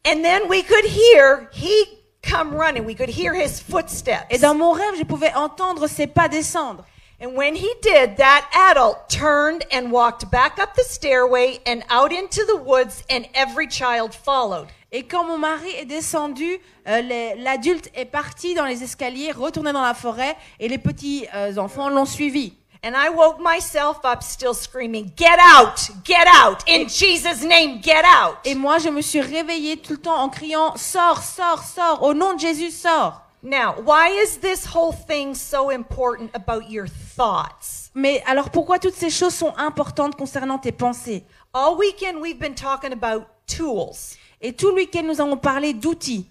And 0.03 0.23
then 0.23 0.47
we 0.49 0.63
could 0.63 0.85
hear 0.85 1.49
he 1.51 1.85
come 2.23 2.53
running. 2.53 2.85
We 2.85 2.95
could 2.95 3.09
hear 3.09 3.33
his 3.33 3.59
footsteps. 3.59 4.25
Et 4.29 4.39
dans 4.39 4.55
mon 4.55 4.71
rêve, 4.71 4.95
je 4.97 5.03
pouvais 5.03 5.33
entendre 5.33 5.87
ses 5.87 6.07
pas 6.07 6.27
descendre. 6.27 6.85
And 7.23 7.35
when 7.35 7.55
he 7.55 7.69
did, 7.83 8.17
that 8.17 8.49
adult 8.71 9.07
turned 9.07 9.63
and 9.71 9.91
walked 9.91 10.31
back 10.31 10.57
up 10.57 10.73
the 10.73 10.83
stairway 10.83 11.59
and 11.67 11.83
out 11.91 12.11
into 12.11 12.43
the 12.45 12.55
woods, 12.55 13.03
and 13.11 13.27
every 13.35 13.67
child 13.67 14.15
followed. 14.15 14.67
Et 14.91 15.03
quand 15.03 15.25
mon 15.25 15.37
mari 15.37 15.69
est 15.77 15.85
descendu, 15.85 16.59
euh, 16.87 17.35
l'adulte 17.37 17.91
est 17.93 18.05
parti 18.05 18.55
dans 18.55 18.65
les 18.65 18.83
escaliers, 18.83 19.31
retourné 19.31 19.71
dans 19.71 19.83
la 19.83 19.93
forêt, 19.93 20.35
et 20.59 20.67
les 20.67 20.79
petits 20.79 21.27
euh, 21.35 21.55
enfants 21.57 21.89
l'ont 21.89 22.05
suivi. 22.05 22.53
And 22.83 22.95
I 22.95 23.09
woke 23.09 23.39
myself 23.39 24.03
up 24.03 24.23
still 24.23 24.55
screaming, 24.55 25.13
Get 25.15 25.37
out! 25.39 25.87
Get 26.03 26.25
out! 26.27 26.63
In 26.67 26.87
Jesus' 26.87 27.43
name, 27.43 27.79
get 27.79 28.03
out! 28.03 28.39
Et 28.43 28.55
moi, 28.55 28.79
je 28.79 28.89
me 28.89 29.01
suis 29.01 29.21
réveillée 29.21 29.77
tout 29.77 29.93
le 29.93 29.99
temps 29.99 30.19
en 30.19 30.29
criant 30.29 30.75
Sors, 30.77 31.21
sors, 31.21 31.63
sors, 31.63 32.01
au 32.01 32.15
nom 32.15 32.33
de 32.33 32.39
Jésus, 32.39 32.71
sors. 32.71 33.21
Now, 33.43 33.75
why 33.83 34.09
is 34.09 34.37
this 34.37 34.65
whole 34.65 34.91
thing 34.91 35.35
so 35.35 35.69
important 35.69 36.31
about 36.33 36.71
your 36.71 36.87
thoughts? 36.87 37.91
Mais 37.93 38.23
alors 38.25 38.49
pourquoi 38.49 38.79
toutes 38.79 38.95
ces 38.95 39.11
choses 39.11 39.35
sont 39.35 39.53
importantes 39.57 40.15
concernant 40.15 40.57
tes 40.57 40.71
pensées 40.71 41.23
All 41.53 41.77
weekend 41.77 42.19
we've 42.19 42.39
been 42.39 42.55
talking 42.55 42.93
about 42.93 43.27
tools. 43.45 44.17
Et 44.41 44.53
tout 44.53 44.69
le 44.69 44.75
week-end, 44.75 45.03
nous 45.03 45.21
avons 45.21 45.37
parlé 45.37 45.73
d'outils. 45.73 46.25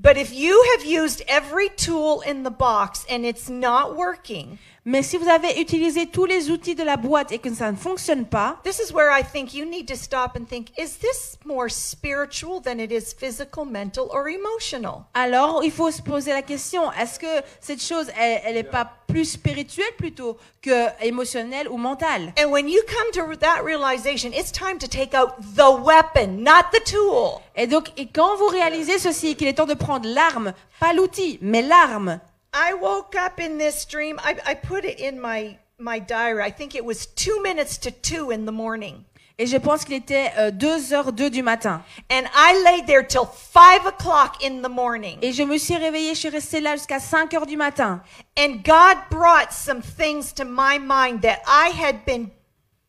But 0.00 0.16
if 0.16 0.32
you 0.32 0.62
have 0.76 0.86
used 0.86 1.24
every 1.26 1.70
tool 1.70 2.22
in 2.24 2.44
the 2.44 2.52
box 2.52 3.04
and 3.10 3.24
it's 3.24 3.48
not 3.48 3.96
working, 3.96 4.58
Mais 4.90 5.02
si 5.02 5.18
vous 5.18 5.28
avez 5.28 5.60
utilisé 5.60 6.06
tous 6.06 6.24
les 6.24 6.50
outils 6.50 6.74
de 6.74 6.82
la 6.82 6.96
boîte 6.96 7.30
et 7.30 7.38
que 7.38 7.52
ça 7.52 7.70
ne 7.70 7.76
fonctionne 7.76 8.24
pas, 8.24 8.56
this 8.64 8.78
is 8.78 8.90
where 8.90 9.10
I 9.12 9.22
think 9.22 9.52
you 9.52 9.66
need 9.66 9.86
to 9.86 9.94
stop 9.94 10.34
and 10.34 10.46
think 10.48 10.70
is 10.78 10.96
this 10.98 11.36
more 11.44 11.68
spiritual 11.68 12.62
than 12.62 12.78
it 12.78 12.90
is 12.90 13.12
physical, 13.12 13.66
mental, 13.66 14.06
or 14.08 14.28
emotional? 14.28 15.04
alors 15.12 15.60
il 15.62 15.72
faut 15.72 15.90
se 15.90 16.00
poser 16.00 16.32
la 16.32 16.40
question 16.40 16.90
est-ce 16.92 17.18
que 17.18 17.26
cette 17.60 17.82
chose, 17.82 18.06
elle 18.18 18.54
n'est 18.54 18.62
pas 18.62 18.90
plus 19.06 19.26
spirituelle 19.26 19.92
plutôt 19.98 20.38
que 20.62 20.86
émotionnelle 21.04 21.68
ou 21.68 21.76
mentale? 21.76 22.32
And 22.42 22.50
when 22.50 22.66
you 22.66 22.80
come 22.86 23.10
to 23.12 23.36
that 23.36 23.62
realization, 23.62 24.30
it's 24.32 24.50
time 24.50 24.78
to 24.78 24.88
take 24.88 25.14
out 25.14 25.34
the 25.54 25.68
weapon, 25.84 26.42
not 26.42 26.70
the 26.72 26.82
tool. 26.90 27.42
Et 27.56 27.66
donc, 27.66 27.92
et 27.98 28.06
quand 28.06 28.36
vous 28.36 28.46
réalisez 28.46 28.98
ceci, 28.98 29.36
qu'il 29.36 29.48
est 29.48 29.52
temps 29.52 29.66
de 29.66 29.74
prendre 29.74 30.08
l'arme, 30.08 30.54
pas 30.80 30.94
l'outil, 30.94 31.38
mais 31.42 31.60
l'arme. 31.60 32.20
I 32.60 32.74
woke 32.74 33.14
up 33.14 33.38
in 33.38 33.56
this 33.58 33.84
dream. 33.84 34.18
I, 34.22 34.36
I 34.44 34.54
put 34.54 34.84
it 34.84 34.98
in 34.98 35.20
my, 35.20 35.56
my 35.78 36.00
diary. 36.00 36.42
I 36.42 36.50
think 36.50 36.74
it 36.74 36.84
was 36.84 37.06
two 37.06 37.40
minutes 37.42 37.78
to 37.78 37.90
two 37.92 38.30
in 38.32 38.46
the 38.46 38.52
morning. 38.52 39.04
Et 39.40 39.46
je 39.46 39.56
pense 39.58 39.84
qu'il 39.84 39.94
était 39.94 40.32
2h02 40.58 41.30
du 41.30 41.44
matin. 41.44 41.84
And 42.10 42.26
I 42.34 42.60
laid 42.64 42.88
there 42.88 43.04
till 43.04 43.24
five 43.26 43.86
o'clock 43.86 44.42
in 44.42 44.62
the 44.62 44.68
morning. 44.68 45.20
Et 45.22 45.32
je 45.32 45.44
me 45.44 45.56
suis 45.58 45.76
réveillée, 45.76 46.14
je 46.16 46.18
suis 46.18 46.28
restée 46.30 46.60
là 46.60 46.74
jusqu'à 46.74 46.98
5h 46.98 47.46
du 47.46 47.56
matin. 47.56 48.02
And 48.36 48.64
God 48.64 48.96
brought 49.10 49.52
some 49.52 49.80
things 49.80 50.32
to 50.32 50.44
my 50.44 50.78
mind 50.80 51.22
that 51.22 51.38
I 51.46 51.68
had 51.70 52.04
been 52.04 52.32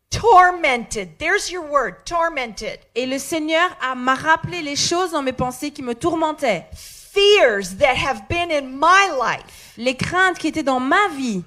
tormented. 0.10 1.20
There's 1.20 1.52
your 1.52 1.62
word, 1.70 2.04
tormented. 2.08 2.80
Et 2.96 3.06
le 3.06 3.20
Seigneur 3.20 3.70
a- 3.80 3.94
m'a 3.94 4.16
rappelé 4.16 4.64
les 4.64 4.76
choses 4.76 5.12
dans 5.12 5.22
mes 5.22 5.34
pensées 5.34 5.70
qui 5.70 5.84
me 5.84 5.94
tourmentaient. 5.94 6.66
Fears 7.12 7.76
that 7.76 7.96
have 7.98 8.28
been 8.30 8.52
in 8.52 8.78
my 8.78 9.10
life. 9.20 9.74
Les 9.78 9.96
craintes 9.96 10.38
qui 10.38 10.48
étaient 10.50 10.64
dans 10.64 10.80
ma 10.80 11.08
vie. 11.10 11.44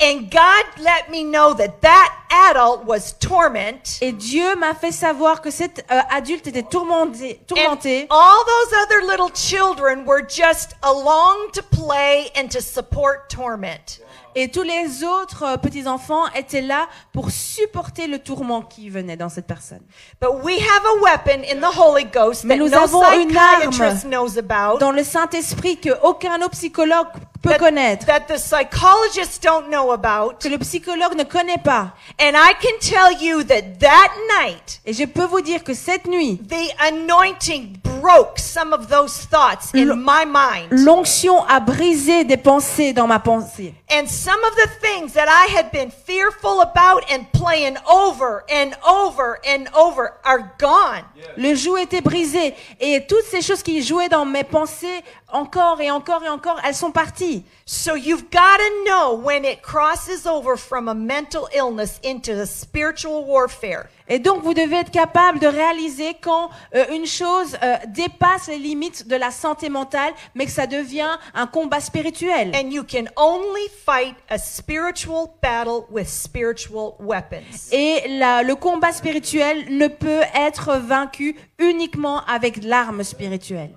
And 0.00 0.28
God 0.28 0.64
let 0.80 1.08
me 1.08 1.22
know 1.22 1.54
that 1.54 1.80
that 1.82 2.12
adult 2.50 2.84
was 2.84 3.12
torment. 3.20 3.98
Et 4.02 4.10
Dieu 4.10 4.56
m'a 4.56 4.74
fait 4.74 4.90
savoir 4.90 5.40
que 5.40 5.52
cet 5.52 5.84
euh, 5.88 6.00
adulte 6.10 6.48
était 6.48 6.64
tourmenté, 6.68 7.38
And 7.38 7.46
tourmenté. 7.46 8.06
all 8.10 8.44
those 8.44 8.72
other 8.82 9.06
little 9.06 9.30
children 9.30 10.04
were 10.04 10.22
just 10.22 10.74
along 10.82 11.52
to 11.52 11.62
play 11.62 12.28
and 12.34 12.50
to 12.50 12.60
support 12.60 13.30
torment. 13.30 14.00
Et 14.36 14.48
tous 14.50 14.62
les 14.62 15.04
autres 15.04 15.44
euh, 15.44 15.56
petits-enfants 15.56 16.24
étaient 16.34 16.60
là 16.60 16.88
pour 17.12 17.30
supporter 17.30 18.06
le 18.06 18.18
tourment 18.18 18.62
qui 18.62 18.90
venait 18.90 19.16
dans 19.16 19.28
cette 19.28 19.46
personne. 19.46 19.80
But 20.20 20.30
we 20.42 20.56
have 20.60 20.82
a 20.84 21.02
weapon 21.02 21.42
in 21.50 21.60
the 21.60 21.76
Holy 21.78 22.04
Ghost 22.04 22.44
Mais 22.44 22.56
that 22.56 22.64
nous 22.64 22.70
no 22.70 22.78
avons 22.78 23.02
une 23.12 23.36
arme 23.36 23.70
psychiatrist 23.70 24.04
knows 24.06 24.36
about. 24.38 24.78
Dans 24.80 24.90
le 24.92 25.04
Saint-Esprit 25.04 25.78
que 25.78 25.90
aucun 26.02 26.36
autre 26.38 26.50
psychologue 26.50 27.06
peut 27.42 27.50
that, 27.50 27.58
connaître. 27.58 28.06
that 28.06 28.20
the 28.28 28.36
psychologists 28.38 29.40
don't 29.40 29.68
know 29.70 29.92
about. 29.92 30.38
Que 30.40 30.48
le 30.48 30.58
psychologue 30.58 31.14
ne 31.16 31.24
connaît 31.24 31.58
pas. 31.62 31.92
And 32.20 32.32
I 32.34 32.54
can 32.60 32.78
tell 32.80 33.22
you 33.22 33.42
that 33.44 33.62
that 33.80 34.10
night, 34.42 34.80
Et 34.84 34.92
je 34.92 35.04
peux 35.04 35.24
vous 35.26 35.40
dire 35.42 35.62
que 35.62 35.74
cette 35.74 36.06
nuit, 36.06 36.40
the 36.48 36.74
anointing 36.92 37.76
broke 37.84 38.38
some 38.38 38.72
of 38.72 38.88
those 38.88 39.26
thoughts 39.30 39.70
in 39.74 39.88
L- 39.88 39.96
my 39.96 40.24
mind. 40.26 40.68
l'onction 40.70 41.42
a 41.46 41.60
brisé 41.60 42.24
des 42.24 42.36
pensées 42.36 42.92
dans 42.92 43.06
ma 43.06 43.18
pensée. 43.18 43.74
And 43.90 44.06
some 44.24 44.42
of 44.44 44.56
the 44.56 44.68
things 44.80 45.12
that 45.12 45.28
I 45.28 45.52
had 45.52 45.70
been 45.70 45.90
fearful 45.90 46.62
about 46.62 47.04
and 47.10 47.30
playing 47.32 47.76
over 47.86 48.42
and 48.48 48.74
over 48.88 49.38
and 49.44 49.68
over 49.76 50.14
are 50.24 50.54
gone. 50.58 51.04
Le 51.36 51.54
joug 51.54 51.76
était 51.76 52.00
brisé 52.00 52.54
et 52.80 53.06
toutes 53.06 53.26
ces 53.26 53.42
choses 53.42 53.62
qui 53.62 53.82
jouaient 53.82 54.08
dans 54.08 54.24
mes 54.24 54.44
pensées 54.44 55.02
encore 55.34 55.80
et 55.80 55.90
encore 55.90 56.22
et 56.24 56.28
encore, 56.28 56.58
elles 56.64 56.74
sont 56.74 56.92
parties. 56.92 57.44
So 57.66 57.94
you've 57.96 58.30
got 58.30 58.58
to 58.58 58.84
know 58.86 59.14
when 59.22 59.44
it 59.44 59.60
crosses 59.62 60.26
over 60.26 60.56
from 60.56 60.88
a 60.88 60.94
mental 60.94 61.48
illness 61.54 61.98
into 62.04 62.32
the 62.34 62.46
spiritual 62.46 63.24
warfare. 63.26 63.88
Et 64.06 64.18
donc 64.18 64.42
vous 64.42 64.52
devez 64.52 64.76
être 64.76 64.90
capable 64.90 65.38
de 65.38 65.46
réaliser 65.46 66.14
quand 66.20 66.50
euh, 66.74 66.84
une 66.92 67.06
chose 67.06 67.56
euh, 67.62 67.76
dépasse 67.88 68.48
les 68.48 68.58
limites 68.58 69.08
de 69.08 69.16
la 69.16 69.30
santé 69.30 69.70
mentale, 69.70 70.12
mais 70.34 70.44
que 70.44 70.52
ça 70.52 70.66
devient 70.66 71.08
un 71.34 71.46
combat 71.46 71.80
spirituel. 71.80 72.52
And 72.54 72.68
you 72.70 72.84
can 72.84 73.04
only 73.16 73.66
fight 73.86 74.14
a 74.28 74.36
spiritual 74.36 75.28
battle 75.42 75.84
with 75.90 76.06
spiritual 76.08 76.96
weapons. 77.00 77.70
Et 77.72 78.02
la- 78.18 78.42
le 78.42 78.54
combat 78.56 78.92
spirituel 78.92 79.64
ne 79.70 79.88
peut 79.88 80.20
être 80.34 80.76
vaincu 80.76 81.36
uniquement 81.58 82.20
avec 82.26 82.62
l'arme 82.62 83.02
spirituelle. 83.04 83.70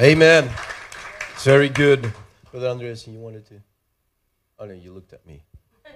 Amen. 0.00 0.50
It's 1.34 1.44
very 1.44 1.68
good. 1.68 2.12
Brother 2.50 2.68
Andreas, 2.68 3.06
you 3.06 3.18
wanted 3.18 3.46
to? 3.46 3.60
Oh, 4.58 4.66
no, 4.66 4.74
you 4.74 4.92
looked 4.92 5.12
at 5.12 5.26
me. 5.26 5.44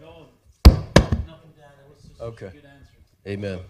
No, 0.00 0.26
nothing 0.66 1.52
down. 1.56 1.72
It 1.80 1.88
was 1.88 2.02
just 2.06 2.20
okay. 2.20 2.50
Good 2.52 2.66
answer. 2.66 2.92
Amen. 3.26 3.60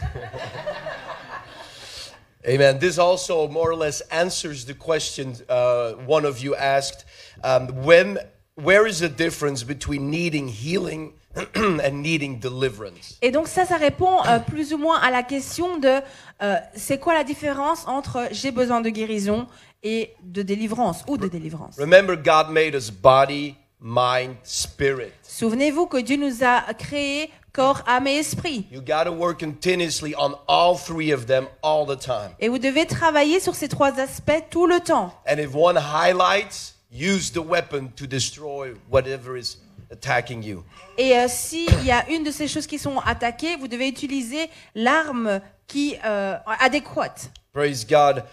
Amen. 2.46 2.78
This 2.78 2.98
also 2.98 3.48
more 3.48 3.68
or 3.70 3.74
less 3.74 4.00
answers 4.02 4.64
the 4.64 4.74
question 4.74 5.34
uh, 5.48 5.92
one 5.92 6.24
of 6.24 6.38
you 6.38 6.54
asked. 6.54 7.04
Um, 7.44 7.82
when, 7.82 8.18
where 8.54 8.86
is 8.86 9.00
the 9.00 9.08
difference 9.08 9.64
between 9.64 10.08
needing 10.10 10.46
healing 10.48 11.14
and 11.56 12.02
needing 12.02 12.38
deliverance? 12.38 13.18
Et 13.22 13.30
donc 13.30 13.48
ça, 13.48 13.64
ça 13.64 13.76
répond 13.76 14.24
euh, 14.26 14.38
plus 14.38 14.72
ou 14.72 14.78
moins 14.78 14.98
à 15.00 15.10
la 15.10 15.22
question 15.22 15.78
de 15.78 16.00
euh, 16.42 16.56
c'est 16.74 16.98
quoi 16.98 17.14
la 17.14 17.24
différence 17.24 17.86
entre 17.86 18.28
j'ai 18.32 18.50
besoin 18.50 18.80
de 18.80 18.90
guérison 18.90 19.46
et 19.82 20.14
de 20.22 20.42
délivrance 20.42 21.04
ou 21.08 21.16
de 21.16 21.28
délivrance? 21.28 21.76
Remember, 21.78 22.16
God 22.16 22.50
made 22.50 22.74
us 22.74 22.90
body, 22.90 23.56
mind, 23.80 24.36
spirit. 24.42 25.12
Souvenez-vous 25.22 25.86
que 25.86 25.98
Dieu 25.98 26.16
nous 26.16 26.44
a 26.44 26.72
créé 26.74 27.30
corps, 27.52 27.82
âme 27.86 28.06
et 28.06 28.16
esprit. 28.16 28.66
You 28.70 28.80
got 28.80 29.04
to 29.04 29.12
work 29.12 29.40
continuously 29.40 30.14
on 30.16 30.34
all 30.48 30.76
three 30.76 31.12
of 31.12 31.26
them 31.26 31.46
all 31.62 31.86
the 31.86 31.98
time. 31.98 32.30
Et 32.40 32.48
vous 32.48 32.58
devez 32.58 32.86
travailler 32.86 33.40
sur 33.40 33.54
ces 33.54 33.68
trois 33.68 33.98
aspects 34.00 34.48
tout 34.50 34.66
le 34.66 34.80
temps. 34.80 35.12
And 35.26 35.38
if 35.38 35.54
one 35.54 35.76
highlights, 35.76 36.74
use 36.90 37.30
the 37.32 37.44
weapon 37.44 37.90
to 37.96 38.06
destroy 38.06 38.74
whatever 38.90 39.36
is 39.36 39.58
attacking 39.92 40.42
you. 40.42 40.64
Et 40.98 41.16
euh, 41.16 41.26
s'il 41.28 41.84
y 41.84 41.90
a 41.90 42.08
une 42.10 42.24
de 42.24 42.30
ces 42.30 42.48
choses 42.48 42.66
qui 42.66 42.78
sont 42.78 42.98
attaquées, 42.98 43.56
vous 43.56 43.68
devez 43.68 43.88
utiliser 43.88 44.48
l'arme 44.74 45.40
qui 45.66 45.96
euh, 46.04 46.36
adéquate. 46.46 47.30
Praise 47.52 47.86
God. 47.86 48.24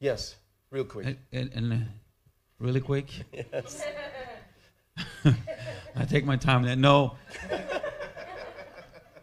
Yes, 0.00 0.36
real 0.70 0.84
quick. 0.84 1.06
And, 1.06 1.16
and, 1.32 1.50
and, 1.56 1.72
uh, 1.72 1.76
really 2.60 2.80
quick. 2.80 3.24
Yes. 3.32 3.82
I 5.96 6.04
take 6.04 6.24
my 6.26 6.36
time. 6.36 6.62
there. 6.62 6.76
No. 6.76 7.16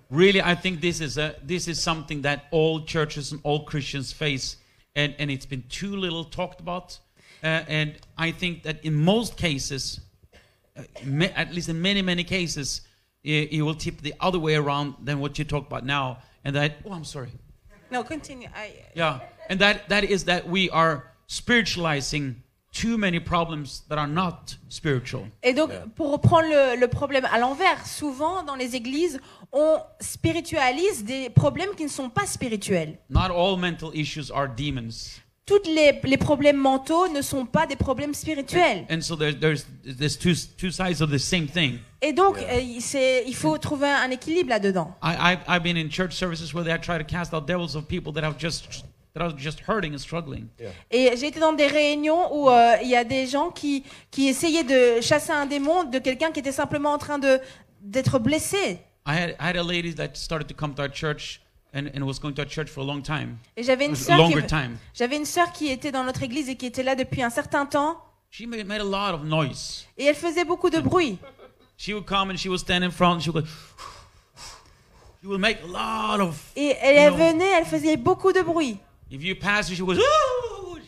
really, 0.09 0.41
I 0.41 0.55
think 0.55 0.81
this 0.81 0.99
is 1.01 1.17
a 1.17 1.35
this 1.43 1.67
is 1.67 1.79
something 1.79 2.23
that 2.23 2.45
all 2.51 2.81
churches 2.81 3.31
and 3.31 3.39
all 3.43 3.63
Christians 3.63 4.11
face, 4.11 4.57
and 4.95 5.13
and 5.19 5.29
it's 5.29 5.45
been 5.45 5.63
too 5.69 5.95
little 5.95 6.23
talked 6.25 6.59
about. 6.59 6.99
Uh, 7.43 7.63
and 7.67 7.93
I 8.17 8.31
think 8.31 8.63
that 8.63 8.83
in 8.83 8.93
most 8.93 9.37
cases, 9.37 9.99
ma- 9.99 10.10
Uh, 10.77 11.23
at 11.35 11.53
least 11.53 11.69
in 11.69 11.81
many 11.81 12.01
many 12.01 12.23
cases, 12.23 12.81
it, 13.23 13.51
it 13.51 13.61
will 13.61 13.75
tip 13.75 14.01
the 14.01 14.13
other 14.19 14.39
way 14.39 14.55
around 14.55 14.93
than 15.03 15.19
what 15.19 15.37
you 15.37 15.45
talk 15.45 15.67
about 15.67 15.85
now. 15.85 16.17
And 16.45 16.55
that 16.55 16.77
oh, 16.85 16.93
I'm 16.93 17.03
sorry. 17.05 17.29
No, 17.91 18.03
continue. 18.03 18.47
I- 18.55 18.73
Yeah, 18.95 19.19
and 19.49 19.59
that 19.59 19.89
that 19.89 20.03
is 20.03 20.23
that 20.25 20.47
we 20.47 20.69
are 20.69 21.03
spiritualizing 21.27 22.35
too 22.71 22.97
many 22.97 23.19
problems 23.19 23.83
that 23.89 23.97
are 23.97 24.07
not 24.07 24.55
spiritual. 24.69 25.27
Et 25.43 25.53
donc, 25.53 25.71
pour 25.95 26.11
reprendre 26.13 26.47
le, 26.47 26.79
le 26.79 26.87
problème 26.87 27.25
à 27.25 27.37
l'envers, 27.37 27.85
souvent 27.85 28.43
dans 28.43 28.55
les 28.55 28.75
églises, 28.75 29.19
on 29.51 29.81
spiritualise 29.99 31.03
des 31.03 31.29
problèmes 31.29 31.75
qui 31.75 31.83
ne 31.83 31.89
sont 31.89 32.09
pas 32.09 32.25
spirituels. 32.25 32.97
Not 33.09 33.29
all 33.31 33.57
mental 33.57 33.91
issues 33.93 34.31
are 34.31 34.47
demons. 34.47 35.19
Tous 35.51 35.69
les, 35.69 35.99
les 36.05 36.17
problèmes 36.17 36.55
mentaux 36.55 37.09
ne 37.09 37.21
sont 37.21 37.45
pas 37.45 37.67
des 37.67 37.75
problèmes 37.75 38.13
spirituels. 38.13 38.85
And 38.89 39.01
so 39.01 39.17
there, 39.17 39.33
there's 39.37 39.65
there's 39.83 40.17
two 40.17 40.33
two 40.57 40.71
sides 40.71 41.01
of 41.01 41.11
the 41.11 41.17
same 41.17 41.47
thing. 41.47 41.79
Et 42.01 42.13
donc, 42.13 42.37
euh, 42.37 42.59
il 42.61 43.35
faut 43.35 43.57
trouver 43.57 43.89
un 43.89 44.09
équilibre 44.11 44.47
là-dedans. 44.49 44.95
I've, 45.03 45.39
I've 45.49 45.61
been 45.61 45.75
in 45.75 45.89
church 45.89 46.13
services 46.13 46.53
where 46.53 46.63
they 46.63 46.73
try 46.79 46.97
to 46.97 47.03
cast 47.03 47.33
out 47.33 47.45
devils 47.45 47.75
of 47.75 47.85
people 47.85 48.13
that 48.13 48.23
have 48.23 48.39
just 48.39 48.85
that 49.13 49.21
are 49.21 49.33
just 49.37 49.59
hurting 49.67 49.93
and 49.93 49.97
struggling. 49.97 50.47
Et 50.89 51.11
j'ai 51.17 51.27
été 51.27 51.41
dans 51.41 51.51
des 51.51 51.67
réunions 51.67 52.33
où 52.33 52.49
euh, 52.49 52.77
il 52.81 52.89
y 52.89 52.95
a 52.95 53.03
des 53.03 53.27
gens 53.27 53.51
qui, 53.51 53.83
qui 54.09 54.29
essayaient 54.29 54.63
de 54.63 55.01
chasser 55.01 55.33
un 55.33 55.47
démon 55.47 55.83
de 55.83 55.99
quelqu'un 55.99 56.31
qui 56.31 56.39
était 56.39 56.53
simplement 56.53 56.93
en 56.93 56.97
train 56.97 57.19
de 57.19 57.39
d'être 57.81 58.19
blessé. 58.19 58.79
I 59.05 59.15
had 59.17 59.31
I 59.31 59.49
had 59.49 59.57
a 59.57 59.63
lady 59.63 59.93
that 59.95 60.15
started 60.15 60.47
to 60.47 60.53
come 60.53 60.73
to 60.75 60.83
our 60.83 60.89
church 60.89 61.41
and, 61.73 61.89
and 61.93 62.03
was 62.05 62.19
going 62.19 62.33
to 62.33 62.41
our 62.41 62.47
church 62.47 62.69
for 62.69 62.81
a 62.81 62.85
long 62.85 63.01
time, 63.01 63.37
Et 63.55 63.63
j'avais 63.63 63.85
une 63.85 63.95
sœur 63.95 64.27
qui, 64.27 64.35
j'avais 64.93 65.17
une 65.17 65.25
sœur 65.25 65.51
qui 65.51 65.69
était 65.69 65.91
dans 65.91 66.03
notre 66.03 66.23
église 66.23 66.49
et 66.49 66.55
qui 66.55 66.65
était 66.65 66.83
là 66.83 66.95
depuis 66.95 67.21
un 67.21 67.29
certain 67.29 67.65
temps. 67.65 67.97
She 68.29 68.45
made, 68.45 68.65
made 68.65 68.81
a 68.81 68.85
lot 68.85 69.13
of 69.13 69.23
noise. 69.23 69.85
Et 69.97 70.05
elle 70.05 70.15
faisait 70.15 70.45
beaucoup 70.45 70.69
de 70.69 70.79
bruit. 70.79 71.17
She 71.77 71.93
would 71.93 72.05
come 72.05 72.29
and 72.29 72.37
she 72.37 72.47
would 72.47 72.59
stand 72.59 72.83
in 72.83 72.91
front. 72.91 73.17
And 73.17 73.19
she 73.21 73.29
would. 73.29 73.45
She 75.21 75.27
would 75.27 75.41
make 75.41 75.59
a 75.63 75.67
lot 75.67 76.21
of. 76.21 76.37
Et 76.55 76.75
elle 76.81 77.13
venait, 77.13 77.51
elle 77.57 77.65
faisait 77.65 77.97
beaucoup 77.97 78.31
de 78.31 78.41
bruit. 78.41 78.77
If 79.09 79.23
you 79.23 79.35
pass 79.35 79.69
her, 79.69 79.75
she. 79.75 79.81
Ooh, 79.81 79.87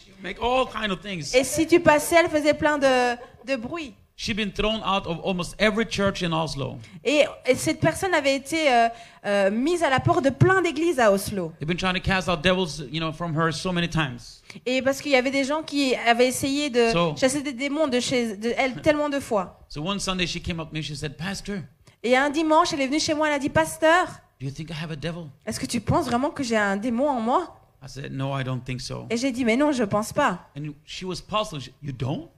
she 0.06 0.12
would 0.12 0.24
make 0.24 0.41
all 0.41 0.65
kind 0.65 0.91
of 0.91 1.02
things. 1.02 1.36
Et 1.36 1.43
si 1.43 1.67
tu 1.67 1.80
passais, 1.80 2.15
elle 2.15 2.30
faisait 2.30 2.54
plein 2.54 2.78
de, 2.78 3.15
de 3.46 3.56
bruit. 3.56 3.93
She'd 4.15 4.36
been 4.38 4.52
thrown 4.52 4.82
out 4.86 5.08
of 5.08 5.19
almost 5.26 5.56
every 5.60 5.86
church 5.89 6.21
in 6.21 6.32
Oslo. 6.34 6.78
Et, 7.04 7.26
et 7.47 7.56
cette 7.56 7.80
personne 7.80 8.13
avait 8.13 8.36
été 8.36 8.71
euh, 8.71 8.88
euh, 9.26 9.49
mise 9.52 9.82
à 9.82 9.89
la 9.89 9.99
porte 9.99 10.23
de 10.23 10.30
plein 10.30 10.62
d'églises 10.62 10.99
à 10.99 11.12
Oslo. 11.12 11.52
They've 11.60 11.67
been 11.67 11.78
trying 11.78 11.95
to 11.95 11.99
cast 11.99 12.30
out 12.30 12.41
devils, 12.43 12.88
you 12.91 12.99
know, 12.99 13.12
from 13.12 13.36
her 13.36 13.52
so 13.52 13.71
many 13.71 13.89
times. 13.89 14.41
Et 14.67 14.84
parce 14.84 15.02
qu'il 15.02 15.12
y 15.12 15.15
avait 15.15 15.32
des 15.32 15.43
gens 15.43 15.63
qui 15.63 15.95
avaient 15.95 16.28
essayé 16.28 16.69
de 16.69 16.91
So- 16.91 17.15
chasser 17.17 17.41
des 17.41 17.54
démons 17.54 17.88
de 17.88 17.99
chez 17.99 18.38
de 18.38 18.54
elle 18.56 18.82
tellement 18.82 19.10
de 19.10 19.19
fois. 19.19 19.60
So 19.67 19.82
one 19.82 19.99
Sunday 19.99 20.28
she 20.28 20.39
came 20.41 20.60
up 20.60 20.69
to 20.69 20.76
me. 20.76 20.84
She 20.84 20.93
said, 20.95 21.17
"Pastor, 21.17 21.58
Et 22.04 22.15
un 22.15 22.30
dimanche, 22.30 22.71
elle 22.73 22.82
est 22.82 22.88
venue 22.88 22.99
chez 22.99 23.15
moi, 23.15 23.28
elle 23.30 23.34
a 23.34 23.39
dit 23.39 23.49
Pasteur, 23.49 24.06
do 24.39 24.45
you 24.45 24.52
think 24.52 24.69
I 24.69 24.73
have 24.80 24.91
a 24.91 24.95
devil?" 24.95 25.30
est-ce 25.45 25.60
que 25.60 25.65
tu 25.65 25.82
penses 25.82 26.06
vraiment 26.06 26.30
que 26.30 26.43
j'ai 26.43 26.56
un 26.58 26.78
démon 26.78 27.10
en 27.10 27.19
moi? 27.19 27.56
I 27.84 27.89
said, 27.89 28.12
"No, 28.13 28.38
I 28.39 28.43
don't 28.43 28.62
think 28.63 28.80
so." 28.80 29.08
Et 29.10 29.17
j'ai 29.17 29.32
dit 29.32 29.43
Mais 29.43 29.58
non, 29.58 29.71
je 29.71 29.84
pense 29.84 30.13
pas. 30.13 30.47
And 30.56 30.65
she 30.86 31.04
was 31.04 31.15
puzzled. 31.19 31.63
You 31.82 31.91
don't? 31.91 32.30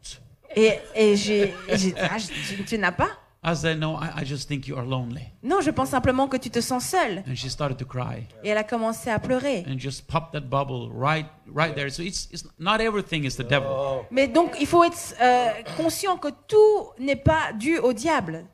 Et, 0.56 0.80
et 0.96 1.16
j'ai 1.16 1.54
dit 1.76 1.94
Ah, 1.98 2.18
tu, 2.20 2.64
tu 2.64 2.78
n'as 2.78 2.92
pas? 2.92 3.10
I 3.48 3.54
said, 3.56 3.78
"No, 3.80 3.96
I, 4.02 4.22
I 4.22 4.26
just 4.26 4.48
think 4.48 4.68
you 4.68 4.76
are 4.76 4.86
lonely." 4.86 5.22
Non, 5.44 5.62
je 5.62 5.70
pense 5.70 5.90
simplement 5.90 6.28
que 6.28 6.38
tu 6.38 6.50
te 6.50 6.60
sens 6.62 6.84
seule. 6.84 7.24
And 7.28 7.36
she 7.36 7.48
started 7.48 7.78
to 7.78 7.86
cry 7.86 8.28
Et 8.44 8.50
elle 8.50 8.58
a 8.58 8.64
commencé 8.64 9.12
à 9.12 9.20
pleurer. 9.20 9.64
and 9.68 9.78
just 9.78 10.08
popped 10.08 10.32
that 10.34 10.50
bubble 10.50 10.90
right, 10.92 11.28
right 11.46 11.76
there. 11.76 11.92
So 11.92 12.02
it's, 12.02 12.28
it's 12.32 12.44
not 12.58 12.80
everything 12.82 13.24
is 13.24 13.36
the 13.36 13.44
devil. 13.48 14.06
Mais 14.10 14.28
donc, 14.28 14.56
il 14.60 14.66
faut 14.66 14.84
être 14.84 15.14
euh, 15.22 15.52
conscient 15.78 16.18
que 16.18 16.30
tout 16.48 16.90
n'est 16.98 17.16
pas 17.22 17.54
dû 17.54 17.78
au 17.78 17.94
diable. 17.94 18.46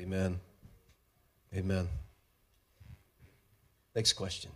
Amen. 0.00 0.38
Amen. 1.56 1.86
Next 3.96 4.12
question. 4.14 4.50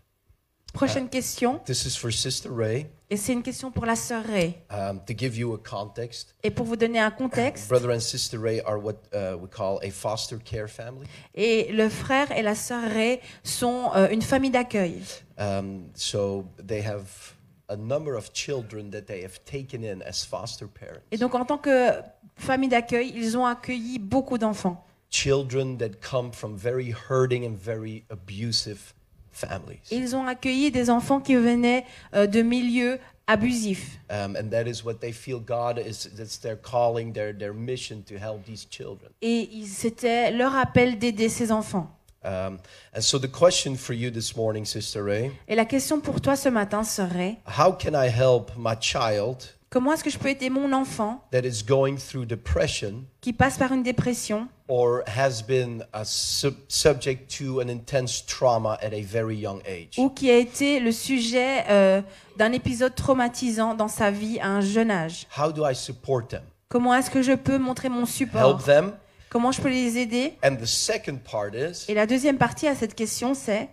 Prochaine 0.72 1.08
question. 1.08 1.58
This 1.64 1.84
is 1.86 1.96
for 1.96 2.12
Sister 2.12 2.50
Ray 2.52 2.86
Et 3.12 3.16
c'est 3.16 3.32
une 3.32 3.42
question 3.42 3.72
pour 3.72 3.86
la 3.86 3.96
sœur 3.96 4.24
Ray. 4.24 4.54
um, 4.70 5.00
to 5.04 5.12
give 5.16 5.36
you 5.36 5.52
a 5.54 5.58
context. 5.58 6.32
Et 6.44 6.50
pour 6.50 6.64
vous 6.64 6.76
donner 6.76 7.00
un 7.00 7.10
contexte, 7.10 7.68
Brother 7.68 7.90
and 7.90 7.98
Sister 8.00 8.38
Ray 8.38 8.60
are 8.60 8.78
what 8.78 8.94
uh, 9.12 9.36
we 9.36 9.48
call 9.50 9.80
a 9.82 9.90
foster 9.90 10.38
care 10.38 10.68
family. 10.68 11.08
et 11.34 11.72
le 11.72 11.88
frère 11.88 12.30
et 12.30 12.42
la 12.42 12.54
sœur 12.54 12.88
Ray 12.88 13.20
sont 13.42 13.90
euh, 13.96 14.08
une 14.10 14.22
famille 14.22 14.52
d'accueil. 14.52 15.02
Um, 15.38 15.88
so 15.94 16.44
they 16.64 16.80
have 16.86 17.34
a 17.68 17.76
number 17.76 18.14
of 18.14 18.32
children 18.32 18.90
that 18.90 19.02
they 19.06 19.22
have 19.24 19.42
taken 19.44 19.82
in 19.82 20.02
as 20.06 20.24
foster 20.24 20.66
parents. 20.68 21.02
Et 21.10 21.16
donc, 21.16 21.34
en 21.34 21.44
tant 21.44 21.58
que 21.58 21.90
famille 22.36 22.68
d'accueil, 22.68 23.12
ils 23.14 23.36
ont 23.36 23.44
accueilli 23.46 23.98
beaucoup 23.98 24.38
d'enfants. 24.38 24.84
Children 25.10 25.78
that 25.78 26.00
come 26.00 26.30
from 26.32 26.56
very 26.56 26.92
hurting 26.92 27.44
and 27.44 27.56
very 27.56 28.04
abusive 28.10 28.94
families. 29.46 29.80
Ils 29.90 30.14
ont 30.14 30.26
accueilli 30.26 30.70
des 30.70 30.90
enfants 30.90 31.20
qui 31.20 31.34
venaient 31.34 31.84
euh, 32.14 32.26
de 32.26 32.42
milieux 32.42 32.98
abusifs. 33.26 33.98
Um, 34.10 34.36
and 34.36 34.50
that 34.50 34.66
is 34.66 34.84
what 34.84 35.00
they 35.00 35.12
feel 35.12 35.40
God 35.40 35.78
is, 35.78 36.08
that's 36.16 36.38
their 36.38 36.56
calling, 36.56 37.12
their, 37.12 37.32
their 37.32 37.54
mission 37.54 38.02
to 38.04 38.16
help 38.16 38.44
these 38.44 38.66
children. 38.68 39.10
Et 39.22 39.48
c'était 39.66 40.30
leur 40.30 40.54
appel 40.56 40.98
d'aider 40.98 41.28
ces 41.28 41.52
enfants. 41.52 41.88
Um, 42.22 42.58
and 42.94 43.00
so 43.00 43.18
the 43.18 43.30
question 43.30 43.76
for 43.76 43.94
you 43.94 44.10
this 44.10 44.36
morning, 44.36 44.66
Sister 44.66 45.02
Ray, 45.02 45.30
Et 45.48 45.54
la 45.54 45.64
question 45.64 46.00
pour 46.00 46.20
toi 46.20 46.36
ce 46.36 46.50
matin 46.50 46.84
serait, 46.84 47.38
how 47.46 47.72
can 47.72 47.94
I 47.94 48.08
help 48.08 48.50
my 48.58 48.74
child 48.78 49.38
comment 49.70 49.92
est-ce 49.92 50.02
que 50.02 50.10
je 50.10 50.18
peux 50.18 50.28
aider 50.28 50.50
mon 50.50 50.72
enfant 50.72 51.24
that 51.30 51.42
is 51.44 51.62
going 51.66 51.96
through 51.96 52.26
depression 52.26 53.04
qui 53.20 53.32
passe 53.32 53.56
par 53.56 53.72
une 53.72 53.82
dépression 53.82 54.48
or 54.68 55.02
has 55.06 55.42
been 55.46 55.84
sub- 56.04 56.56
subject 56.68 57.30
to 57.38 57.60
an 57.60 57.68
intense 57.68 58.24
trauma 58.26 58.76
at 58.82 58.92
a 58.92 59.02
very 59.02 59.36
young 59.36 59.60
age? 59.66 59.96
ou 59.96 60.10
qui 60.10 60.30
a 60.30 60.36
été 60.36 60.80
le 60.80 60.92
sujet 60.92 61.64
euh, 61.70 62.02
d'un 62.36 62.52
épisode 62.52 62.94
traumatisant 62.94 63.74
dans 63.74 63.88
sa 63.88 64.10
vie 64.10 64.40
à 64.40 64.48
un 64.48 64.60
jeune 64.60 64.90
âge? 64.90 65.26
How 65.38 65.52
do 65.52 65.64
I 65.64 65.74
support 65.74 66.28
them? 66.28 66.42
Comment 66.68 66.94
est-ce 66.94 67.10
que 67.10 67.22
je 67.22 67.32
peux 67.32 67.58
montrer 67.58 67.88
mon 67.88 68.00
Help 68.00 68.08
support 68.08 68.64
them? 68.64 68.92
Comment 69.28 69.52
je 69.52 69.62
peux 69.62 69.68
les 69.68 69.98
aider? 69.98 70.34
And 70.44 70.56
the 70.56 70.66
second 70.66 71.18
part 71.18 71.54
is 71.54 71.84
Et 71.88 71.94
la 71.94 72.06
deuxième 72.06 72.38
partie 72.38 72.66
à 72.66 72.74
cette 72.74 72.94
question, 72.96 73.34
c'est 73.34 73.68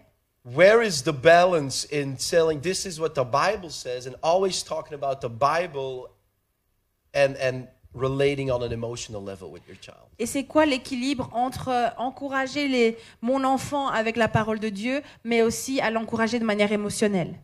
where 0.54 0.82
is 0.82 1.02
the 1.02 1.14
balance 1.14 1.84
in 1.86 2.16
telling 2.16 2.62
this 2.62 2.86
is 2.86 3.00
what 3.00 3.16
the 3.16 3.24
Bible 3.24 3.70
says 3.70 4.06
and 4.06 4.16
always 4.24 4.64
talking 4.64 4.94
about 4.94 5.20
the 5.20 5.30
Bible 5.30 6.10
and, 7.14 7.36
and 7.38 7.68
relating 7.94 8.50
on 8.50 8.64
an 8.64 8.72
emotional 8.72 9.22
level 9.22 9.52
with 9.52 9.68
your 9.68 9.78
child? 9.78 10.08
et 10.20 10.26
c'est 10.26 10.46
quoi 10.46 10.66
l'équilibre 10.66 11.30
entre 11.34 11.70
euh, 11.70 11.90
encourager 11.98 12.68
les, 12.68 12.98
mon 13.22 13.44
enfant 13.44 13.88
avec 13.88 14.16
la 14.16 14.28
parole 14.28 14.60
de 14.60 14.70
Dieu, 14.70 15.04
mais 15.24 15.42
aussi 15.42 15.82
à 15.82 15.92
l'encourager 15.92 16.40
de 16.40 16.46
manière 16.46 16.72
émotionnelle 16.72 17.36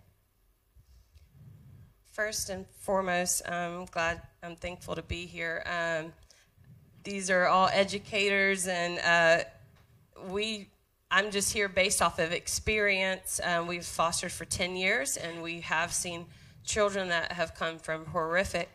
First 2.13 2.51
and 2.51 2.65
foremost, 2.79 3.41
I'm 3.47 3.85
glad, 3.91 4.21
I'm 4.43 4.55
thankful 4.55 4.93
to 4.93 5.01
be 5.01 5.25
here. 5.25 5.63
Um, 5.65 6.13
these 7.03 7.31
are 7.31 7.47
all 7.47 7.69
educators, 7.73 8.67
and 8.67 8.99
uh, 8.99 9.43
we, 10.31 10.67
I'm 11.15 11.32
just 11.32 11.56
here 11.56 11.69
based 11.69 12.02
off 12.02 12.17
of 12.17 12.32
experience. 12.32 13.39
Um, 13.43 13.67
we've 13.67 13.86
fostered 13.86 14.32
for 14.32 14.45
10 14.45 14.76
years, 14.76 15.17
and 15.17 15.43
we 15.43 15.62
have 15.69 15.91
seen 15.93 16.26
children 16.65 17.10
that 17.10 17.32
have 17.34 17.54
come 17.54 17.78
from 17.78 18.06
horrific 18.13 18.67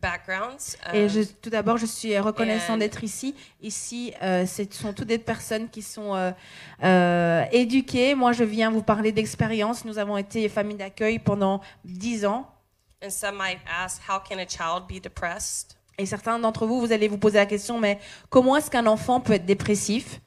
backgrounds. 0.00 0.76
Et 0.92 1.04
Um, 1.04 1.08
je- 1.08 1.32
tout 1.42 1.50
d'abord, 1.50 1.78
je 1.78 1.86
suis 1.86 2.18
reconnaissant 2.18 2.74
And- 2.74 2.78
d'être 2.78 3.02
ici. 3.04 3.34
Ici, 3.60 4.12
euh, 4.22 4.46
ce 4.46 4.62
sont 4.70 4.92
toutes 4.92 5.08
des 5.08 5.18
personnes 5.18 5.68
qui 5.68 5.82
sont 5.82 6.14
euh, 6.14 6.32
euh, 6.82 7.44
éduquées. 7.52 8.14
Moi, 8.14 8.32
je 8.32 8.44
viens 8.44 8.70
vous 8.70 8.82
parler 8.82 9.12
d'expérience. 9.12 9.84
Nous 9.84 9.98
avons 9.98 10.16
été 10.16 10.48
famille 10.48 10.76
d'accueil 10.76 11.18
pendant 11.18 11.60
dix 11.84 12.24
ans. 12.24 12.46
and 13.02 13.08
some 13.10 13.34
might 13.36 13.58
ask, 13.66 13.98
how 14.06 14.18
can 14.20 14.38
a 14.38 14.46
child 14.46 14.86
be 14.86 15.00
depressed? 15.02 15.74
Et 15.96 16.04
certains 16.04 16.38
d'entre 16.38 16.66
vous, 16.66 16.80
vous 16.80 16.92
allez 16.92 17.08
vous 17.08 17.16
poser 17.16 17.38
la 17.38 17.46
question, 17.46 17.78
mais 17.80 17.98
comment 18.28 18.56
est-ce 18.58 18.70
qu'un 18.70 18.86
enfant 18.86 19.20
peut 19.20 19.32
être 19.34 19.46
dépressif? 19.46 20.20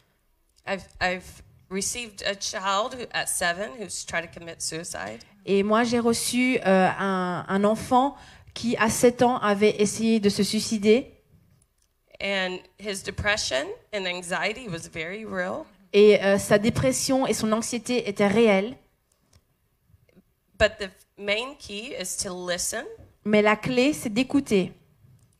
I've, 0.66 0.88
I've 1.02 1.44
received 1.70 2.24
a 2.26 2.36
child 2.36 2.96
who, 2.96 3.06
at 3.12 3.28
seven 3.28 3.72
who's 3.78 4.06
tried 4.06 4.22
to 4.22 4.40
commit 4.40 4.62
suicide. 4.62 5.20
Et 5.46 5.64
moi, 5.64 5.84
j'ai 5.84 6.00
reçu 6.00 6.60
euh, 6.66 6.90
un, 6.98 7.46
un 7.48 7.64
enfant 7.64 8.16
qui, 8.54 8.78
à 8.78 8.90
7 8.90 9.24
ans, 9.24 9.38
avait 9.40 9.82
essayé 9.82 10.20
de 10.20 10.30
se 10.30 10.44
suicider. 10.44 11.12
And 12.22 12.60
his 12.78 13.04
depression 13.04 13.68
and 13.94 14.06
anxiety 14.06 14.70
was 14.70 14.88
very 14.88 15.26
real. 15.26 15.66
Et 15.92 16.24
euh, 16.24 16.38
sa 16.38 16.58
dépression 16.58 17.28
et 17.28 17.34
son 17.34 17.52
anxiété 17.52 18.08
étaient 18.08 18.28
réelles. 18.28 18.78
But 20.58 20.78
the 20.80 20.90
main 21.18 21.56
key 21.60 21.94
is 22.00 22.16
to 22.24 22.30
listen 22.34 22.86
Mais 23.26 23.42
la 23.42 23.56
clé, 23.56 23.94
c'est 23.94 24.14
d'écouter 24.14 24.72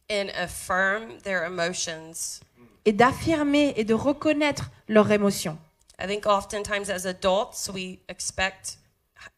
and 0.10 0.30
affirm 0.36 1.18
their 1.24 1.44
emotions. 1.44 2.42
Et 2.86 2.92
d'affirmer 2.94 3.74
et 3.78 3.84
de 3.84 3.94
reconnaître 3.94 4.72
leurs 4.88 5.12
émotions. 5.12 5.58
I 6.02 6.08
think 6.08 6.26
oftentimes 6.26 6.90
as 6.90 7.06
adults, 7.06 7.70
we 7.74 8.00
expect 8.10 8.78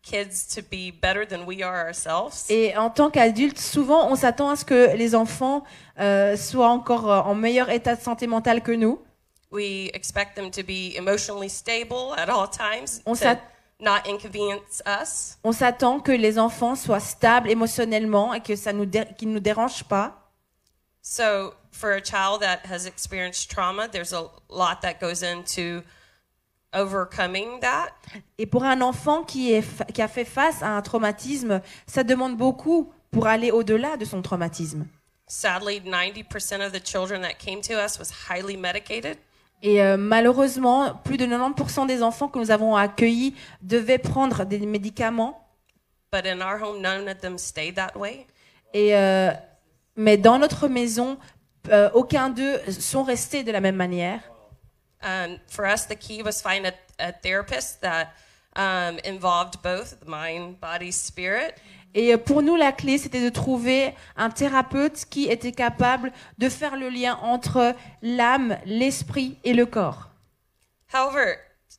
kids 0.01 0.47
to 0.55 0.61
be 0.61 0.91
better 0.91 1.27
than 1.27 1.45
we 1.45 1.61
are 1.61 1.85
ourselves. 1.87 2.45
Et 2.49 2.75
en 2.75 2.89
tant 2.89 3.11
qu'adulte, 3.11 3.59
souvent, 3.59 4.09
on 4.09 4.15
s'attend 4.15 4.49
à 4.49 4.55
ce 4.55 4.65
que 4.65 4.95
les 4.95 5.13
enfants 5.13 5.63
euh, 5.99 6.35
soient 6.37 6.69
encore 6.69 7.11
euh, 7.11 7.19
en 7.21 7.35
meilleur 7.35 7.69
état 7.69 7.95
de 7.95 8.01
santé 8.01 8.25
mentale 8.25 8.61
que 8.63 8.71
nous. 8.71 8.99
We 9.51 9.89
expect 9.93 10.33
them 10.35 10.49
to 10.51 10.63
be 10.63 10.95
emotionally 10.97 11.49
stable 11.49 12.13
at 12.17 12.29
all 12.29 12.49
times, 12.49 13.01
On 13.05 13.13
to 13.13 13.19
s'att- 13.19 13.41
not 13.79 13.99
inconvenience 14.09 14.81
us. 15.01 15.37
On 15.43 15.51
s'attend 15.51 15.99
que 15.99 16.11
les 16.11 16.39
enfants 16.39 16.75
soient 16.75 16.99
stables 16.99 17.49
émotionnellement 17.51 18.33
et 18.33 18.41
que 18.41 18.55
ça 18.55 18.73
nous 18.73 18.85
dé- 18.85 19.05
qu'ils 19.17 19.29
ne 19.29 19.33
nous 19.35 19.39
dérangent 19.39 19.83
pas. 19.83 20.24
So, 21.07 21.53
for 21.71 21.91
a 21.91 22.01
child 22.01 22.41
that 22.41 22.65
has 22.65 22.87
experienced 22.87 23.51
trauma, 23.51 23.87
there's 23.87 24.11
a 24.11 24.27
lot 24.49 24.81
that 24.81 24.99
goes 24.99 25.21
into 25.21 25.83
overcoming 26.73 27.59
that. 27.61 27.89
Et 28.39 28.47
pour 28.47 28.63
un 28.63 28.81
enfant 28.81 29.23
qui, 29.23 29.53
est 29.53 29.61
fa- 29.61 29.85
qui 29.85 30.01
a 30.01 30.07
fait 30.07 30.25
face 30.25 30.63
à 30.63 30.75
un 30.75 30.81
traumatisme, 30.81 31.61
ça 31.85 32.03
demande 32.03 32.35
beaucoup 32.35 32.91
pour 33.11 33.27
aller 33.27 33.51
au-delà 33.51 33.97
de 33.97 34.05
son 34.05 34.23
traumatisme. 34.23 34.87
Sadly, 35.27 35.79
90% 35.79 36.65
of 36.65 36.71
the 36.71 36.83
children 36.83 37.21
that 37.21 37.35
came 37.37 37.61
to 37.61 37.73
us 37.73 37.99
was 37.99 38.11
highly 38.27 38.57
medicated. 38.57 39.17
Et 39.61 39.83
euh, 39.83 39.97
malheureusement, 39.97 40.95
plus 41.03 41.17
de 41.17 41.27
90% 41.27 41.85
des 41.85 42.01
enfants 42.01 42.29
que 42.29 42.39
nous 42.39 42.49
avons 42.49 42.75
accueillis 42.75 43.35
devaient 43.61 43.99
prendre 43.99 44.43
des 44.43 44.65
médicaments. 44.65 45.39
But 46.11 46.25
in 46.25 46.41
our 46.41 46.59
home, 46.59 46.81
none 46.81 47.07
of 47.07 47.19
them 47.21 47.37
stayed 47.37 47.75
that 47.75 47.95
way. 47.95 48.25
Et, 48.73 48.95
euh, 48.95 49.31
mais 49.95 50.17
dans 50.17 50.37
notre 50.37 50.67
maison, 50.67 51.17
euh, 51.69 51.89
aucun 51.93 52.29
d'eux 52.29 52.59
sont 52.71 53.03
restés 53.03 53.43
de 53.43 53.51
la 53.51 53.61
même 53.61 53.75
manière. 53.75 54.21
Um, 55.03 55.37
for 55.47 55.65
us, 55.65 55.85
the 55.87 55.95
key 55.95 56.23
was 56.23 56.41
find 56.41 56.65
a, 56.65 56.73
a 56.99 57.11
therapist 57.11 57.81
that 57.81 58.13
um, 58.55 58.97
involved 59.05 59.61
both 59.61 59.99
the 59.99 60.07
mind, 60.07 60.59
body, 60.59 60.91
spirit. 60.91 61.53
Et 61.93 62.13
euh, 62.13 62.17
pour 62.17 62.41
nous, 62.41 62.55
la 62.55 62.71
clé, 62.71 62.97
c'était 62.97 63.23
de 63.23 63.29
trouver 63.29 63.93
un 64.17 64.29
thérapeute 64.29 65.05
qui 65.09 65.27
était 65.29 65.51
capable 65.51 66.11
de 66.37 66.49
faire 66.49 66.75
le 66.75 66.89
lien 66.89 67.17
entre 67.21 67.73
l'âme, 68.01 68.57
l'esprit 68.65 69.37
et 69.43 69.53
le 69.53 69.65
corps. 69.65 70.09
However, 70.93 71.37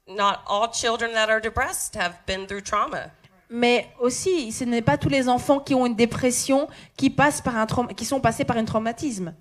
not 0.09 0.39
all 0.47 0.69
children 0.73 1.13
that 1.13 1.29
are 1.29 1.41
depressed 1.41 1.97
have 1.97 2.15
been 2.27 2.47
through 2.47 2.63
trauma. 2.63 3.11
Mais 3.49 3.89
aussi, 4.01 4.51
ce 4.53 4.65
n'est 4.65 4.83
pas 4.83 4.99
tous 4.99 5.09
les 5.09 5.29
enfants 5.29 5.61
qui 5.61 5.75
ont 5.75 5.87
une 5.87 5.95
dépression 5.95 6.69
qui, 6.97 7.11
passent 7.11 7.41
par 7.41 7.57
un 7.57 7.67
qui 7.95 8.05
sont 8.05 8.21
passés 8.21 8.45
par 8.45 8.57
un 8.57 8.65
traumatisme. 8.65 9.35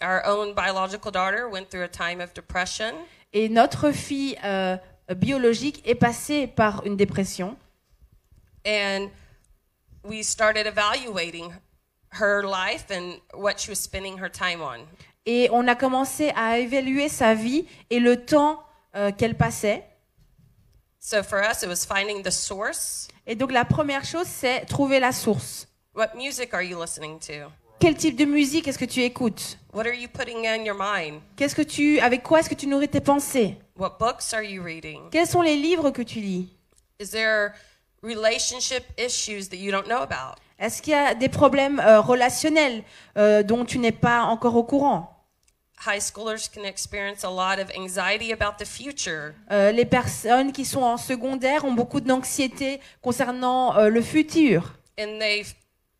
Our 0.00 0.22
own 0.26 0.54
biological 0.54 1.12
daughter 1.12 1.44
went 1.50 1.66
through 1.70 1.84
a 1.84 1.88
time 1.88 2.20
of 2.20 2.32
depression, 2.34 2.92
Et 3.32 3.48
notre 3.48 3.92
fille 3.92 4.36
euh, 4.44 4.76
biologique 5.16 5.82
est 5.86 5.94
passée 5.94 6.46
par 6.46 6.84
une 6.86 6.96
dépression. 6.96 7.56
and 8.64 9.10
we 10.04 10.22
started 10.22 10.66
evaluating 10.66 11.52
her 12.10 12.42
life 12.42 12.90
and 12.90 13.20
what 13.34 13.58
she 13.58 13.68
was 13.70 13.78
spending 13.80 14.18
her 14.18 14.28
time 14.28 14.60
on. 14.60 14.86
Et 15.24 15.48
on 15.52 15.68
a 15.68 15.74
commencé 15.76 16.32
à 16.34 16.58
évaluer 16.58 17.08
sa 17.08 17.34
vie 17.34 17.66
et 17.90 18.00
le 18.00 18.24
temps 18.24 18.62
euh, 18.96 19.12
qu'elle 19.12 19.36
passait. 19.36 19.84
So 21.04 21.24
for 21.24 21.42
us, 21.42 21.64
it 21.64 21.68
was 21.68 21.84
finding 21.84 22.22
the 22.22 22.30
source. 22.30 23.08
Et 23.26 23.34
donc 23.34 23.50
la 23.50 23.64
première 23.64 24.04
chose, 24.04 24.28
c'est 24.28 24.64
trouver 24.66 25.00
la 25.00 25.10
source. 25.10 25.66
What 25.96 26.14
music 26.14 26.54
are 26.54 26.62
you 26.62 26.80
listening 26.80 27.18
to? 27.26 27.50
Quel 27.80 27.96
type 27.96 28.14
de 28.14 28.24
musique 28.24 28.68
est-ce 28.68 28.78
que 28.78 28.84
tu 28.84 29.02
écoutes? 29.02 29.58
What 29.74 29.84
are 29.84 29.94
you 29.94 30.08
putting 30.08 30.46
in 30.46 30.64
your 30.64 30.76
mind? 30.78 31.20
Qu'est-ce 31.34 31.56
que 31.56 31.62
tu, 31.62 31.98
avec 31.98 32.22
quoi 32.22 32.38
est-ce 32.38 32.48
que 32.48 32.54
tu 32.54 32.68
nourris 32.68 32.88
tes 32.88 33.00
pensées? 33.00 33.56
What 33.76 33.96
books 33.98 34.32
are 34.32 34.44
you 34.44 34.62
reading? 34.62 35.10
Quels 35.10 35.26
sont 35.26 35.42
les 35.42 35.56
livres 35.56 35.90
que 35.90 36.02
tu 36.02 36.20
lis? 36.20 36.48
Is 37.00 37.10
there 37.10 37.54
relationship 38.04 38.84
issues 38.96 39.48
that 39.48 39.56
you 39.56 39.72
don't 39.72 39.86
know 39.88 40.02
about? 40.02 40.36
Est-ce 40.60 40.80
qu'il 40.80 40.92
y 40.92 40.96
a 40.96 41.14
des 41.16 41.28
problèmes 41.28 41.80
euh, 41.80 42.00
relationnels 42.00 42.84
euh, 43.16 43.42
dont 43.42 43.64
tu 43.64 43.80
n'es 43.80 43.90
pas 43.90 44.22
encore 44.22 44.54
au 44.54 44.62
courant? 44.62 45.11
High 45.86 46.00
schoolers 46.00 46.48
can 46.48 46.64
experience 46.64 47.24
a 47.24 47.30
lot 47.30 47.58
of 47.60 47.70
anxiety 47.76 48.32
about 48.32 48.56
the 48.58 48.66
future. 48.66 49.34
Euh, 49.50 49.72
Les 49.72 49.84
personnes 49.84 50.52
qui 50.52 50.64
sont 50.64 50.82
en 50.82 50.96
secondaire 50.96 51.64
ont 51.64 51.72
beaucoup 51.72 52.00
d'anxiété 52.00 52.80
concernant 53.00 53.76
euh, 53.76 53.88
le 53.88 54.00
futur. 54.02 54.74
And 54.98 55.18
they 55.18 55.44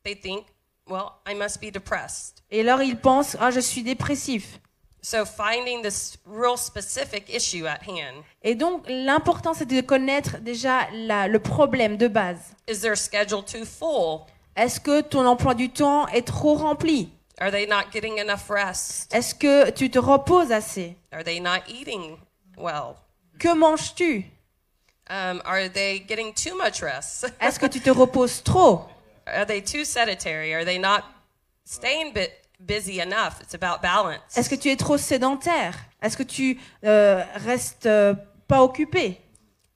they 0.05 0.14
think, 0.16 0.45
well, 0.88 1.07
I 1.29 1.35
must 1.35 1.61
be 1.61 1.73
depressed. 1.73 2.42
Et 2.51 2.61
alors 2.61 2.83
ils 2.83 2.97
pensent 2.99 3.37
ah 3.40 3.51
je 3.51 3.61
suis 3.61 3.83
dépressif. 3.83 4.61
So 5.05 5.25
finding 5.25 5.83
this 5.83 6.16
real 6.27 6.57
specific 6.57 7.29
issue 7.29 7.66
at 7.66 7.81
hand. 7.88 8.23
Et 8.42 8.55
donc 8.55 8.85
l'important 8.88 9.53
c'est 9.55 9.66
de 9.66 9.81
connaître 9.81 10.38
déjà 10.38 10.87
la- 10.92 11.27
le 11.27 11.40
problème 11.40 11.97
de 11.97 12.07
base. 12.07 12.38
Is 12.68 12.81
their 12.83 12.97
schedule 12.97 13.42
too 13.45 13.64
full? 13.64 14.21
Est-ce 14.55 14.79
que 14.79 15.01
ton 15.01 15.27
emploi 15.27 15.55
du 15.55 15.71
temps 15.71 16.07
est 16.09 16.27
trop 16.27 16.55
rempli? 16.55 17.09
Are 17.42 17.50
they 17.50 17.66
not 17.66 17.90
getting 17.90 18.18
enough 18.18 18.48
rest? 18.48 19.12
Est-ce 19.12 19.35
que 19.35 19.72
tu 19.72 19.90
te 19.90 19.98
reposes 19.98 20.52
assez 20.52 20.94
Are 21.12 21.24
they 21.24 21.40
not 21.40 21.62
eating 21.66 22.18
well? 22.57 22.98
Que 23.40 23.52
manges-tu 23.52 24.24
Um, 25.11 25.42
are 25.44 25.68
they 25.68 25.98
getting 25.98 26.33
too 26.33 26.57
much 26.57 26.81
rest? 26.81 27.24
Est-ce 27.40 27.59
que 27.59 27.66
tu 27.66 27.81
te 27.81 27.90
reposes 27.90 28.42
trop 28.44 28.88
are 29.26 29.44
they 29.44 29.61
too 29.61 29.85
sedentary? 29.85 30.55
Are 30.55 30.64
they 30.64 30.78
not 30.78 31.02
staying 31.64 32.12
bit 32.12 32.46
busy 32.64 33.00
enough? 33.00 33.40
It's 33.40 33.55
about 33.55 33.83
balance. 33.83 34.37
Est-ce 34.37 34.48
que 34.48 34.57
tu 34.57 34.70
es 34.70 34.76
trop 34.76 34.96
sédentaire 34.96 35.74
Est-ce 36.00 36.16
que 36.16 36.22
tu 36.22 36.61
euh, 36.85 37.24
restes 37.44 37.87
euh, 37.87 38.14
pas 38.46 38.62
occupé 38.62 39.20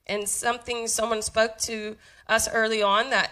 And 0.07 0.25
something 0.25 0.87
someone 0.87 1.21
spoke 1.21 1.57
to 1.65 1.97
us 2.29 2.47
early 2.53 2.81
on 2.81 3.09
that 3.09 3.29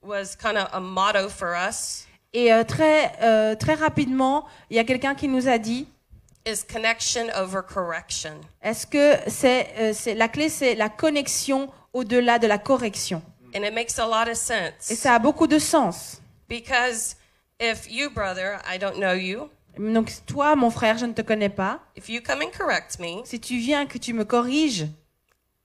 was 0.00 0.34
kind 0.36 0.56
of 0.56 0.70
a 0.72 0.80
motto 0.80 1.28
for 1.28 1.54
us 1.54 2.06
Et 2.34 2.52
euh, 2.52 2.64
très, 2.64 3.12
euh, 3.22 3.54
très 3.54 3.74
rapidement, 3.74 4.46
il 4.70 4.76
y 4.76 4.80
a 4.80 4.84
quelqu'un 4.84 5.14
qui 5.14 5.28
nous 5.28 5.48
a 5.48 5.58
dit 5.58 5.86
is 6.46 6.64
connection 6.70 7.26
over 7.36 7.60
correction? 7.62 8.40
est-ce 8.62 8.86
que 8.86 9.14
c'est 9.28 9.68
euh, 9.78 9.92
c'est- 9.92 10.14
la 10.14 10.28
clé, 10.28 10.48
c'est 10.48 10.74
la 10.74 10.88
connexion 10.88 11.68
au-delà 11.92 12.38
de 12.38 12.46
la 12.46 12.58
correction? 12.58 13.22
And 13.54 13.62
it 13.64 13.74
makes 13.74 13.98
a 13.98 14.06
lot 14.06 14.30
of 14.30 14.38
Et 14.90 14.94
ça 14.96 15.14
a 15.14 15.18
beaucoup 15.18 15.46
de 15.46 15.58
sens. 15.58 16.20
because 16.48 17.16
if 17.60 17.86
you, 17.90 18.10
brother, 18.10 18.58
I 18.66 18.78
don't 18.78 18.96
know 18.96 19.12
you, 19.14 19.48
Donc 19.78 20.10
toi, 20.26 20.56
mon 20.56 20.70
frère, 20.70 20.98
je 20.98 21.06
ne 21.06 21.12
te 21.12 21.22
connais 21.22 21.48
pas. 21.50 21.80
if 21.96 22.08
you 22.08 22.20
come 22.22 22.40
and 22.42 22.50
correct 22.56 22.98
me, 22.98 23.22
Si 23.24 23.38
tu 23.40 23.58
viens 23.58 23.84
que 23.86 23.98
tu 23.98 24.14
me 24.14 24.24
corriges, 24.24 24.86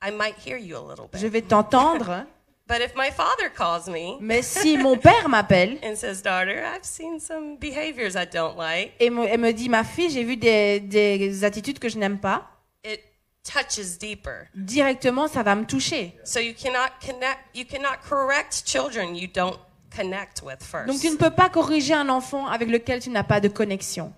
I 0.03 0.11
might 0.11 0.35
hear 0.45 0.57
you 0.57 0.75
a 0.75 0.81
little 0.89 1.07
je 1.13 1.27
vais 1.27 1.41
t'entendre. 1.41 2.25
But 2.67 2.81
if 2.81 2.95
my 2.95 3.11
father 3.11 3.49
calls 3.49 3.87
me 3.87 4.17
Mais 4.19 4.41
si 4.41 4.77
mon 4.77 4.97
père 4.97 5.29
m'appelle 5.29 5.77
and 5.83 5.95
says, 5.95 6.21
daughter, 6.21 6.65
I've 6.65 6.83
seen 6.83 7.19
some 7.19 7.55
behaviors 7.57 8.17
I 8.17 8.25
don't 8.25 8.57
like, 8.57 8.93
et 8.99 9.09
me, 9.09 9.25
et 9.25 9.37
me 9.37 9.53
dit 9.53 9.69
ma 9.69 9.85
fille, 9.85 10.09
j'ai 10.09 10.23
vu 10.25 10.35
des, 10.35 10.81
des 10.81 11.43
attitudes 11.45 11.79
que 11.79 11.87
je 11.87 11.97
n'aime 11.97 12.19
pas, 12.19 12.45
it 12.83 13.01
touches 13.43 13.97
deeper. 13.97 14.47
directement, 14.53 15.29
ça 15.29 15.43
va 15.43 15.55
me 15.55 15.63
toucher. 15.65 16.13
So 16.25 16.39
you 16.41 16.53
cannot 16.53 16.91
connect, 16.99 17.39
you 17.55 17.63
cannot 17.63 18.01
correct 18.07 18.63
children 18.65 19.15
you 19.15 19.27
don't 19.33 19.57
connect 19.95 20.41
with 20.43 20.61
first. 20.61 20.87
Donc 20.87 20.99
tu 20.99 21.09
ne 21.09 21.15
peux 21.15 21.31
pas 21.31 21.49
corriger 21.49 21.93
un 21.93 22.09
enfant 22.09 22.47
avec 22.47 22.67
lequel 22.67 22.99
tu 22.99 23.09
n'as 23.11 23.23
pas 23.23 23.39
de 23.39 23.47
connexion. 23.47 24.13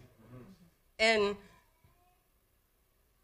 And 1.00 1.36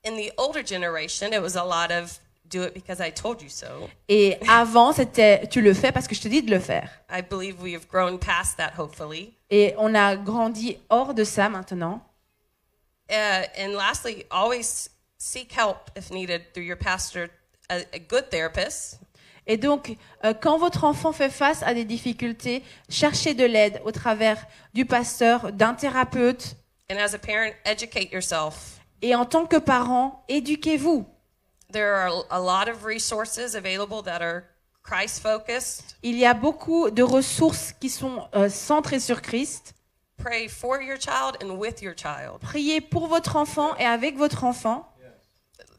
in 0.05 0.15
the 0.17 0.31
older 0.37 0.63
generation, 0.63 1.33
it 1.33 1.41
was 1.41 1.55
a 1.55 1.63
lot 1.65 1.91
of 1.91 2.19
do 2.49 2.63
it 2.63 2.73
because 2.73 2.99
I 2.99 3.11
told 3.11 3.41
you 3.41 3.49
so. 3.49 3.89
Et 4.07 4.37
avant, 4.47 4.93
c'était 4.93 5.47
tu 5.47 5.61
le 5.61 5.73
fais 5.73 5.91
parce 5.91 6.07
que 6.07 6.15
je 6.15 6.21
te 6.21 6.27
dis 6.27 6.41
de 6.41 6.51
le 6.51 6.59
faire. 6.59 6.89
I 7.09 7.21
believe 7.21 7.61
we 7.61 7.73
have 7.73 7.87
grown 7.87 8.17
past 8.19 8.57
that, 8.57 8.73
hopefully. 8.77 9.33
Et 9.49 9.73
on 9.77 9.93
a 9.95 10.15
grandi 10.15 10.77
hors 10.89 11.13
de 11.13 11.23
ça 11.23 11.49
maintenant. 11.49 12.01
Uh, 13.09 13.45
and 13.57 13.73
lastly, 13.73 14.25
always 14.31 14.89
seek 15.17 15.51
help 15.51 15.91
if 15.95 16.11
needed 16.11 16.53
through 16.53 16.65
your 16.65 16.77
pastor, 16.77 17.29
a, 17.69 17.81
a 17.93 17.99
good 17.99 18.29
therapist. 18.29 18.99
Et 19.47 19.57
donc, 19.57 19.95
euh, 20.23 20.33
quand 20.33 20.57
votre 20.57 20.83
enfant 20.85 21.11
fait 21.11 21.29
face 21.29 21.61
à 21.63 21.73
des 21.73 21.85
difficultés, 21.85 22.63
cherchez 22.89 23.35
de 23.35 23.45
l'aide 23.45 23.79
au 23.85 23.91
travers 23.91 24.43
du 24.73 24.85
pasteur, 24.85 25.51
d'un 25.51 25.75
thérapeute. 25.75 26.55
And 26.91 26.97
as 26.97 27.13
a 27.13 27.19
parent, 27.19 27.51
educate 27.63 28.11
yourself. 28.11 28.79
Et 29.01 29.13
en 29.13 29.25
tant 29.25 29.45
que 29.45 29.57
parent, 29.57 30.23
éduquez-vous. 30.29 31.05
There 31.75 31.93
are 31.95 32.23
a 32.31 32.39
lot 32.39 32.69
of 32.69 32.85
resources 32.85 33.53
available 33.53 34.01
that 34.03 34.21
are 34.21 34.45
Christ 34.81 35.21
focused. 35.21 35.97
Il 36.03 36.15
y 36.15 36.25
a 36.25 36.33
beaucoup 36.33 36.89
de 36.89 37.03
ressources 37.03 37.73
qui 37.73 37.89
sont 37.89 38.29
euh, 38.33 38.47
centrées 38.47 39.01
sur 39.01 39.21
Christ. 39.21 39.73
Pray 40.17 40.47
for 40.47 40.81
your 40.81 40.97
child 40.97 41.35
and 41.43 41.57
with 41.57 41.81
your 41.81 41.93
child. 41.93 42.39
Priez 42.39 42.79
pour 42.79 43.07
votre 43.07 43.35
enfant 43.35 43.75
et 43.75 43.83
avec 43.83 44.15
votre 44.15 44.45
enfant. 44.45 44.87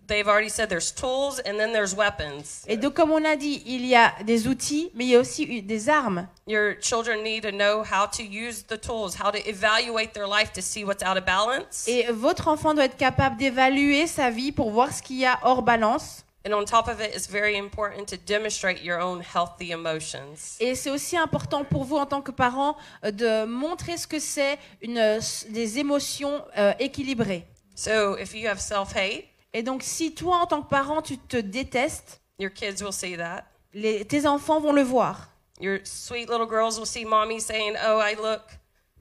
They've 0.07 0.29
already 0.29 0.49
said 0.49 0.69
there's 0.69 0.93
tools 0.93 1.41
and 1.41 1.59
then 1.59 1.73
there's 1.73 1.95
weapons. 1.95 2.65
Et 2.69 2.77
donc, 2.77 2.95
comme 2.95 3.11
on 3.11 3.25
a 3.25 3.35
dit, 3.35 3.63
il 3.67 3.85
y 3.85 3.97
a 3.97 4.13
des 4.25 4.47
outils, 4.47 4.91
mais 4.95 5.05
il 5.05 5.11
y 5.11 5.17
a 5.17 5.21
aussi 5.21 5.63
des 5.63 5.89
armes. 5.89 6.29
Your 6.47 6.75
children 6.81 7.25
need 7.25 7.43
to 7.43 7.51
know 7.51 7.83
how 7.83 8.07
to 8.07 8.23
use 8.23 8.63
the 8.69 8.79
tools, 8.81 9.17
how 9.21 9.33
to 9.33 9.39
evaluate 9.49 10.13
their 10.13 10.29
life 10.29 10.53
to 10.53 10.63
see 10.63 10.85
what's 10.85 11.03
out 11.03 11.17
of 11.17 11.25
balance. 11.25 11.89
Et 11.89 12.07
votre 12.11 12.47
enfant 12.47 12.73
doit 12.73 12.85
être 12.85 12.97
capable 12.97 13.37
d'évaluer 13.37 14.07
sa 14.07 14.31
vie 14.31 14.53
pour 14.53 14.71
voir 14.71 14.93
ce 14.93 15.03
qu'il 15.03 15.17
y 15.17 15.27
a 15.27 15.41
hors 15.43 15.63
balance. 15.63 16.23
And 16.47 16.53
on 16.55 16.65
top 16.65 16.87
of 16.87 17.01
it, 17.01 17.13
it's 17.13 17.27
very 17.27 17.59
important 17.59 18.07
to 18.11 18.17
demonstrate 18.17 18.85
your 18.85 19.01
own 19.01 19.21
healthy 19.21 19.73
emotions. 19.73 20.57
Et 20.61 20.77
c'est 20.77 20.91
aussi 20.91 21.17
important 21.17 21.65
pour 21.65 21.83
vous 21.83 21.97
en 21.97 22.07
tant 22.07 22.23
que 22.23 22.31
parent 22.31 22.77
de 23.03 23.45
montrer 23.45 23.97
ce 23.97 24.07
que 24.07 24.21
c'est 24.21 24.57
une, 24.81 25.19
des 25.49 25.79
émotions 25.81 26.45
euh, 26.57 26.73
équilibrées. 26.79 27.45
So 27.75 28.17
if 28.17 28.33
you 28.33 28.49
have 28.49 28.61
self-hate, 28.61 29.25
Et 29.57 29.63
donc 29.63 29.83
si 29.83 30.15
toi 30.15 30.37
en 30.43 30.47
tant 30.47 30.61
que 30.63 30.69
parent 30.69 31.01
tu 31.01 31.17
te 31.17 31.37
détestes, 31.39 32.21
your 32.39 32.53
kids 32.53 32.83
will 32.83 32.93
see 32.93 33.17
that. 33.17 33.45
les- 33.73 34.05
tes 34.05 34.27
enfants 34.27 34.61
vont 34.61 34.73
le 34.73 34.83
voir. 34.83 35.31
Your 35.61 35.79
sweet 35.85 36.29
little 36.29 36.47
girls 36.49 36.77
will 36.79 36.87
see 36.87 37.05
mommy 37.07 37.41
saying, 37.41 37.75
"Oh, 37.89 37.99
I 38.03 38.15
look 38.17 38.43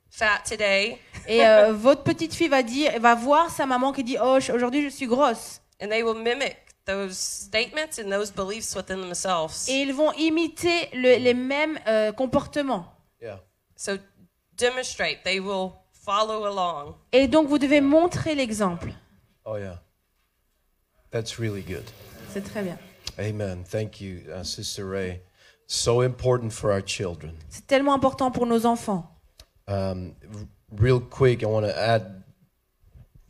fat 0.09 0.43
today," 0.47 0.97
Et 1.27 1.45
euh, 1.45 1.73
votre 1.73 2.03
petite 2.03 2.33
fille 2.33 2.47
va 2.47 2.63
dire, 2.63 2.97
va 3.01 3.15
voir 3.15 3.49
sa 3.49 3.65
maman 3.65 3.91
qui 3.91 4.03
dit 4.05 4.17
oh 4.21 4.39
je- 4.39 4.53
aujourd'hui 4.53 4.81
je 4.83 4.89
suis 4.95 5.07
grosse. 5.07 5.59
and 5.81 5.89
they 5.89 6.01
will 6.03 6.15
mimic 6.15 6.55
those 6.85 7.17
statements 7.17 7.99
and 7.99 8.09
those 8.09 8.31
beliefs 8.31 8.75
within 8.75 9.01
themselves. 9.01 9.67
Et 9.67 9.81
ils 9.81 9.93
vont 9.93 10.13
imiter 10.13 10.89
le- 10.93 11.17
les 11.17 11.33
mêmes 11.33 11.77
euh, 11.87 12.13
comportements. 12.13 12.85
Yeah. 13.21 13.39
So 13.75 13.97
demonstrate. 14.57 15.21
They 15.25 15.39
will 15.41 15.71
follow 16.05 16.45
along. 16.45 16.95
Et 17.11 17.27
donc 17.27 17.47
vous 17.49 17.57
devez 17.57 17.81
montrer 17.81 18.35
l'exemple. 18.35 18.93
Oh, 19.43 19.57
yeah. 19.57 19.81
That's 21.15 21.39
really 21.39 21.61
good. 21.61 21.85
C'est 22.27 22.43
très 22.43 22.61
bien. 22.61 22.77
Amen. 23.17 23.63
Thank 23.63 24.01
you, 24.01 24.19
uh, 24.29 24.43
Sister 24.43 24.85
Ray. 24.85 25.21
So 25.65 26.01
important 26.01 26.51
for 26.51 26.73
our 26.73 26.81
children. 26.85 27.31
C'est 27.47 27.65
tellement 27.65 27.93
important 27.93 28.31
pour 28.31 28.45
nos 28.45 28.65
enfants. 28.65 29.09
Um, 29.69 30.13
real 30.77 30.99
quick, 30.99 31.41
I 31.41 31.45
want 31.45 31.65
to 31.65 31.73
add 31.73 32.21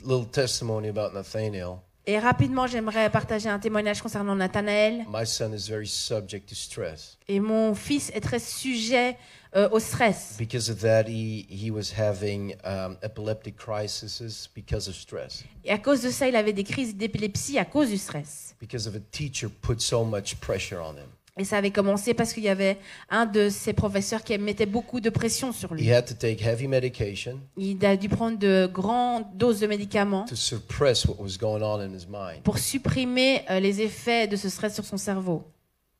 a 0.03 0.07
little 0.07 0.25
testimony 0.25 0.88
about 0.88 1.13
Nathaniel. 1.13 1.83
Et 2.07 2.17
rapidement, 2.17 2.65
j'aimerais 2.65 3.11
partager 3.11 3.49
un 3.49 3.59
témoignage 3.59 4.01
concernant 4.01 4.36
Nathanaël. 4.36 5.05
My 5.07 5.23
son 5.23 5.53
is 5.53 5.69
very 5.69 5.88
subject 5.88 6.49
to 6.49 6.55
stress. 6.55 7.19
Et 7.27 7.39
mon 7.39 7.75
fils 7.75 8.09
est 8.15 8.21
très 8.21 8.39
sujet 8.39 9.15
euh, 9.56 9.70
au 9.72 9.80
stress. 9.80 10.36
Because 10.38 10.70
of 10.70 10.80
that, 10.82 11.03
he, 11.08 11.45
he 11.49 11.72
was 11.72 11.91
having 11.97 12.56
um, 12.66 12.97
epileptic 13.01 13.56
crises 13.58 14.49
because 14.56 14.88
of 14.88 14.95
stress. 14.95 15.43
Et 15.64 15.72
à 15.72 15.78
cause 15.78 16.01
de 16.01 16.10
ça, 16.10 16.28
il 16.28 16.36
avait 16.36 16.53
des 16.53 16.64
crises 16.64 16.95
d'épilepsie 16.95 17.58
à 17.58 17.66
cause 17.66 17.89
du 17.89 17.97
stress. 17.97 18.56
Because 18.60 18.88
of 18.88 18.95
a 18.95 18.99
teacher 19.12 19.47
put 19.62 19.80
so 19.82 20.03
much 20.03 20.36
pressure 20.36 20.80
on 20.82 20.93
him. 20.97 21.08
Et 21.38 21.43
ça 21.43 21.58
avait 21.58 21.72
commencé 21.72 22.14
parce 22.14 22.32
qu'il 22.32 22.43
y 22.43 22.47
avait 22.49 22.78
un 23.10 23.26
de 23.26 23.49
ses 23.49 23.74
professeurs 23.74 24.24
qui 24.24 24.38
mettait 24.38 24.66
beaucoup 24.66 25.01
de 25.01 25.10
pression 25.10 25.51
sur 25.51 25.74
He 25.74 25.82
lui. 25.82 25.91
had 25.91 26.06
to 26.06 26.14
take 26.14 26.41
heavy 26.41 26.66
medication 26.66 27.41
Il 27.58 27.86
a 27.86 27.97
dû 27.97 28.08
prendre 28.08 28.38
de 28.39 28.70
grandes 28.72 29.26
doses 29.36 29.60
de 29.60 29.68
médicaments 29.68 30.24
to 30.30 30.36
suppress 30.38 31.03
what 31.06 31.18
was 31.20 31.38
going 31.38 31.62
on 31.62 31.82
in 31.82 31.93
his 31.93 32.08
mind. 32.10 32.41
pour 32.43 32.58
supprimer 32.58 33.41
euh, 33.49 33.60
les 33.60 33.82
effets 33.82 34.28
de 34.28 34.38
ce 34.38 34.47
stress 34.47 34.76
sur 34.76 34.86
son 34.86 34.95
cerveau. 34.95 35.43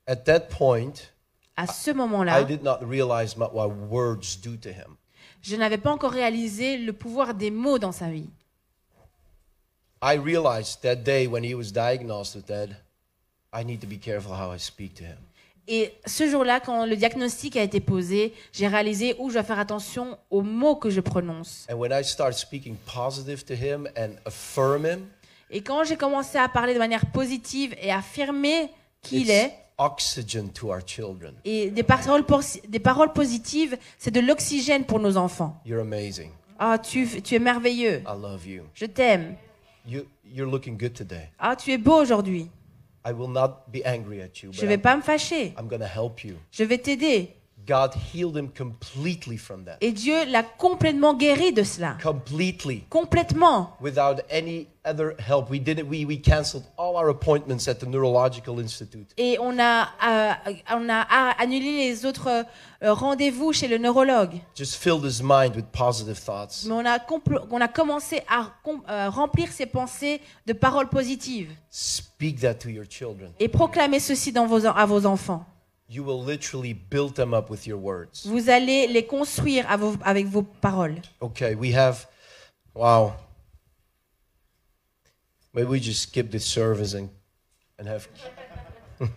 At 0.08 0.16
that 0.24 0.39
point, 0.58 0.93
À 1.58 1.68
ce 1.68 1.91
moment-là, 1.91 2.45
je 5.41 5.56
n'avais 5.56 5.78
pas 5.78 5.91
encore 5.91 6.12
réalisé 6.12 6.78
le 6.78 6.93
pouvoir 6.93 7.34
des 7.34 7.51
mots 7.51 7.80
dans 7.80 7.91
sa 7.91 8.10
vie. 8.10 8.30
I 10.01 10.18
realized 10.18 10.82
that 10.82 10.97
day 10.97 11.26
when 11.26 11.43
he 11.43 11.56
was 11.56 11.72
diagnosed 11.72 12.36
with 12.36 12.45
that, 12.47 12.68
I 13.53 13.64
need 13.64 13.80
to 13.82 13.88
be 13.88 13.97
careful 13.97 14.34
how 14.34 14.53
I 14.53 14.60
speak 14.60 14.93
to 14.95 15.03
him. 15.03 15.18
Et 15.68 15.93
ce 16.06 16.30
jour-là, 16.30 16.60
quand 16.60 16.86
le 16.86 16.95
diagnostic 16.95 17.58
a 17.58 17.64
été 17.64 17.80
posé, 17.80 18.34
j'ai 18.51 18.68
réalisé 18.68 19.16
où 19.18 19.30
je 19.30 19.34
dois 19.36 19.43
faire 19.43 19.58
attention 19.58 20.20
aux 20.30 20.43
mots 20.43 20.76
que 20.76 20.91
je 20.91 21.01
prononce. 21.01 21.66
And 21.72 21.76
when 21.76 21.91
I 21.91 22.03
start 22.03 22.34
speaking 22.34 22.76
positive 22.86 23.43
to 23.45 23.53
him 23.56 23.88
and 23.97 24.12
affirm 24.26 24.86
him, 24.86 25.08
Et 25.49 25.62
quand 25.62 25.84
j'ai 25.84 25.95
commencé 25.95 26.38
à 26.38 26.49
parler 26.49 26.74
de 26.74 26.80
manière 26.80 27.06
positive 27.08 27.76
et 27.82 27.91
affirmer 27.91 28.70
qui 29.01 29.22
il 29.22 29.32
est, 29.32 29.53
oxygen 29.78 30.49
to 30.49 30.69
our 30.69 30.82
children. 30.86 31.34
et 31.43 31.69
des 31.69 31.84
paroles, 31.84 32.23
des 32.67 32.80
paroles 32.80 33.13
positives, 33.13 33.78
c'est 33.97 34.11
de 34.11 34.19
l'oxygène 34.19 34.86
pour 34.86 34.99
nos 34.99 35.17
enfants. 35.17 35.59
You're 35.65 35.82
amazing. 35.82 36.32
Ah, 36.59 36.78
tu, 36.78 37.07
tu 37.21 37.36
es 37.36 37.39
merveilleux. 37.39 38.01
I 38.01 38.21
love 38.21 38.47
you. 38.47 38.63
Je 38.73 38.86
t'aime. 38.86 39.36
You 39.88 40.05
you're 40.26 40.49
looking 40.49 40.78
good 40.78 40.93
today. 40.93 41.30
Ah, 41.39 41.55
tu 41.55 41.71
es 41.71 41.78
beau 41.78 42.01
aujourd'hui. 42.01 42.49
I 43.07 43.11
will 43.11 43.30
not 43.30 43.65
be 43.71 43.86
angry 43.86 44.21
at 44.21 44.41
you, 44.41 44.51
Je 44.51 44.61
but 44.61 44.67
vais 44.67 44.76
I'm, 44.76 44.82
pas 44.82 44.95
me 44.95 45.01
fâcher. 45.01 45.53
I'm 45.59 45.67
to 45.69 45.86
help 45.86 46.23
you. 46.23 46.36
Je 46.51 46.63
vais 46.63 46.80
t'aider. 46.80 47.34
God 47.68 47.93
healed 47.93 48.38
him 48.38 48.49
completely 48.49 49.38
from 49.38 49.66
that. 49.66 49.78
Et 49.82 49.91
Dieu 49.91 50.26
l'a 50.26 50.43
complètement 50.43 51.13
guéri 51.16 51.51
de 51.51 51.63
cela. 51.63 51.97
Completely. 52.01 52.84
Complètement. 52.89 53.76
Without 53.82 54.22
any 54.30 54.68
other 54.86 55.16
help. 55.20 55.49
We 55.49 55.59
did 55.59 55.80
it. 55.80 55.88
We, 55.88 56.05
we 56.05 56.18
canceled 56.18 56.63
all 56.78 56.95
our 56.95 57.09
appointments 57.09 57.68
at 57.68 57.80
the 57.80 57.86
Neurological 57.86 58.59
Institute. 58.59 59.11
Et 59.18 59.38
on 59.39 59.59
a, 59.59 59.89
euh, 60.05 60.34
on 60.72 60.89
a 60.89 61.01
annulé 61.39 61.89
les 61.89 62.05
autres 62.05 62.45
euh, 62.84 62.93
rendez-vous 62.93 63.51
chez 63.51 63.68
le 63.68 63.78
neurologue. 63.78 64.39
Just 64.55 64.76
filled 64.76 65.03
his 65.03 65.22
mind 65.22 65.55
with 65.55 65.66
positive 65.72 66.20
thoughts. 66.20 66.66
Mais 66.66 66.74
on 66.74 66.86
a, 66.86 66.99
on 67.51 67.61
a 67.61 67.68
commencé 67.68 68.22
à 68.30 68.51
euh, 68.89 69.09
remplir 69.09 69.51
ses 69.51 69.66
pensées 69.66 70.22
de 70.45 70.53
paroles 70.53 70.89
positives. 70.89 71.49
Speak 71.70 72.39
that 72.41 72.55
to 72.55 72.70
your 72.70 72.86
children. 72.88 73.32
Et 73.39 73.47
proclamez 73.47 73.99
ceci 73.99 74.32
dans 74.32 74.45
vos, 74.45 74.66
à 74.66 74.86
vos 74.86 75.05
enfants. 75.05 75.45
You 75.88 76.03
will 76.03 76.21
literally 76.21 76.73
build 76.73 77.15
them 77.15 77.33
up 77.33 77.49
with 77.49 77.67
your 77.67 77.77
words. 77.77 78.25
Vous 78.25 78.49
allez 78.49 78.88
les 78.88 79.05
construire 79.05 79.65
avec 79.69 80.25
vos 80.25 80.41
paroles. 80.41 81.01
Okay, 81.21 81.53
we 81.53 81.71
have, 81.73 82.07
wow. 82.73 83.13
Maybe 85.53 85.69
we 85.69 85.79
just 85.79 86.01
skip 86.01 86.31
this 86.31 86.45
service 86.45 86.95
and, 86.95 87.09
and 87.77 87.88
have. 87.88 88.07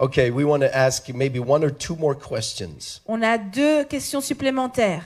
okay, 0.00 0.30
we 0.30 0.44
want 0.44 0.60
to 0.62 0.76
ask 0.76 1.08
you 1.08 1.14
maybe 1.14 1.40
one 1.40 1.64
or 1.64 1.70
two 1.70 1.96
more 1.96 2.14
questions. 2.14 3.00
On 3.06 3.22
a 3.22 3.38
deux 3.38 3.84
questions 3.86 4.20
supplémentaires. 4.20 5.04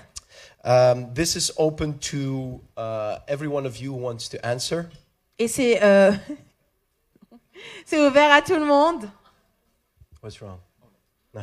Um, 0.64 1.12
this 1.14 1.37
is 1.37 1.51
open 1.59 1.99
to 1.99 2.61
uh, 2.76 3.18
every 3.28 3.49
one 3.49 3.66
of 3.66 3.78
you 3.78 3.93
who 3.93 3.99
wants 3.99 4.28
to 4.28 4.45
answer. 4.45 4.91
Et 5.39 5.49
c'est 5.49 5.83
euh, 5.83 6.12
c'est 7.87 7.99
ouvert 8.05 8.33
à 8.33 8.43
tout 8.43 8.55
le 8.55 8.66
monde. 8.66 9.09
What's 10.20 10.41
wrong? 10.41 10.59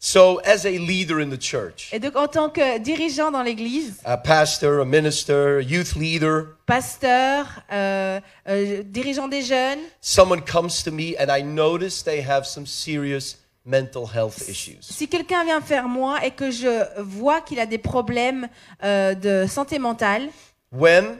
So, 0.00 0.36
as 0.44 0.66
a 0.66 0.78
leader 0.78 1.18
in 1.18 1.30
the 1.30 1.38
church, 1.40 1.88
Et 1.90 1.98
donc 1.98 2.14
en 2.16 2.26
tant 2.28 2.50
que 2.50 2.78
dirigeant 2.78 3.30
dans 3.30 3.42
l'Église, 3.42 4.00
a 4.04 4.18
pastor, 4.18 4.80
a 4.80 4.84
minister, 4.84 5.58
a 5.58 5.62
youth 5.62 5.94
leader, 5.94 6.56
pasteur, 6.66 7.46
euh, 7.72 8.20
euh, 8.48 8.82
dirigeant 8.84 9.28
des 9.28 9.40
jeunes, 9.40 9.78
someone 10.02 10.42
comes 10.42 10.82
to 10.84 10.90
me 10.90 11.14
and 11.18 11.30
I 11.34 11.42
notice 11.42 12.02
they 12.04 12.20
have 12.20 12.44
some 12.44 12.66
serious 12.66 13.38
mental 13.64 14.06
health 14.14 14.46
issues. 14.46 14.82
si 14.82 15.08
quelqu'un 15.08 15.42
vient 15.44 15.60
vers 15.60 15.88
moi 15.88 16.22
et 16.22 16.32
que 16.32 16.50
je 16.50 16.84
vois 17.00 17.40
qu'il 17.40 17.58
a 17.58 17.64
des 17.66 17.78
problèmes 17.78 18.48
euh, 18.82 19.14
de 19.14 19.46
santé 19.48 19.78
mentale, 19.78 20.28
When, 20.70 21.16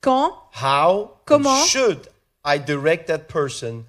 quand, 0.00 0.32
how, 0.62 1.02
and 1.02 1.08
Comment? 1.26 1.64
should 1.66 2.08
I 2.46 2.58
direct 2.58 3.08
that 3.08 3.28
person 3.28 3.84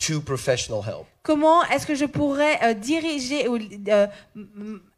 to 0.00 0.20
professional 0.20 0.82
help? 0.82 1.06
Comment 1.26 1.64
est-ce 1.64 1.84
que 1.84 1.96
je 1.96 2.04
pourrais 2.04 2.56
euh, 2.62 2.74
diriger 2.74 3.48
ou 3.48 3.58
euh, 3.88 4.06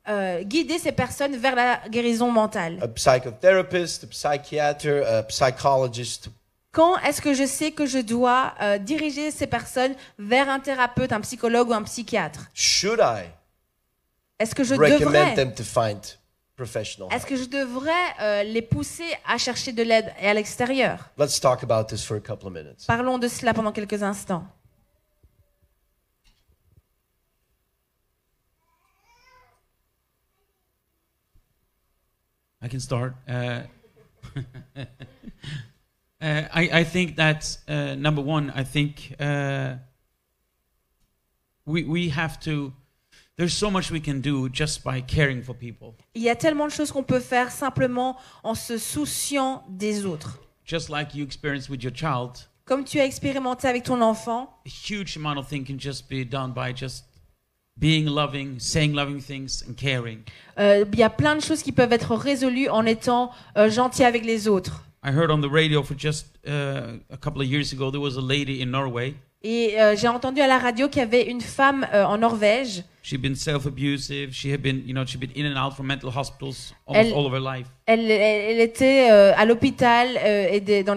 euh, 0.09 0.43
guider 0.43 0.79
ces 0.79 0.93
personnes 0.93 1.35
vers 1.37 1.55
la 1.55 1.81
guérison 1.89 2.31
mentale? 2.31 2.79
A 2.83 2.89
psychotherapist, 2.89 4.05
a 4.05 4.07
psychiater, 4.09 5.05
a 5.07 5.23
psychologist. 5.23 6.29
Quand 6.71 6.99
est-ce 6.99 7.23
que 7.23 7.33
je 7.33 7.47
sais 7.47 7.73
que 7.73 7.87
je 7.87 7.99
dois 7.99 8.53
diriger 8.81 9.31
ces 9.31 9.47
personnes 9.47 9.95
vers 10.19 10.51
un 10.51 10.61
thérapeute, 10.61 11.13
un 11.13 11.23
psychologue 11.23 11.71
ou 11.71 11.73
un 11.73 11.83
psychiatre? 11.83 12.51
Should 12.53 13.01
I 13.01 13.25
Est-ce 14.39 14.55
que 14.55 14.65
je 14.65 14.75
recommend 14.75 14.99
devrais 14.99 15.35
them 15.35 15.55
to 15.55 15.65
find 15.65 15.99
professional 16.59 17.09
Est-ce 17.11 17.27
help? 17.27 17.29
que 17.29 17.37
je 17.37 17.49
devrais 17.49 17.93
euh, 18.21 18.43
les 18.43 18.63
pousser 18.63 19.09
à 19.27 19.39
chercher 19.39 19.73
de 19.73 19.83
l'aide 19.83 20.13
et 20.21 20.29
à 20.29 20.35
l'extérieur? 20.35 21.09
Let's 21.19 21.41
talk 21.41 21.63
about 21.63 21.85
this 21.85 22.05
for 22.05 22.19
a 22.19 22.21
couple 22.21 22.49
of 22.49 22.53
minutes. 22.53 22.85
Parlons 22.87 23.19
de 23.19 23.29
cela 23.29 23.55
pendant 23.55 23.73
quelques 23.73 24.03
instants. 24.03 24.45
I 32.61 32.69
can 32.69 32.81
start. 32.81 33.15
Uh, 33.29 33.63
uh, 34.77 34.85
I, 36.21 36.71
I 36.73 36.85
think 36.85 37.17
that 37.17 37.59
uh, 37.69 37.95
number 37.95 38.23
one, 38.23 38.51
I 38.55 38.65
think 38.65 39.15
uh, 39.21 39.77
we 41.67 41.85
we 41.85 42.09
have 42.11 42.41
to. 42.41 42.73
There's 43.37 43.55
so 43.55 43.71
much 43.71 43.93
we 43.93 44.01
can 44.01 44.21
do 44.21 44.49
just 44.49 44.83
by 44.83 45.01
caring 45.01 45.43
for 45.43 45.55
people. 45.55 45.95
Il 46.15 46.23
y 46.23 46.29
a 46.29 46.35
tellement 46.35 46.67
de 46.67 46.73
choses 46.73 46.91
qu'on 46.91 47.05
peut 47.05 47.21
faire 47.21 47.53
simplement 47.53 48.17
en 48.43 48.57
se 48.57 48.79
souciant 48.79 49.63
des 49.69 50.05
autres. 50.05 50.41
Just 50.65 50.91
like 50.91 51.15
you 51.15 51.25
experience 51.25 51.71
with 51.71 51.83
your 51.83 51.93
child, 51.95 52.49
Comme 52.69 52.85
tu 52.85 53.01
as 53.01 53.07
expérimenté 53.07 53.67
avec 53.67 53.85
ton 53.85 54.03
enfant, 54.03 54.61
a 54.67 54.69
huge 54.69 55.17
amount 55.17 55.39
of 55.39 55.49
things 55.49 55.65
can 55.67 55.79
just 55.79 56.07
be 56.11 56.23
done 56.23 56.53
by 56.53 56.71
just 56.75 57.07
being 57.81 58.07
loving, 58.07 58.59
saying 58.59 58.93
loving 58.95 59.21
things, 59.21 59.65
and 59.69 59.75
caring. 59.77 60.19
euh, 60.59 60.85
il 60.93 60.99
y 60.99 61.03
a 61.03 61.11
plein 61.11 61.37
de 61.37 61.41
choses 61.41 61.63
qui 61.63 61.73
peuvent 61.73 61.93
être 61.93 62.15
résolues 62.15 62.69
en 62.69 62.85
étant 62.87 63.31
euh, 63.57 63.71
gentil 63.71 64.05
avec 64.05 64.25
les 64.25 64.49
autres. 64.49 64.85
I 65.05 65.11
heard 65.11 65.31
on 65.31 65.41
the 65.41 65.51
radio 65.51 65.83
for 65.83 65.97
just 65.97 66.27
uh, 66.47 66.99
a 67.11 67.17
couple 67.17 67.41
of 67.41 67.47
years 67.49 67.73
ago 67.73 67.91
there 67.91 68.01
was 68.01 68.17
a 68.19 68.21
lady 68.21 68.61
in 68.63 68.67
Norway. 68.71 69.15
Et 69.45 69.81
euh, 69.81 69.95
j'ai 69.97 70.09
entendu 70.09 70.41
à 70.41 70.49
la 70.49 70.59
radio 70.59 70.89
qu'il 70.89 70.99
y 70.99 71.05
avait 71.05 71.31
une 71.31 71.41
femme 71.41 71.87
en 71.93 72.19
Norvège. 72.19 72.83
She'd 73.05 73.21
been 73.23 73.37
self-abusive. 73.37 74.33
She 74.33 74.47
had 74.53 74.61
been, 74.61 74.83
you 74.85 74.93
know, 74.93 75.07
she'd 75.07 75.21
been 75.21 75.31
in 75.37 75.47
and 75.47 75.57
out 75.57 75.75
from 75.75 75.87
mental 75.87 76.11
hospitals 76.11 76.75
almost 76.87 77.07
Elle- 77.11 77.15
all 77.17 77.25
of 77.27 77.33
her 77.33 77.41
life. 77.41 77.69
Elle, 77.87 78.11
elle- 78.11 78.11
elle 78.11 78.61
était 78.61 79.09
à 79.09 79.45
l'hôpital 79.45 80.09
et 80.17 80.59
les 80.61 80.83
dans 80.83 80.95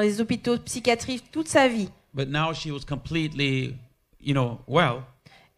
les 0.00 0.20
hôpitaux 0.20 0.58
psychiatriques 0.58 1.30
toute 1.30 1.46
sa 1.46 1.68
vie. 1.68 1.88
But 2.12 2.28
now 2.28 2.52
she 2.52 2.72
was 2.72 2.80
completely, 2.84 3.76
you 4.20 4.34
know, 4.34 4.58
well. 4.66 5.02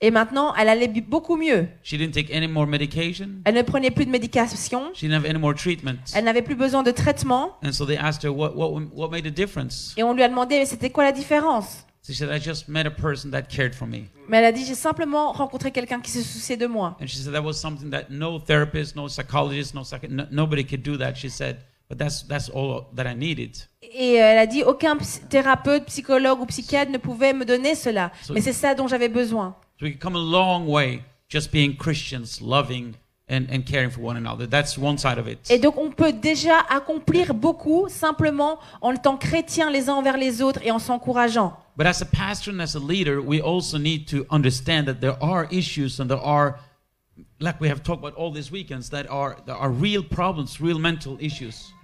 Et 0.02 0.10
maintenant, 0.10 0.54
elle 0.54 0.68
allait 0.70 0.88
beaucoup 0.88 1.36
mieux. 1.36 1.68
She 1.82 1.98
didn't 1.98 2.12
take 2.12 2.34
any 2.34 2.48
more 2.48 2.66
medication. 2.66 3.42
Elle 3.44 3.54
ne 3.54 3.62
prenait 3.62 3.90
plus 3.90 4.06
de 4.06 4.10
médication. 4.10 4.90
She 4.94 5.02
didn't 5.02 5.14
have 5.16 5.26
any 5.26 5.38
more 5.38 5.54
treatment. 5.54 5.98
Elle 6.14 6.24
n'avait 6.24 6.40
plus 6.42 6.54
besoin 6.54 6.82
de 6.82 6.90
traitement. 6.90 7.58
And 7.62 7.72
so 7.72 7.84
they 7.84 7.98
asked 7.98 8.22
her, 8.24 8.30
what, 8.34 8.54
what, 8.56 8.70
what 8.94 9.10
made 9.10 9.26
a 9.26 9.30
difference? 9.30 9.92
Et 9.98 10.02
on 10.02 10.14
lui 10.14 10.22
a 10.22 10.28
demandé, 10.28 10.56
mais 10.58 10.64
c'était 10.66 10.88
quoi 10.90 11.04
la 11.04 11.12
différence? 11.12 11.84
She 12.02 12.14
said, 12.14 12.30
I 12.34 12.40
just 12.42 12.66
met 12.66 12.86
a 12.86 12.90
person 12.90 13.30
that 13.32 13.42
cared 13.42 13.74
for 13.74 13.86
me. 13.86 14.04
Mais 14.26 14.38
elle 14.38 14.46
a 14.46 14.52
dit, 14.52 14.64
j'ai 14.64 14.74
simplement 14.74 15.32
rencontré 15.32 15.70
quelqu'un 15.70 16.00
qui 16.00 16.10
se 16.10 16.22
souciait 16.22 16.56
de 16.56 16.66
moi. 16.66 16.96
And 16.98 17.06
she 17.06 17.18
said 17.18 17.34
that 17.34 17.42
was 17.42 17.54
something 17.60 17.90
that 17.90 18.04
no 18.08 18.38
therapist, 18.40 18.96
no 18.96 19.06
psychologist, 19.06 19.74
no, 19.74 19.84
psych- 19.84 20.08
no 20.08 20.24
nobody 20.30 20.64
could 20.64 20.82
do 20.82 20.96
that. 20.96 21.14
She 21.16 21.28
said, 21.28 21.58
but 21.90 21.98
that's, 21.98 22.22
that's 22.26 22.48
all 22.48 22.86
that 22.96 23.04
I 23.06 23.14
needed. 23.14 23.54
Et 23.82 24.18
euh, 24.18 24.24
elle 24.24 24.38
a 24.38 24.46
dit, 24.46 24.62
aucun 24.62 24.96
thérapeute, 25.28 25.84
psychologue 25.86 26.40
ou 26.40 26.46
psychiatre 26.46 26.90
ne 26.90 26.96
pouvait 26.98 27.34
me 27.34 27.44
donner 27.44 27.74
cela. 27.74 28.12
So- 28.22 28.32
Mais 28.32 28.40
c'est 28.40 28.54
ça 28.54 28.74
dont 28.74 28.88
j'avais 28.88 29.10
besoin. 29.10 29.54
So 29.80 29.86
we 29.86 29.92
can 29.92 29.98
come 29.98 30.14
a 30.14 30.18
long 30.18 30.66
way 30.66 31.04
just 31.30 31.50
being 31.50 31.74
Christians, 31.74 32.42
loving 32.42 32.96
and, 33.30 33.48
and 33.50 33.64
caring 33.64 33.88
for 33.88 34.02
one 34.02 34.18
another. 34.18 34.46
That's 34.46 34.76
one 34.76 34.98
side 34.98 35.16
of 35.16 35.26
it. 35.26 35.50
Et 35.50 35.58
donc 35.58 35.78
on 35.78 35.90
peut 35.90 36.12
déjà 36.12 36.58
accomplir 36.68 37.32
beaucoup 37.32 37.88
simplement 37.88 38.58
en 38.82 38.92
étant 38.92 39.16
chrétiens 39.16 39.70
les 39.70 39.88
uns 39.88 39.94
envers 39.94 40.18
les 40.18 40.42
autres 40.42 40.60
et 40.62 40.70
en 40.70 40.78
s'encourageant. 40.78 41.56
But 41.78 41.86
as 41.86 42.02
a 42.02 42.04
pastor 42.04 42.52
and 42.52 42.60
as 42.60 42.74
a 42.74 42.78
leader, 42.78 43.22
we 43.22 43.40
also 43.40 43.78
need 43.78 44.06
to 44.08 44.26
understand 44.30 44.86
that 44.86 45.00
there 45.00 45.16
are 45.22 45.48
issues 45.50 45.98
and 45.98 46.08
there 46.10 46.20
are, 46.20 46.58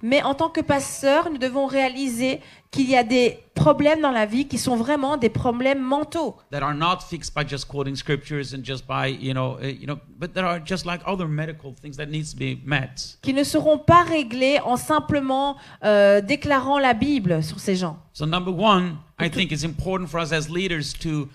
Mais 0.03 0.23
en 0.23 0.35
tant 0.35 0.51
que 0.51 0.61
pasteur, 0.61 1.31
nous 1.31 1.39
devons 1.39 1.67
réaliser 1.67 2.41
qu'il 2.71 2.91
y 2.91 2.97
a 2.97 3.03
des 3.03 3.39
problèmes 3.55 4.03
dans 4.03 4.11
la 4.11 4.27
vie 4.27 4.47
qui 4.47 4.59
sont 4.59 4.77
vraiment 4.77 5.17
des 5.17 5.31
problèmes 5.31 5.81
mentaux, 5.81 6.37
that 6.51 6.63
are 6.63 6.75
not 6.75 6.99
fixed 7.09 7.35
by 7.35 7.43
just 7.49 7.67
quoting 7.69 7.97
scriptures 7.97 8.53
and 8.55 8.63
just 8.63 8.87
by 8.87 9.09
you 9.09 9.33
know 9.33 9.59
you 9.61 9.87
know 9.87 9.99
but 10.19 10.35
that 10.35 10.45
are 10.45 10.61
just 10.63 10.85
like 10.85 11.01
other 11.07 11.27
medical 11.27 11.73
things 11.75 11.97
that 11.97 12.07
needs 12.07 12.35
to 12.35 12.37
be 12.37 12.59
met. 12.67 13.17
Qui 13.23 13.33
ne 13.33 13.43
seront 13.43 13.79
pas 13.79 14.03
réglés 14.03 14.61
en 14.63 14.77
simplement 14.77 15.57
euh, 15.85 16.21
déclarant 16.21 16.79
la 16.79 16.93
Bible 16.93 17.43
sur 17.43 17.61
ces 17.61 17.77
gens. 17.77 17.99
so 18.13 18.27
number 18.27 18.51
one 18.53 18.97
i 19.19 19.29
think 19.29 19.53
it's 19.53 19.65
important 19.65 20.09
for 20.09 20.21
us 20.21 20.33
as 20.33 20.49
leaders 20.51 20.93
to 20.93 21.29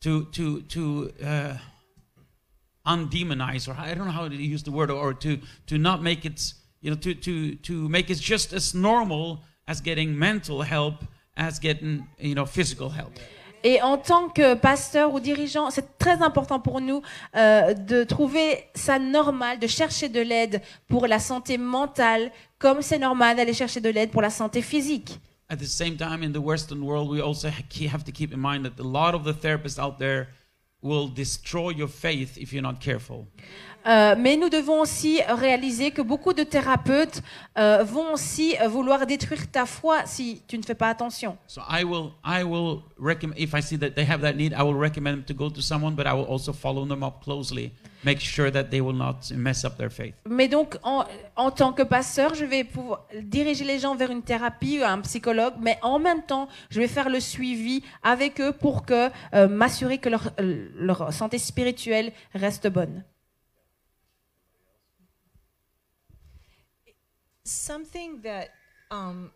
to 0.00 0.24
to 0.32 0.60
to 0.62 1.10
uh, 1.22 1.54
undemonize 2.86 3.68
or 3.68 3.76
i 3.78 3.94
don't 3.94 4.06
know 4.06 4.12
how 4.12 4.28
to 4.28 4.34
use 4.34 4.62
the 4.62 4.70
word 4.70 4.90
or 4.90 5.12
to 5.14 5.38
to 5.66 5.78
not 5.78 6.02
make 6.02 6.24
it 6.24 6.54
you 6.80 6.90
know 6.90 6.96
to 6.96 7.14
to 7.14 7.54
to 7.56 7.88
make 7.88 8.10
it 8.10 8.18
just 8.18 8.52
as 8.52 8.74
normal 8.74 9.42
as 9.66 9.80
getting 9.80 10.18
mental 10.18 10.62
help 10.62 11.04
as 11.36 11.58
getting 11.58 12.06
you 12.18 12.34
know 12.34 12.46
physical 12.46 12.90
help 12.90 13.12
Et 13.64 13.82
en 13.82 13.98
tant 13.98 14.28
que 14.28 14.54
pasteur 14.54 15.12
ou 15.12 15.18
dirigeant, 15.18 15.70
c'est 15.70 15.98
très 15.98 16.22
important 16.22 16.60
pour 16.60 16.80
nous 16.80 17.02
euh, 17.34 17.74
de 17.74 18.04
trouver 18.04 18.66
ça 18.74 19.00
normal, 19.00 19.58
de 19.58 19.66
chercher 19.66 20.08
de 20.08 20.20
l'aide 20.20 20.62
pour 20.86 21.08
la 21.08 21.18
santé 21.18 21.58
mentale, 21.58 22.30
comme 22.58 22.82
c'est 22.82 23.00
normal 23.00 23.36
d'aller 23.36 23.54
chercher 23.54 23.80
de 23.80 23.88
l'aide 23.88 24.10
pour 24.10 24.22
la 24.22 24.30
santé 24.30 24.62
physique. 24.62 25.18
At 25.50 25.56
the 25.56 25.66
same 25.66 25.96
time, 25.96 26.22
in 26.22 26.32
the 26.32 26.42
Western 26.42 26.82
world, 26.82 27.10
we 27.10 27.20
also 27.20 27.48
have 27.48 28.04
to 28.04 28.12
keep 28.12 28.32
in 28.32 28.38
mind 28.38 28.64
that 28.64 28.78
a 28.78 28.86
lot 28.86 29.14
of 29.14 29.24
the 29.24 29.32
therapists 29.32 29.78
out 29.78 29.98
there 29.98 30.28
will 30.82 31.08
destroy 31.08 31.70
your 31.70 31.88
faith 31.88 32.36
if 32.38 32.52
you're 32.52 32.62
not 32.62 32.80
careful. 32.80 33.26
Euh, 33.86 34.14
mais 34.18 34.36
nous 34.36 34.50
devons 34.50 34.80
aussi 34.80 35.20
réaliser 35.22 35.92
que 35.92 36.02
beaucoup 36.02 36.32
de 36.32 36.42
thérapeutes 36.42 37.22
euh, 37.56 37.82
vont 37.84 38.12
aussi 38.12 38.54
vouloir 38.68 39.06
détruire 39.06 39.50
ta 39.50 39.66
foi 39.66 40.04
si 40.04 40.42
tu 40.46 40.58
ne 40.58 40.62
fais 40.62 40.74
pas 40.74 40.90
attention. 40.90 41.38
So 41.46 41.62
I 41.68 41.84
will, 41.84 42.12
I 42.24 42.42
will 42.42 42.82
recommend 42.98 43.38
if 43.38 43.54
I 43.54 43.62
see 43.62 43.78
that 43.78 43.90
they 43.90 44.04
have 44.04 44.20
that 44.20 44.34
need, 44.34 44.52
I 44.52 44.62
will 44.62 44.78
recommend 44.78 45.18
them 45.18 45.24
to 45.24 45.34
go 45.34 45.48
to 45.48 45.62
someone, 45.62 45.94
but 45.94 46.06
I 46.06 46.12
will 46.12 46.26
also 46.26 46.52
follow 46.52 46.84
them 46.86 47.02
up 47.02 47.22
closely, 47.22 47.72
make 48.04 48.20
sure 48.20 48.50
that 48.50 48.64
they 48.64 48.80
will 48.80 48.96
not 48.96 49.30
mess 49.34 49.64
up 49.64 49.76
their 49.76 49.90
faith. 49.90 50.14
Mais 50.28 50.48
donc, 50.48 50.76
en, 50.82 51.04
en 51.36 51.50
tant 51.50 51.72
que 51.72 51.82
pasteur, 51.82 52.34
je 52.34 52.44
vais 52.44 52.64
pouvoir 52.64 53.06
diriger 53.22 53.64
les 53.64 53.78
gens 53.78 53.96
vers 53.96 54.10
une 54.10 54.22
thérapie 54.22 54.80
ou 54.80 54.84
un 54.84 55.00
psychologue, 55.00 55.54
mais 55.60 55.78
en 55.82 55.98
même 55.98 56.22
temps, 56.22 56.48
je 56.70 56.80
vais 56.80 56.88
faire 56.88 57.08
le 57.08 57.20
suivi 57.20 57.82
avec 58.02 58.40
eux 58.40 58.52
pour 58.52 58.84
que 58.84 59.10
euh, 59.34 59.48
m'assurer 59.48 59.98
que 59.98 60.08
leur, 60.08 60.30
euh, 60.40 60.68
leur 60.74 61.12
santé 61.12 61.38
spirituelle 61.38 62.12
reste 62.34 62.68
bonne. 62.68 63.04
Something 67.44 68.20
that 68.22 68.48
um, 68.90 69.30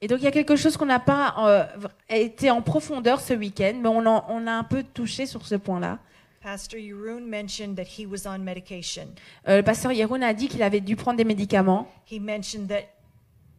Et 0.00 0.08
donc, 0.08 0.18
il 0.20 0.24
y 0.24 0.26
a 0.26 0.30
quelque 0.30 0.56
chose 0.56 0.76
qu'on 0.76 0.86
n'a 0.86 1.00
pas 1.00 1.34
euh, 1.38 1.66
été 2.08 2.50
en 2.50 2.62
profondeur 2.62 3.20
ce 3.20 3.34
week-end, 3.34 3.74
mais 3.82 3.88
on, 3.88 4.06
en- 4.06 4.24
on 4.28 4.46
a 4.46 4.52
un 4.52 4.64
peu 4.64 4.82
touché 4.82 5.26
sur 5.26 5.46
ce 5.46 5.54
point-là. 5.56 5.98
Pastor 6.40 6.80
mentioned 7.20 7.76
that 7.76 7.82
he 7.98 8.06
was 8.06 8.26
on 8.26 8.38
medication. 8.38 9.08
Euh, 9.48 9.56
le 9.58 9.62
pasteur 9.62 9.92
Yeroun 9.92 10.22
a 10.22 10.32
dit 10.32 10.48
qu'il 10.48 10.62
avait 10.62 10.80
dû 10.80 10.96
prendre 10.96 11.18
des 11.18 11.24
médicaments. 11.24 11.88
He 12.10 12.18
mentioned 12.20 12.68
that 12.68 12.84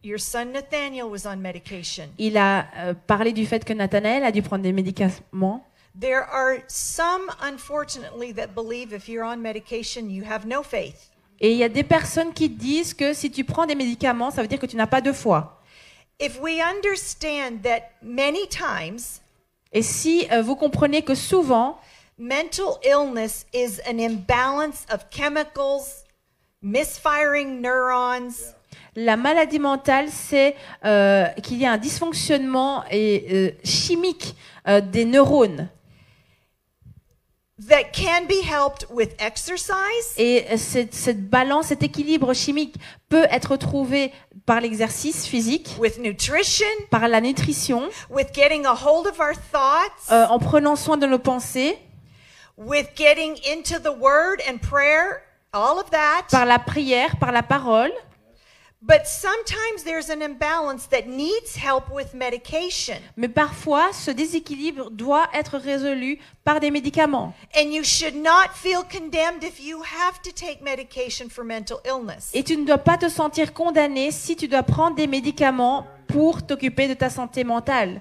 your 0.02 0.18
son 0.18 0.46
Nathaniel 0.46 1.04
was 1.04 1.24
on 1.26 1.36
medication. 1.36 2.08
Il 2.18 2.36
a 2.36 2.66
euh, 2.78 2.94
parlé 3.06 3.32
du 3.32 3.46
fait 3.46 3.64
que 3.64 3.74
Nathanaël 3.74 4.24
a 4.24 4.32
dû 4.32 4.42
prendre 4.42 4.62
des 4.62 4.72
médicaments. 4.72 5.64
There 6.00 6.22
are 6.32 6.62
some, 6.68 7.30
unfortunately, 7.42 8.32
that 8.34 8.54
believe 8.54 8.92
if 8.94 9.08
you're 9.08 9.24
on 9.24 9.36
medication, 9.42 10.08
you 10.08 10.24
have 10.24 10.46
no 10.46 10.62
faith. 10.62 11.09
Et 11.40 11.52
il 11.52 11.58
y 11.58 11.64
a 11.64 11.68
des 11.68 11.84
personnes 11.84 12.32
qui 12.32 12.48
disent 12.48 12.94
que 12.94 13.14
si 13.14 13.30
tu 13.30 13.44
prends 13.44 13.66
des 13.66 13.74
médicaments, 13.74 14.30
ça 14.30 14.42
veut 14.42 14.48
dire 14.48 14.58
que 14.58 14.66
tu 14.66 14.76
n'as 14.76 14.86
pas 14.86 15.00
de 15.00 15.12
foi. 15.12 15.60
If 16.20 16.38
we 16.40 16.60
understand 16.60 17.62
that 17.62 17.80
many 18.02 18.46
times 18.48 19.20
Et 19.72 19.82
si 19.82 20.26
euh, 20.32 20.42
vous 20.42 20.56
comprenez 20.56 21.02
que 21.02 21.14
souvent, 21.14 21.78
mental 22.18 22.78
illness 22.84 23.46
is 23.54 23.80
an 23.86 23.98
imbalance 23.98 24.84
of 24.92 25.06
chemicals, 25.10 26.04
misfiring 26.60 27.60
neurons, 27.60 28.54
la 28.96 29.16
maladie 29.16 29.60
mentale, 29.60 30.08
c'est 30.10 30.56
euh, 30.84 31.26
qu'il 31.44 31.58
y 31.58 31.66
a 31.66 31.72
un 31.72 31.78
dysfonctionnement 31.78 32.82
et, 32.90 33.26
euh, 33.32 33.50
chimique 33.62 34.34
des 34.66 35.04
neurones. 35.04 35.68
That 37.68 37.92
can 37.92 38.26
be 38.26 38.40
helped 38.42 38.86
with 38.90 39.14
exercise, 39.18 40.14
Et 40.16 40.46
cette, 40.56 40.94
cette 40.94 41.28
balance, 41.28 41.66
cet 41.66 41.82
équilibre 41.82 42.32
chimique 42.32 42.76
peut 43.08 43.26
être 43.30 43.56
trouvé 43.56 44.12
par 44.46 44.60
l'exercice 44.60 45.26
physique, 45.26 45.76
with 45.78 45.98
nutrition, 45.98 46.66
par 46.90 47.08
la 47.08 47.20
nutrition, 47.20 47.90
with 48.08 48.32
getting 48.34 48.64
a 48.66 48.74
hold 48.74 49.06
of 49.06 49.20
our 49.20 49.34
thoughts, 49.52 50.10
euh, 50.10 50.26
en 50.28 50.38
prenant 50.38 50.76
soin 50.76 50.96
de 50.96 51.06
nos 51.06 51.18
pensées, 51.18 51.78
with 52.56 52.86
getting 52.96 53.36
into 53.46 53.78
the 53.78 53.94
word 53.98 54.40
and 54.48 54.58
prayer, 54.58 55.22
all 55.52 55.78
of 55.78 55.90
that. 55.90 56.26
par 56.30 56.46
la 56.46 56.58
prière, 56.58 57.16
par 57.18 57.32
la 57.32 57.42
parole. 57.42 57.92
But 58.82 59.06
sometimes 59.06 59.84
there's 59.84 60.08
an 60.08 60.22
imbalance 60.22 60.86
that 60.86 61.06
needs 61.06 61.54
help 61.54 61.90
with 61.92 62.14
medication. 62.14 62.94
Mais 63.14 63.28
parfois, 63.28 63.92
ce 63.92 64.10
déséquilibre 64.10 64.90
doit 64.90 65.28
être 65.34 65.58
résolu 65.58 66.18
par 66.44 66.60
des 66.60 66.70
médicaments. 66.70 67.34
And 67.54 67.72
you 67.72 67.84
should 67.84 68.16
not 68.16 68.54
feel 68.54 68.82
condemned 68.90 69.44
if 69.44 69.60
you 69.60 69.82
have 69.82 70.22
to 70.22 70.30
take 70.32 70.62
medication 70.62 71.28
for 71.28 71.44
mental 71.44 71.80
illness. 71.84 72.30
Et 72.32 72.42
tu 72.42 72.56
ne 72.56 72.64
dois 72.64 72.78
pas 72.78 72.96
te 72.96 73.10
sentir 73.10 73.52
condamné 73.52 74.10
si 74.12 74.34
tu 74.34 74.48
dois 74.48 74.62
prendre 74.62 74.96
des 74.96 75.06
médicaments 75.06 75.86
pour 76.08 76.46
t'occuper 76.46 76.88
de 76.88 76.94
ta 76.94 77.10
santé 77.10 77.44
mentale. 77.44 78.00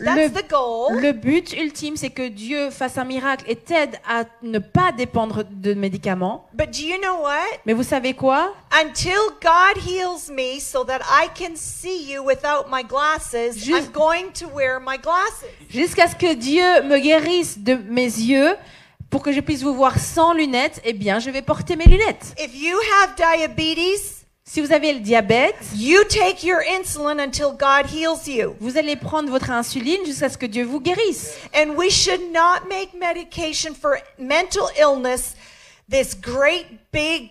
Le, 0.00 0.06
That's 0.28 0.32
the 0.42 0.50
goal. 0.50 1.00
le 1.00 1.12
but 1.12 1.52
ultime, 1.52 1.96
c'est 1.96 2.10
que 2.10 2.26
Dieu 2.28 2.70
fasse 2.70 2.98
un 2.98 3.04
miracle 3.04 3.44
et 3.46 3.54
t'aide 3.54 3.96
à 4.08 4.24
ne 4.42 4.58
pas 4.58 4.90
dépendre 4.90 5.44
de 5.48 5.74
médicaments. 5.74 6.48
But 6.52 6.70
do 6.72 6.82
you 6.84 6.98
know 7.00 7.22
what? 7.22 7.58
Mais 7.64 7.74
vous 7.74 7.84
savez 7.84 8.12
quoi? 8.14 8.52
Until 8.72 9.12
God 9.40 9.80
heals 9.86 10.30
me 10.32 10.58
so 10.58 10.82
that 10.84 10.98
I 11.08 11.28
can 11.38 11.54
see 11.54 12.10
you 12.12 12.24
without 12.24 12.66
my 12.68 12.82
glasses, 12.82 13.56
Juste- 13.56 13.86
I'm 13.86 13.92
going 13.92 14.32
to 14.40 14.48
wear 14.52 14.80
my 14.80 14.98
glasses. 14.98 15.46
Jusqu'à 15.70 16.08
ce 16.08 16.16
que 16.16 16.34
Dieu 16.34 16.82
me 16.82 16.98
guérisse 16.98 17.58
de 17.58 17.74
mes 17.74 18.02
yeux, 18.02 18.56
pour 19.10 19.22
que 19.22 19.30
je 19.30 19.40
puisse 19.40 19.62
vous 19.62 19.74
voir 19.74 19.98
sans 20.00 20.32
lunettes, 20.32 20.80
eh 20.84 20.92
bien, 20.92 21.20
je 21.20 21.30
vais 21.30 21.42
porter 21.42 21.76
mes 21.76 21.84
lunettes. 21.84 22.34
If 22.38 22.50
you 22.54 22.76
have 23.02 23.14
diabetes, 23.14 24.21
Si 24.44 24.60
vous 24.60 24.72
avez 24.72 24.92
le 24.92 25.00
diabète, 25.00 25.54
you 25.76 26.02
take 26.04 26.44
your 26.44 26.60
insulin 26.80 27.18
until 27.20 27.52
God 27.52 27.86
heals 27.92 28.26
you. 28.26 28.56
vous 28.60 28.76
allez 28.76 28.96
prendre 28.96 29.30
votre 29.30 29.50
insuline 29.50 30.04
jusqu'à 30.04 30.28
ce 30.28 30.36
que 30.36 30.46
Dieu 30.46 30.64
vous 30.64 30.80
guérisse. 30.80 31.36
And 31.54 31.76
we 31.76 31.90
should 31.90 32.20
not 32.32 32.68
make 32.68 32.92
medication 32.98 33.72
for 33.74 33.96
mental 34.18 34.68
illness 34.78 35.34
this 35.88 36.14
great 36.20 36.66
big 36.92 37.30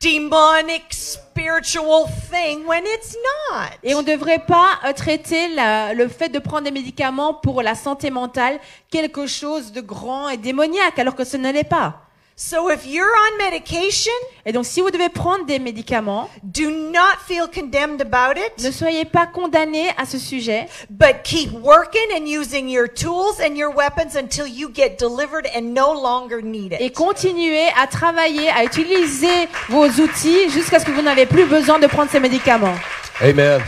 demonic 0.00 0.82
spiritual 0.92 2.06
thing 2.30 2.64
when 2.66 2.84
it's 2.86 3.16
not. 3.50 3.70
Et 3.82 3.94
on 3.94 4.02
ne 4.02 4.06
devrait 4.06 4.44
pas 4.46 4.78
euh, 4.84 4.92
traiter 4.92 5.48
la- 5.54 5.92
le 5.94 6.06
fait 6.08 6.28
de 6.28 6.38
prendre 6.38 6.62
des 6.64 6.70
médicaments 6.70 7.34
pour 7.34 7.62
la 7.62 7.74
santé 7.74 8.10
mentale 8.10 8.60
quelque 8.90 9.26
chose 9.26 9.72
de 9.72 9.80
grand 9.80 10.28
et 10.28 10.36
démoniaque, 10.36 10.98
alors 10.98 11.14
que 11.16 11.24
ce 11.24 11.36
ne 11.36 11.50
l'est 11.52 11.64
pas. 11.64 12.02
So 12.40 12.70
if 12.70 12.86
you're 12.86 13.10
on 13.10 13.36
medication, 13.36 14.12
Et 14.46 14.52
donc, 14.52 14.64
si 14.64 14.80
vous 14.80 14.92
devez 14.92 15.08
prendre 15.08 15.44
des 15.44 15.58
médicaments, 15.58 16.30
do 16.44 16.70
not 16.70 17.18
feel 17.26 17.48
condemned 17.52 18.00
about 18.00 18.38
ne 18.38 18.68
it, 18.68 18.72
soyez 18.72 19.04
pas 19.04 19.26
condamnés 19.26 19.88
à 19.96 20.06
ce 20.06 20.18
sujet, 20.18 20.68
but 20.88 21.24
keep 21.24 21.50
working 21.52 22.12
and 22.16 22.26
using 22.28 22.68
your 22.68 22.86
tools 22.88 23.40
and 23.44 23.56
your 23.56 23.74
weapons 23.74 24.16
until 24.16 24.46
you 24.46 24.70
get 24.72 24.96
delivered 25.00 25.48
and 25.52 25.74
no 25.74 25.92
longer 25.92 26.40
need 26.40 26.74
et 26.78 26.86
it. 26.86 26.94
continuez 26.94 27.70
à 27.76 27.88
travailler, 27.88 28.48
à 28.50 28.62
utiliser 28.62 29.48
vos 29.68 29.88
outils 30.00 30.48
jusqu'à 30.48 30.78
ce 30.78 30.84
que 30.84 30.92
vous 30.92 31.02
n'avez 31.02 31.26
plus 31.26 31.44
besoin 31.44 31.80
de 31.80 31.88
prendre 31.88 32.08
ces 32.08 32.20
médicaments. 32.20 32.76
Amen. 33.20 33.60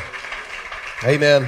Amen. 1.02 1.44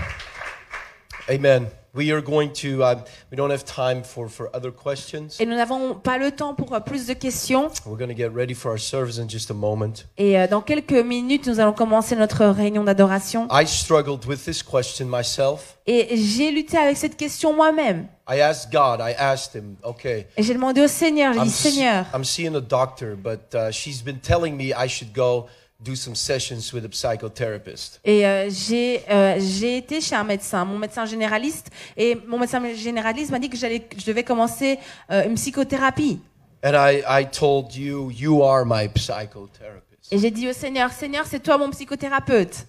Amen. 1.30 1.68
We 1.95 2.11
are 2.11 2.22
going 2.22 2.53
to, 2.62 2.82
um, 2.82 3.05
we 3.30 3.36
don't 3.36 3.51
have 3.51 3.66
time 3.66 4.03
for, 4.03 4.26
for 4.30 4.49
other 4.55 4.72
questions. 4.72 5.38
Et 5.38 5.45
nous 5.45 5.57
n'avons 5.57 5.95
pas 5.95 6.16
le 6.16 6.30
temps 6.30 6.55
pour 6.55 6.72
euh, 6.72 6.80
plus 6.80 7.07
de 7.07 7.12
questions. 7.12 7.68
We're 7.84 7.99
going 7.99 8.09
to 8.09 8.16
get 8.16 8.30
ready 8.34 8.55
for 8.55 8.70
our 8.70 8.78
service 8.78 9.18
in 9.18 9.28
just 9.28 9.51
a 9.51 9.55
moment. 9.55 10.07
Et 10.16 10.38
euh, 10.38 10.47
dans 10.47 10.62
quelques 10.62 10.93
minutes, 10.93 11.47
nous 11.47 11.61
allons 11.61 11.74
commencer 11.74 12.16
notre 12.16 12.47
réunion 12.47 12.82
d'adoration. 12.82 13.47
I 13.51 13.66
struggled 13.66 14.24
with 14.26 14.43
this 14.43 14.62
question 14.62 15.05
myself. 15.07 15.76
Et 15.86 16.16
j'ai 16.16 16.51
lutté 16.51 16.78
avec 16.78 16.97
cette 16.97 17.18
question 17.18 17.53
moi-même. 17.55 18.07
I 18.26 18.40
asked 18.40 18.72
God, 18.72 19.01
I 19.01 19.12
asked 19.18 19.55
Him, 19.55 19.76
okay, 19.82 20.28
Et 20.38 20.43
j'ai 20.43 20.55
demandé 20.55 20.80
au 20.80 20.88
Seigneur, 20.88 21.34
j'ai 21.34 21.40
dit, 21.40 21.51
Seigneur, 21.51 22.07
I'm 22.14 22.24
seeing 22.24 22.55
a 22.55 22.61
doctor, 22.61 23.16
but 23.16 23.55
uh, 23.55 23.70
she's 23.70 24.01
been 24.03 24.20
telling 24.20 24.57
me 24.57 24.72
I 24.72 24.88
should 24.88 25.12
go 25.12 25.49
do 25.82 25.96
some 25.96 26.14
sessions 26.14 26.72
with 26.72 26.84
a 26.84 26.88
psychotherapist. 26.88 28.00
Et 28.04 28.26
euh, 28.26 28.48
j'ai 28.50 29.02
euh, 29.10 29.38
j'ai 29.40 29.78
été 29.78 30.00
chez 30.00 30.14
un 30.14 30.24
médecin, 30.24 30.64
mon 30.64 30.78
médecin 30.78 31.04
généraliste, 31.04 31.70
et 31.96 32.16
mon 32.26 32.38
médecin 32.38 32.62
généraliste 32.74 33.30
m'a 33.30 33.38
dit 33.38 33.48
que 33.48 33.56
j'allais 33.56 33.86
je 33.96 34.06
devais 34.06 34.24
commencer 34.24 34.78
euh, 35.10 35.26
une 35.26 35.34
psychothérapie. 35.34 36.20
And 36.64 36.74
I, 36.74 37.02
I 37.08 37.26
told 37.26 37.74
you, 37.74 38.10
you 38.12 38.42
are 38.42 38.64
my 38.64 38.88
psychotherapist. 38.88 40.12
Et 40.12 40.18
j'ai 40.18 40.30
dit 40.30 40.48
au 40.48 40.52
Seigneur, 40.52 40.92
Seigneur, 40.92 41.26
c'est 41.26 41.40
toi 41.40 41.58
mon 41.58 41.70
psychothérapeute. 41.70 42.66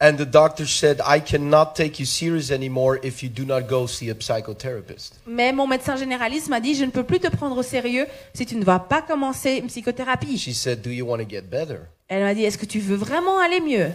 And 0.00 0.16
the 0.16 0.24
doctor 0.24 0.64
said, 0.64 1.00
I 1.04 1.18
cannot 1.18 1.74
take 1.74 1.98
you 1.98 2.06
serious 2.06 2.52
anymore 2.52 3.00
if 3.02 3.20
you 3.20 3.28
do 3.28 3.44
not 3.44 3.68
go 3.68 3.86
see 3.86 4.10
a 4.10 4.14
psychotherapist. 4.14 5.18
Mais 5.26 5.52
mon 5.52 5.66
médecin 5.66 5.96
généraliste 5.96 6.48
m'a 6.48 6.60
dit, 6.60 6.76
je 6.76 6.84
ne 6.84 6.92
peux 6.92 7.02
plus 7.02 7.18
te 7.18 7.26
prendre 7.26 7.56
au 7.56 7.64
sérieux 7.64 8.06
si 8.32 8.46
tu 8.46 8.54
ne 8.54 8.64
vas 8.64 8.78
pas 8.78 9.02
commencer 9.02 9.56
une 9.56 9.66
psychothérapie. 9.66 10.38
She 10.38 10.54
said, 10.54 10.82
Do 10.82 10.90
you 10.90 11.04
want 11.04 11.18
to 11.18 11.28
get 11.28 11.50
better? 11.50 11.88
Elle 12.08 12.22
m'a 12.22 12.34
dit, 12.34 12.42
est-ce 12.42 12.56
que 12.56 12.64
tu 12.64 12.80
veux 12.80 12.96
vraiment 12.96 13.38
aller 13.38 13.60
mieux? 13.60 13.90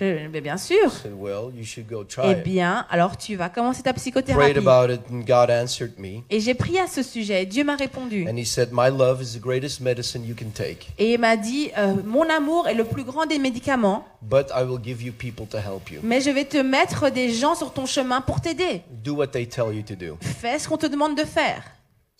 Je 0.00 0.28
mais 0.32 0.40
bien 0.40 0.56
sûr. 0.56 0.76
I 0.86 0.90
said, 0.90 1.12
Well, 1.16 1.52
you 1.56 1.64
should 1.64 1.88
go 1.88 2.04
try 2.04 2.24
Eh 2.30 2.34
bien, 2.34 2.86
alors 2.90 3.16
tu 3.16 3.36
vas 3.36 3.48
commencer 3.48 3.82
ta 3.82 3.92
Prayed 3.92 4.02
psychothérapie. 4.14 4.58
about 4.58 4.92
it, 4.92 5.00
and 5.10 5.20
God 5.26 5.50
answered 5.50 5.98
me. 5.98 6.22
Et 6.30 6.40
j'ai 6.40 6.54
prié 6.54 6.80
à 6.80 6.86
ce 6.86 7.02
sujet, 7.02 7.42
et 7.42 7.46
Dieu 7.46 7.64
m'a 7.64 7.76
répondu. 7.76 8.26
And 8.28 8.36
He 8.36 8.44
said, 8.44 8.70
My 8.72 8.90
love 8.90 9.22
is 9.22 9.36
the 9.36 9.40
greatest 9.40 9.80
medicine 9.80 10.24
you 10.26 10.34
can 10.38 10.50
take, 10.54 10.88
Et 10.98 11.14
il 11.14 11.20
m'a 11.20 11.36
dit, 11.36 11.70
euh, 11.78 11.94
mon 12.04 12.28
amour 12.28 12.68
est 12.68 12.74
le 12.74 12.84
plus 12.84 13.04
grand 13.04 13.26
des 13.26 13.38
médicaments, 13.38 14.04
but 14.22 14.46
I 14.54 14.62
will 14.64 14.80
give 14.82 15.02
you 15.02 15.12
people 15.12 15.46
to 15.46 15.58
help 15.58 15.90
you. 15.90 16.00
mais 16.02 16.20
je 16.20 16.30
vais 16.30 16.44
te 16.44 16.58
mettre 16.58 17.10
des 17.10 17.32
gens 17.32 17.54
sur 17.54 17.72
ton 17.72 17.86
chemin 17.86 18.20
pour 18.20 18.40
t'aider. 18.40 18.82
Do 19.04 19.14
what 19.14 19.28
they 19.28 19.46
tell 19.48 19.72
you 19.74 19.82
to 19.82 19.94
do. 19.94 20.16
Fais 20.20 20.58
ce 20.58 20.68
qu'on 20.68 20.76
te 20.78 20.86
demande 20.86 21.16
de 21.16 21.24
faire. 21.24 21.62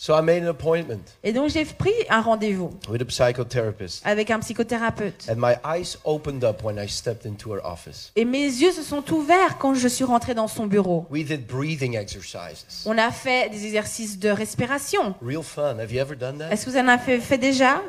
So 0.00 0.14
I 0.16 0.22
made 0.22 0.44
an 0.44 0.50
appointment 0.50 1.00
Et 1.24 1.32
donc 1.32 1.50
j'ai 1.50 1.64
pris 1.64 1.90
un 2.08 2.20
rendez-vous 2.20 2.70
with 2.88 3.02
a 3.02 3.04
psychotherapist. 3.04 4.00
avec 4.06 4.30
un 4.30 4.38
psychothérapeute. 4.38 5.26
And 5.28 5.34
my 5.38 5.56
eyes 5.64 5.98
opened 6.04 6.44
up 6.44 6.62
when 6.62 6.78
I 6.78 6.86
stepped 6.88 7.26
into 7.26 7.52
her 7.52 7.58
office. 7.64 8.12
Et 8.14 8.24
mes 8.24 8.44
yeux 8.46 8.70
se 8.70 8.84
sont 8.84 9.02
ouverts 9.12 9.58
quand 9.58 9.74
je 9.74 9.88
suis 9.88 10.04
rentrée 10.04 10.34
dans 10.34 10.46
son 10.46 10.66
bureau. 10.68 11.04
We 11.10 11.24
did 11.24 11.48
breathing 11.48 11.96
exercises. 11.96 12.84
On 12.86 12.96
a 12.96 13.10
fait 13.10 13.50
des 13.50 13.66
exercices 13.66 14.20
de 14.20 14.28
respiration. 14.28 15.16
Real 15.20 15.42
fun. 15.42 15.80
Have 15.80 15.92
you 15.92 16.00
ever 16.00 16.14
done 16.14 16.38
that? 16.38 16.52
Est-ce 16.52 16.66
que 16.66 16.70
vous 16.70 16.76
en 16.76 16.86
avez 16.86 17.02
fait, 17.02 17.18
fait 17.18 17.38
déjà? 17.38 17.82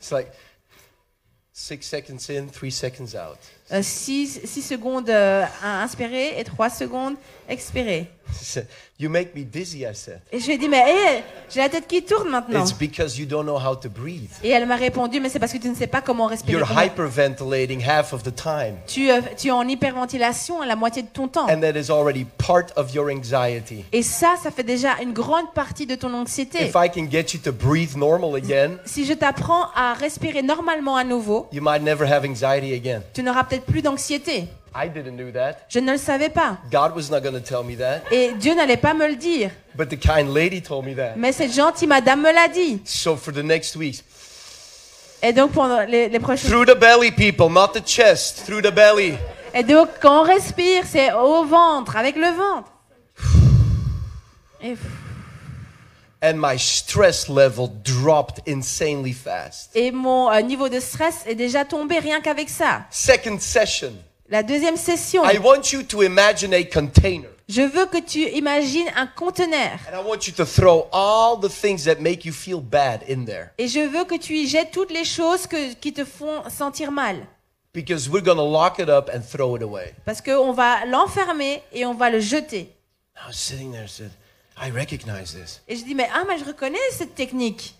It's 0.00 0.10
like 0.10 0.32
six 1.52 1.82
seconds 1.82 2.28
in, 2.28 2.48
three 2.48 2.72
seconds 2.72 3.14
out. 3.14 3.38
6 3.82 4.40
secondes 4.62 5.08
euh, 5.10 5.44
à 5.62 5.82
inspirer 5.82 6.38
et 6.38 6.44
3 6.44 6.70
secondes 6.70 7.14
said, 7.58 8.66
You 8.98 9.08
make 9.08 9.34
me 9.34 9.44
dizzy, 9.44 9.86
I 9.86 9.94
said. 9.94 10.20
Et 10.30 10.38
je 10.38 10.46
lui 10.46 10.52
ai 10.54 10.58
dit, 10.58 10.68
mais 10.68 10.82
hé, 10.86 11.22
j'ai 11.48 11.60
la 11.60 11.70
tête 11.70 11.86
qui 11.86 12.02
tourne 12.02 12.28
maintenant. 12.28 12.60
It's 12.60 12.72
because 12.72 13.18
you 13.18 13.24
don't 13.24 13.44
know 13.44 13.56
how 13.58 13.74
to 13.74 13.88
breathe. 13.88 14.30
Et 14.44 14.50
elle 14.50 14.66
m'a 14.66 14.76
répondu, 14.76 15.20
mais 15.20 15.30
c'est 15.30 15.38
parce 15.38 15.52
que 15.52 15.58
tu 15.58 15.68
ne 15.70 15.74
sais 15.74 15.86
pas 15.86 16.02
comment 16.02 16.26
respirer. 16.26 16.58
You're 16.58 16.68
Comment- 16.68 16.82
hyperventilating 16.82 17.82
half 17.82 18.12
of 18.12 18.22
the 18.22 18.34
time. 18.34 18.76
Tu, 18.86 19.10
euh, 19.10 19.20
tu 19.38 19.48
es 19.48 19.50
en 19.50 19.66
hyperventilation 19.66 20.60
la 20.62 20.76
moitié 20.76 21.02
de 21.02 21.08
ton 21.08 21.28
temps. 21.28 21.48
And 21.48 21.60
that 21.60 21.78
is 21.78 21.90
already 21.90 22.26
part 22.36 22.66
of 22.76 22.92
your 22.94 23.10
anxiety. 23.10 23.84
Et 23.92 24.02
ça, 24.02 24.34
ça 24.42 24.50
fait 24.50 24.64
déjà 24.64 25.00
une 25.02 25.12
grande 25.14 25.52
partie 25.54 25.86
de 25.86 25.94
ton 25.94 26.12
anxiété. 26.12 26.66
If 26.66 26.74
I 26.76 26.90
can 26.90 27.08
get 27.10 27.32
you 27.32 27.40
to 27.42 27.52
breathe 27.52 27.96
normal 27.96 28.34
again, 28.36 28.76
Si 28.84 29.06
je 29.06 29.14
t'apprends 29.14 29.68
à 29.74 29.94
respirer 29.94 30.42
normalement 30.42 30.96
à 30.96 31.04
nouveau, 31.04 31.48
you 31.52 31.62
might 31.62 31.82
never 31.82 32.04
have 32.06 32.24
anxiety 32.24 32.74
again. 32.74 33.00
tu 33.14 33.22
n'auras 33.22 33.44
peut-être 33.44 33.59
plus 33.64 33.82
d'anxiété. 33.82 34.48
I 34.74 34.88
didn't 34.88 35.16
know 35.16 35.30
that. 35.32 35.66
Je 35.68 35.80
ne 35.80 35.92
le 35.92 35.98
savais 35.98 36.28
pas. 36.28 36.58
God 36.70 36.94
was 36.94 37.10
not 37.10 37.20
going 37.20 37.32
to 37.32 37.40
tell 37.40 37.64
me 37.64 37.76
that. 37.76 38.02
Et 38.12 38.32
Dieu 38.38 38.54
n'allait 38.54 38.76
pas 38.76 38.94
me 38.94 39.08
le 39.08 39.16
dire. 39.16 39.50
But 39.74 39.88
the 39.88 39.98
kind 39.98 40.32
lady 40.32 40.62
told 40.62 40.86
me 40.86 40.94
that. 40.94 41.14
Mais 41.16 41.32
cette 41.32 41.52
gentille 41.52 41.88
madame 41.88 42.22
me 42.22 42.32
l'a 42.32 42.48
dit. 42.48 42.80
So 42.84 43.16
for 43.16 43.32
the 43.32 43.42
next 43.42 43.74
weeks, 43.76 44.04
Et 45.22 45.32
donc 45.32 45.52
pendant 45.52 45.80
les, 45.80 46.08
les 46.08 46.18
prochaines... 46.18 46.50
through 46.50 46.66
the 46.66 46.78
belly, 46.78 47.10
people, 47.10 47.50
not 47.50 47.72
the 47.74 47.84
chest, 47.84 48.44
through 48.46 48.62
the 48.62 48.72
belly. 48.72 49.14
Et 49.52 49.64
donc 49.64 49.88
quand 50.00 50.22
on 50.22 50.24
respire, 50.24 50.84
c'est 50.86 51.12
au 51.12 51.44
ventre, 51.44 51.96
avec 51.96 52.16
le 52.16 52.28
ventre. 52.28 52.70
Et, 54.62 54.76
And 56.22 56.34
my 56.34 56.58
stress 56.58 57.28
level 57.30 57.68
dropped 57.82 58.46
insanely 58.46 59.12
fast. 59.14 59.70
et 59.74 59.90
mon 59.90 60.30
euh, 60.30 60.42
niveau 60.42 60.68
de 60.68 60.78
stress 60.78 61.24
est 61.26 61.34
déjà 61.34 61.64
tombé 61.64 61.98
rien 61.98 62.20
qu'avec 62.20 62.50
ça. 62.50 62.82
Second 62.90 63.38
session, 63.40 63.92
La 64.28 64.42
deuxième 64.42 64.76
session, 64.76 65.24
I 65.24 65.38
want 65.38 65.72
you 65.72 65.82
to 65.82 66.02
imagine 66.02 66.52
a 66.52 66.62
container. 66.62 67.28
je 67.48 67.62
veux 67.62 67.86
que 67.86 67.98
tu 68.00 68.20
imagines 68.36 68.88
un 68.96 69.06
conteneur. 69.06 69.78
And 69.90 69.98
I 69.98 70.04
want 70.06 70.26
you 70.26 70.32
to 70.36 70.44
throw 70.44 70.88
all 70.92 71.40
the 71.40 71.48
things 71.50 71.84
that 71.84 71.96
make 72.00 72.26
you 72.26 72.32
feel 72.32 72.60
bad 72.60 73.00
in 73.08 73.24
there. 73.24 73.48
Et 73.56 73.66
je 73.66 73.80
veux 73.80 74.04
que 74.04 74.16
tu 74.18 74.34
y 74.36 74.46
jettes 74.46 74.72
toutes 74.72 74.92
les 74.92 75.06
choses 75.06 75.46
que- 75.46 75.72
qui 75.74 75.92
te 75.94 76.04
font 76.04 76.42
sentir 76.50 76.92
mal. 76.92 77.16
Because 77.72 78.08
we're 78.10 78.22
going 78.22 78.36
to 78.36 78.44
lock 78.44 78.78
it 78.78 78.88
up 78.90 79.08
and 79.14 79.20
throw 79.22 79.56
it 79.56 79.62
away. 79.62 79.94
Parce 80.04 80.20
qu'on 80.20 80.52
va 80.52 80.84
l'enfermer 80.86 81.62
et 81.72 81.86
on 81.86 81.94
va 81.94 82.10
le 82.10 82.20
jeter. 82.20 82.68
I 83.16 83.26
was 83.28 83.34
sitting 83.36 83.72
there 83.72 83.84
and 83.84 83.88
said, 83.88 84.10
I 84.58 84.70
recognize 84.70 85.34
this. 85.34 85.60
Et 85.68 85.76
je 85.76 85.84
dis, 85.84 85.94
mais 85.94 86.08
ah, 86.14 86.24
mais 86.28 86.38
je 86.38 86.44
reconnais 86.44 86.78
cette 86.92 87.14
technique. 87.14 87.74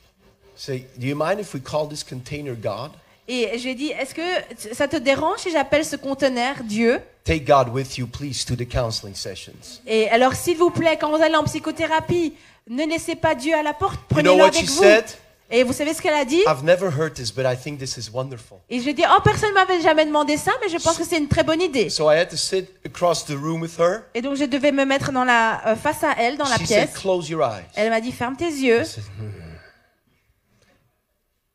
Say, 0.57 0.87
do 0.97 1.07
you 1.07 1.17
mind 1.17 1.41
if 1.41 1.55
we 1.55 1.63
call 1.63 1.89
this 1.89 2.05
container 2.05 2.55
God? 2.55 2.91
Et 3.29 3.57
je 3.59 3.63
lui 3.65 3.71
ai 3.71 3.75
dit, 3.75 3.89
est-ce 3.91 4.15
que 4.15 4.75
ça 4.75 4.89
te 4.89 4.97
dérange 4.97 5.39
si 5.41 5.51
j'appelle 5.53 5.85
ce 5.85 5.95
conteneur 5.97 6.57
Dieu? 6.65 7.01
Take 7.25 7.43
God 7.45 7.69
with 7.69 7.97
you, 7.97 8.07
please, 8.07 8.45
to 8.47 8.57
the 8.57 8.69
counseling 8.69 9.15
sessions. 9.15 9.81
Et 9.87 10.09
alors, 10.11 10.35
s'il 10.35 10.57
vous 10.57 10.71
plaît, 10.71 10.97
quand 11.01 11.17
vous 11.17 11.23
allez 11.23 11.37
en 11.37 11.45
psychothérapie, 11.45 12.35
ne 12.69 12.85
laissez 12.87 13.15
pas 13.15 13.35
Dieu 13.35 13.55
à 13.55 13.63
la 13.63 13.73
porte, 13.73 13.95
You 13.95 14.23
know 14.23 14.35
prenez-le 14.35 14.43
what 14.43 14.49
avec 14.49 14.65
she 14.65 14.69
vous. 14.71 14.83
said? 14.83 15.05
Et 15.53 15.65
vous 15.65 15.73
savez 15.73 15.93
ce 15.95 16.01
qu'elle 16.01 16.15
a 16.15 16.25
dit 16.25 16.41
I've 16.47 16.63
never 16.63 16.87
heard 16.87 17.15
this, 17.15 17.33
but 17.33 17.45
I 17.45 17.57
think 17.57 17.79
this 17.81 17.97
is 17.97 18.09
wonderful. 18.13 18.59
Et 18.69 18.79
je 18.79 18.85
lui 18.85 18.91
ai 18.91 18.95
dit, 18.95 19.03
oh, 19.09 19.21
personne 19.25 19.49
ne 19.51 19.55
m'avait 19.55 19.81
jamais 19.81 20.07
demandé 20.07 20.37
ça, 20.37 20.53
mais 20.63 20.69
je 20.69 20.77
pense 20.83 20.97
que 20.97 21.05
c'est 21.05 21.19
une 21.19 21.29
très 21.29 21.43
bonne 21.43 21.61
idée. 21.61 21.91
So 21.91 22.11
I 22.11 22.17
had 22.19 22.29
to 22.31 22.37
sit 22.37 22.69
across 22.87 23.25
the 23.25 23.31
room 23.33 23.61
with 23.61 23.79
her. 23.79 24.03
Et 24.15 24.23
donc, 24.23 24.37
je 24.37 24.45
devais 24.45 24.71
me 24.71 24.85
mettre 24.85 25.11
dans 25.11 25.25
la, 25.25 25.67
euh, 25.67 25.77
face 25.77 26.05
à 26.05 26.15
elle, 26.19 26.37
dans 26.37 26.45
la 26.49 26.57
She 26.57 26.67
said, 26.67 26.89
pièce. 26.89 26.93
Close 26.95 27.29
your 27.29 27.43
eyes. 27.43 27.65
Elle 27.75 27.91
m'a 27.91 28.01
dit, 28.01 28.13
ferme 28.13 28.37
tes 28.37 28.45
yeux. 28.47 28.85
Said, 28.85 29.03
"Hmm." 29.19 29.31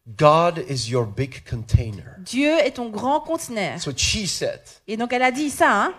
God 0.07 0.63
is 0.69 0.89
your 0.89 1.05
big 1.05 1.43
container. 1.49 2.03
Dieu 2.19 2.51
est 2.59 2.71
ton 2.75 2.89
grand 2.89 3.21
conteneur. 3.21 3.73
That's 3.75 3.87
what 3.87 3.97
she 3.97 4.27
said. 4.27 4.59
Et 4.87 4.97
donc 4.97 5.11
elle 5.13 5.23
a 5.23 5.31
dit 5.31 5.49
ça, 5.49 5.67
hein 5.71 5.93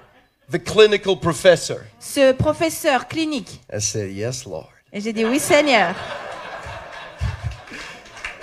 The 0.53 0.62
clinical 0.62 1.18
professor. 1.18 1.78
ce 1.99 2.30
professeur 2.32 3.09
clinique. 3.09 3.61
I 3.72 3.80
said, 3.80 4.12
Yes, 4.12 4.44
Lord. 4.44 4.68
Et 4.92 5.01
j'ai 5.01 5.12
dit 5.12 5.24
oui 5.24 5.40
Seigneur. 5.40 5.94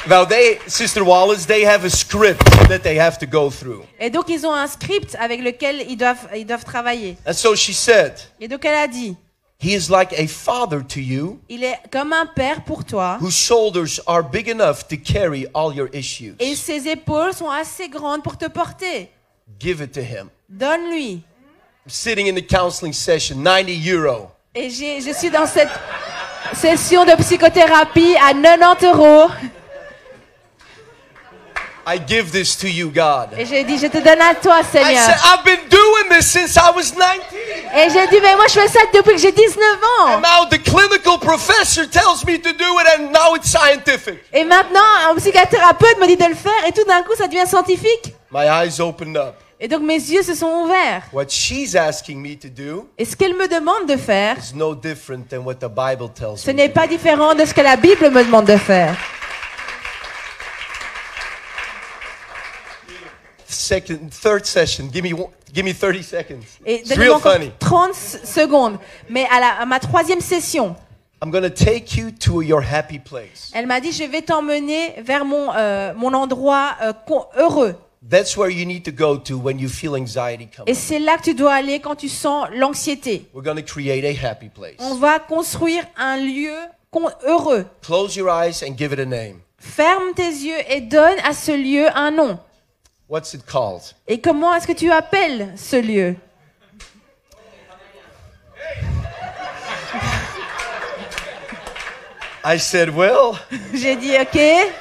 Now, 0.06 0.26
they, 0.26 0.60
Sister 0.68 1.02
Wallace, 1.04 1.46
they 1.46 1.64
have 1.64 1.86
a 1.86 1.90
script 1.90 2.44
that 2.68 2.80
they 2.84 2.98
have 2.98 3.18
to 3.20 3.26
go 3.26 3.50
through. 3.50 3.84
Et 4.00 4.10
donc 4.10 4.26
ils 4.28 4.46
ont 4.46 4.54
un 4.54 4.68
script 4.68 5.16
avec 5.18 5.42
lequel 5.42 5.86
ils 5.88 5.96
doivent, 5.96 6.28
ils 6.36 6.46
doivent 6.46 6.66
travailler. 6.66 7.16
And 7.26 7.32
so 7.34 7.56
she 7.56 7.74
said, 7.74 8.14
Et 8.42 8.50
donc 8.50 8.66
elle 8.66 8.76
a 8.76 8.88
dit, 8.88 9.16
He 9.62 9.74
is 9.74 9.90
like 9.90 10.12
a 10.20 10.28
father 10.28 10.82
to 10.86 11.00
you 11.00 11.40
il 11.48 11.64
est 11.64 11.80
comme 11.90 12.12
un 12.12 12.26
père 12.26 12.66
pour 12.66 12.84
toi. 12.84 13.18
whose 13.22 13.34
shoulders 13.34 14.02
are 14.06 14.22
big 14.22 14.50
enough 14.50 14.86
to 14.90 14.98
carry 14.98 15.48
all 15.54 15.74
your 15.74 15.88
issues. 15.94 16.36
Et 16.40 16.54
ses 16.56 16.86
épaules 16.90 17.34
sont 17.34 17.50
assez 17.50 17.88
grandes 17.88 18.24
pour 18.24 18.38
te 18.38 18.50
porter. 18.50 19.10
Give 19.58 19.82
it 19.82 19.94
to 19.94 20.02
him. 20.02 20.30
Donne-lui. 20.50 21.22
I'm 21.86 21.90
sitting 21.90 22.28
in 22.28 22.36
the 22.36 22.46
counseling 22.46 22.92
session, 22.92 23.38
90 23.42 23.90
euro. 23.90 24.30
Et 24.54 24.70
je 24.70 25.14
suis 25.14 25.30
dans 25.30 25.48
cette 25.48 25.72
session 26.54 27.06
de 27.06 27.16
psychothérapie 27.22 28.16
à 28.18 28.34
90 28.34 28.86
euros. 28.86 29.30
I 31.86 31.98
give 31.98 32.32
this 32.32 32.56
to 32.58 32.68
you, 32.68 32.90
God. 32.90 33.38
Et 33.38 33.46
j'ai 33.46 33.64
dit, 33.66 33.78
je 33.78 33.88
te 33.88 33.98
donne 33.98 34.22
à 34.22 34.34
toi, 34.36 34.62
I 34.62 34.64
said, 34.64 34.86
Seigneur. 34.86 35.10
I've 35.26 35.44
been 35.44 35.68
doing 35.70 36.18
this 36.18 36.32
since 36.32 36.56
I 36.56 36.72
was 36.74 36.92
19. 36.92 37.44
Et 37.76 37.90
j'ai 37.90 38.08
dit, 38.08 38.22
mais 38.22 38.36
moi 38.36 38.46
je 38.48 38.54
fais 38.54 38.68
ça 38.70 38.80
depuis 38.94 39.16
que 39.16 39.22
j'ai 39.22 39.32
19 39.34 39.60
ans. 39.84 40.14
And 40.14 40.22
now 40.22 40.46
the 40.50 40.64
clinical 40.64 41.18
professor 41.20 41.86
tells 41.86 42.24
me 42.26 42.38
to 42.38 42.54
do 42.54 42.80
it, 42.80 42.88
and 42.98 43.12
now 43.12 43.36
it's 43.36 43.50
scientific. 43.52 44.24
Et 44.32 44.46
maintenant, 44.46 44.80
un 45.10 45.16
psychothérapeute 45.16 46.00
me 46.00 46.08
dit 46.08 46.16
de 46.16 46.26
le 46.26 46.36
faire 46.36 46.66
et 46.66 46.72
tout 46.72 46.86
d'un 46.86 47.04
coup 47.04 47.16
ça 47.18 47.28
devient 47.28 47.48
scientifique. 47.48 48.16
My 48.32 48.46
eyes 48.46 48.80
opened 48.80 49.18
up. 49.18 49.36
Et 49.60 49.68
donc 49.68 49.82
mes 49.82 49.96
yeux 49.96 50.24
se 50.24 50.36
sont 50.36 50.64
ouverts. 50.64 51.04
What 51.12 51.30
she's 51.30 51.76
asking 51.76 52.22
me 52.22 52.36
to 52.36 52.48
do 52.48 52.88
Et 52.98 53.06
ce 53.06 53.16
qu'elle 53.16 53.34
me 53.34 53.48
demande 53.48 53.88
de 53.88 53.98
faire, 53.98 54.38
is 54.38 54.56
no 54.56 54.74
different 54.74 55.30
than 55.30 55.40
what 55.40 55.56
the 55.56 55.70
Bible 55.70 56.10
tells 56.14 56.38
ce 56.38 56.52
n'est 56.52 56.70
pas 56.70 56.88
différent 56.88 57.36
de 57.36 57.44
ce 57.46 57.54
que 57.54 57.62
la 57.62 57.76
Bible 57.76 58.10
me 58.10 58.24
demande 58.24 58.46
de 58.46 58.58
faire. 58.58 58.96
Second, 63.54 64.10
third 64.10 64.46
session. 64.46 64.86
Give 64.92 65.04
me, 65.04 65.14
one- 65.14 65.30
give 65.54 65.64
me 65.64 65.74
30 65.74 66.04
seconds. 66.04 66.44
Et 66.66 66.82
It's 66.86 66.98
real 66.98 67.20
funny. 67.20 67.52
30 67.60 67.92
s- 67.92 68.20
secondes. 68.24 68.78
Mais 69.10 69.26
à, 69.32 69.40
la- 69.40 69.62
à 69.62 69.66
ma 69.66 69.80
troisième 69.80 70.22
session, 70.22 70.76
I'm 71.24 71.32
gonna 71.32 71.50
take 71.50 71.96
you 71.96 72.12
to 72.12 72.42
your 72.42 72.62
happy 72.62 73.00
place. 73.00 73.50
elle 73.54 73.66
m'a 73.68 73.80
dit, 73.80 73.92
je 73.94 74.04
vais 74.04 74.22
t'emmener 74.22 74.96
vers 75.02 75.24
mon, 75.24 75.48
euh, 75.56 75.94
mon 75.96 76.14
endroit 76.14 76.76
euh, 76.82 76.92
heureux. 77.38 77.76
That's 78.10 78.36
where 78.36 78.50
you 78.50 78.66
need 78.66 78.84
to 78.84 78.92
go 78.92 79.18
to 79.18 79.38
when 79.38 79.58
you 79.60 79.70
feel 79.70 79.92
anxiety 79.96 80.44
Et 80.44 80.58
coming. 80.58 80.76
c'est 80.76 81.00
là 81.00 81.16
que 81.18 81.24
tu 81.24 81.34
dois 81.34 81.54
aller 81.54 81.80
quand 81.80 81.96
tu 81.96 82.10
sens 82.10 82.50
l'anxiété. 82.54 83.30
We're 83.34 83.46
gonna 83.46 83.62
create 83.62 84.04
a 84.04 84.28
happy 84.28 84.50
place. 84.50 84.76
On 84.80 84.96
va 84.96 85.20
construire 85.20 85.86
un 85.96 86.18
lieu 86.18 86.52
heureux. 87.26 87.66
Close 87.82 88.16
your 88.18 88.30
eyes 88.30 88.62
and 88.62 88.76
give 88.78 88.92
it 88.92 89.00
a 89.00 89.06
name. 89.06 89.40
Ferme 89.58 90.14
tes 90.14 90.24
yeux 90.28 90.58
et 90.70 90.82
donne 90.82 91.18
à 91.24 91.32
ce 91.34 91.52
lieu 91.54 91.88
un 91.96 92.12
nom. 92.12 92.38
What's 93.14 93.36
it 93.36 93.46
called? 93.46 93.84
Et 94.08 94.20
comment 94.20 94.56
est-ce 94.56 94.66
que 94.66 94.74
tu 94.74 94.92
appelles 94.92 95.54
ce 95.56 95.76
lieu? 95.76 96.16
I 102.44 102.58
said, 102.58 102.90
well, 102.90 103.38
J'ai 103.72 103.96
dit 103.98 104.16
OK. 104.20 104.36
Est-ce 104.36 104.72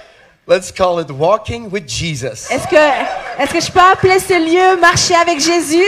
let's 0.47 0.73
call 0.73 0.99
it 0.99 1.11
walking 1.11 1.71
with 1.71 1.87
Jesus. 1.87 2.51
que, 2.69 2.75
est-ce 3.39 3.53
que 3.53 3.61
je 3.61 3.71
peux 3.71 3.81
appeler 3.81 4.19
ce 4.19 4.33
lieu 4.33 4.81
marcher 4.81 5.15
avec 5.15 5.39
Jésus? 5.39 5.85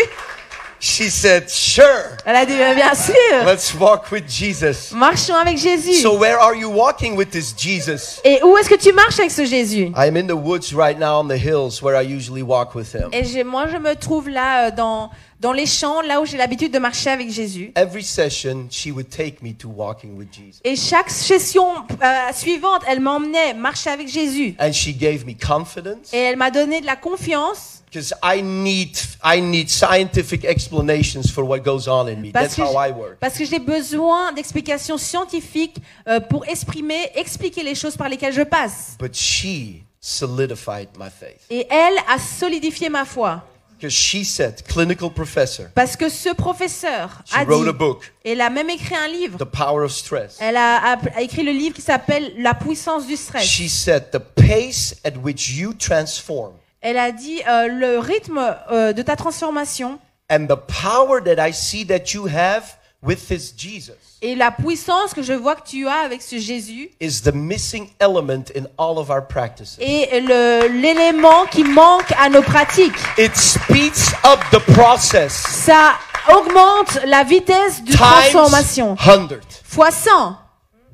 She 0.87 1.11
said, 1.11 1.49
sure. 1.49 2.19
Elle 2.27 2.37
a 2.37 2.45
dit 2.45 2.53
bien 2.57 2.95
sûr. 2.95 3.15
Let's 3.47 3.73
walk 3.75 4.13
with 4.13 4.29
Jesus. 4.29 4.93
Marchons 4.93 5.35
avec 5.35 5.57
Jésus. 5.57 5.95
So 5.95 6.19
where 6.19 6.39
are 6.39 6.55
you 6.55 6.69
walking 6.69 7.17
with 7.17 7.31
this 7.31 7.55
Jesus? 7.57 8.21
Et 8.23 8.43
où 8.43 8.55
est-ce 8.59 8.69
que 8.69 8.75
tu 8.75 8.93
marches 8.93 9.19
avec 9.19 9.31
ce 9.31 9.47
Jésus? 9.47 9.91
I'm 9.97 10.15
in 10.19 10.27
the 10.27 10.37
woods 10.37 10.75
right 10.75 10.99
now 10.99 11.21
on 11.23 11.29
the 11.29 11.39
hills 11.39 11.81
where 11.83 11.97
I 11.99 12.03
usually 12.07 12.43
walk 12.43 12.75
with 12.75 12.93
him. 12.95 13.09
Et 13.13 13.25
j'ai- 13.25 13.45
moi, 13.45 13.67
je 13.73 13.79
me 13.79 13.95
trouve 13.97 14.29
là 14.29 14.67
euh, 14.67 14.71
dans, 14.77 15.09
dans 15.41 15.53
les 15.55 15.65
champs, 15.65 16.03
là 16.03 16.21
où 16.21 16.27
j'ai 16.27 16.37
l'habitude 16.37 16.71
de 16.71 16.79
marcher 16.79 17.09
avec 17.09 17.31
Jésus. 17.31 17.73
Every 17.77 18.05
session, 18.05 18.67
she 18.71 18.89
would 18.89 19.09
take 19.09 19.37
me 19.41 19.55
to 19.55 19.71
walking 19.75 20.19
with 20.19 20.29
Jesus. 20.35 20.61
Et 20.65 20.77
chaque 20.77 21.09
session 21.09 21.67
euh, 22.03 22.33
suivante, 22.35 22.83
elle 22.87 23.01
m'emmenait 23.01 23.55
marcher 23.55 23.89
avec 23.89 24.09
Jésus. 24.09 24.55
And 24.61 24.73
she 24.75 24.89
gave 24.95 25.25
me 25.25 25.33
confidence 25.33 26.13
Et 26.13 26.19
elle 26.19 26.37
m'a 26.37 26.51
donné 26.51 26.83
de 26.83 26.87
la 26.87 26.97
confiance 26.97 27.81
because 27.95 28.13
I 28.23 28.43
need 28.43 28.99
I 29.23 29.41
need 29.41 29.69
scientific 29.71 30.45
explanations 30.45 31.31
for 31.31 31.45
what 31.45 31.61
goes 31.63 31.87
on 31.87 32.09
in 32.09 32.21
me. 32.21 32.33
parce 32.33 32.57
That's 32.57 32.57
que, 32.57 32.63
how 32.63 32.77
I 32.77 32.91
work. 32.91 33.19
parce 33.21 33.39
que 33.39 33.45
j'ai 33.45 33.61
besoin 33.61 34.33
d'explications 34.33 34.99
scientifiques 34.99 35.77
euh, 36.09 36.19
pour 36.21 36.45
exprimer, 36.49 37.11
expliquer 37.15 37.63
les 37.63 37.75
choses 37.77 37.97
par 37.97 38.09
lesquelles 38.09 38.35
je 38.35 38.43
passe. 38.43 38.97
But 38.99 39.15
she 39.15 39.83
solidified 40.01 40.89
my 40.99 41.09
faith 41.09 41.41
Et 41.51 41.67
elle 41.71 41.99
a 42.09 42.19
solidifié 42.19 42.89
ma 42.89 43.05
foi. 43.05 43.43
because 43.79 43.93
she 43.93 44.25
said, 44.25 44.63
clinical 44.67 45.11
professor. 45.11 45.67
Parce 45.75 45.95
que 45.97 46.09
ce 46.09 46.31
professeur 46.35 47.21
She 47.27 47.35
a 47.37 47.45
wrote 47.45 47.65
dit, 47.65 47.69
a 47.69 47.73
book, 47.73 48.13
elle 48.25 48.41
a 48.41 48.49
même 48.51 48.71
écrit 48.71 48.95
un 48.97 49.09
livre. 49.09 49.39
The 49.39 49.45
Power 49.45 49.85
of 49.85 49.93
Stress. 49.93 50.37
Elle 50.41 50.57
a, 50.57 50.77
a- 50.95 51.17
a 51.17 51.21
écrit 51.23 51.43
le 51.43 51.53
livre 51.53 51.75
qui 51.75 51.83
s'appelle 51.83 52.33
La 52.39 52.55
puissance 52.55 53.07
du 53.07 53.17
stress. 53.17 53.45
She 53.45 53.69
said, 53.69 54.11
the 54.11 54.19
pace 54.21 54.97
at 55.05 55.13
which 55.23 55.51
you 55.51 55.75
transform 55.75 56.53
Elle 56.85 56.99
a 56.99 57.13
dit 57.13 57.41
euh, 57.49 57.67
le 57.67 57.99
rythme 57.99 58.57
euh, 58.71 58.93
de 58.93 59.01
ta 59.01 59.17
transformation 59.17 59.99
and 60.31 60.47
the 60.49 60.55
power 60.55 61.19
that 61.25 61.43
I 61.43 61.51
see 61.51 61.87
that 61.87 62.13
you 62.13 62.27
have 62.27 62.77
with 63.03 63.27
this 63.27 63.55
Jesus 63.57 63.95
et 64.21 64.35
la 64.35 64.51
puissance 64.51 65.15
que 65.15 65.23
je 65.23 65.33
vois 65.33 65.55
que 65.57 65.67
tu 65.67 65.89
as 65.89 66.01
avec 66.05 66.21
ce 66.21 66.37
Jésus 66.39 66.91
is 67.01 67.23
the 67.23 67.33
missing 67.33 67.89
element 68.01 68.51
in 68.55 68.65
all 68.77 68.99
of 68.99 69.09
our 69.09 69.27
practices. 69.27 69.79
est 69.81 70.21
l'élément 70.21 71.47
qui 71.51 71.65
manque 71.65 72.13
à 72.23 72.29
nos 72.29 72.43
pratiques. 72.43 72.93
It 73.17 73.35
speeds 73.35 74.13
up 74.23 74.41
the 74.53 74.61
process 74.75 75.33
Ça 75.33 75.95
augmente 76.31 77.03
la 77.07 77.25
vitesse 77.25 77.83
de 77.83 77.93
times 77.93 77.97
transformation 77.97 78.95
100 78.97 79.41
fois 79.65 79.91
100 79.91 80.37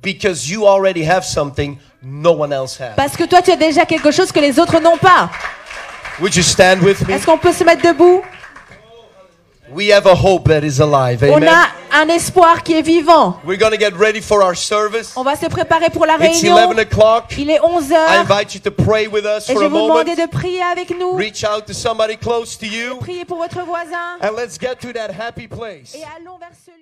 because 0.00 0.48
you 0.48 0.68
already 0.68 1.04
have 1.04 1.24
something 1.24 1.78
no 2.00 2.30
one 2.30 2.52
else 2.52 2.80
has. 2.80 2.94
parce 2.94 3.16
que 3.16 3.24
toi 3.24 3.42
tu 3.42 3.50
as 3.50 3.56
déjà 3.56 3.86
quelque 3.86 4.12
chose 4.12 4.30
que 4.30 4.38
les 4.38 4.60
autres 4.60 4.78
n'ont 4.78 4.98
pas. 4.98 5.30
Would 6.20 6.36
you 6.36 6.42
stand 6.42 6.82
with 6.82 7.06
me? 7.06 7.14
Est-ce 7.14 7.24
qu'on 7.26 7.38
peut 7.38 7.52
se 7.52 7.64
mettre 7.64 7.82
debout? 7.82 8.22
We 9.72 9.92
have 9.92 10.06
a 10.06 10.14
hope 10.16 10.48
that 10.48 10.64
is 10.64 10.80
alive. 10.80 11.22
On 11.22 11.36
Amen. 11.36 11.48
a 11.48 11.68
un 12.02 12.08
espoir 12.08 12.64
qui 12.64 12.74
est 12.74 12.82
vivant. 12.82 13.38
We're 13.44 13.56
going 13.56 13.70
to 13.70 13.78
get 13.78 13.92
ready 13.96 14.20
for 14.20 14.42
our 14.42 14.56
service. 14.56 15.12
On 15.16 15.22
va 15.22 15.36
se 15.36 15.46
préparer 15.46 15.90
pour 15.90 16.06
la 16.06 16.16
It's 16.16 16.42
réunion. 16.42 16.56
11 16.56 16.78
o'clock. 16.80 17.26
Il 17.38 17.50
est 17.50 17.60
11 17.62 17.90
I 17.90 17.94
heures 17.94 18.10
invite 18.28 18.52
you 18.54 18.60
to 18.62 18.72
pray 18.72 19.06
with 19.06 19.24
us 19.24 19.48
et 19.48 19.52
for 19.52 19.62
je 19.62 19.66
a 19.66 19.68
vous 19.68 19.76
demander 19.76 20.10
moment. 20.16 20.26
de 20.26 20.28
prier 20.28 20.60
avec 20.62 20.90
nous. 20.98 21.14
Reach 21.14 21.44
out 21.44 21.66
to 21.66 21.72
somebody 21.72 22.16
close 22.16 22.58
to 22.58 22.66
you 22.66 22.96
Priez 22.98 23.24
pour 23.24 23.38
votre 23.38 23.62
voisin 23.64 24.18
and 24.20 24.34
let's 24.36 24.58
get 24.60 24.74
to 24.80 24.92
that 24.92 25.10
happy 25.16 25.46
place. 25.46 25.94
et 25.94 26.02
allons 26.18 26.36
vers 26.38 26.50
ce 26.52 26.72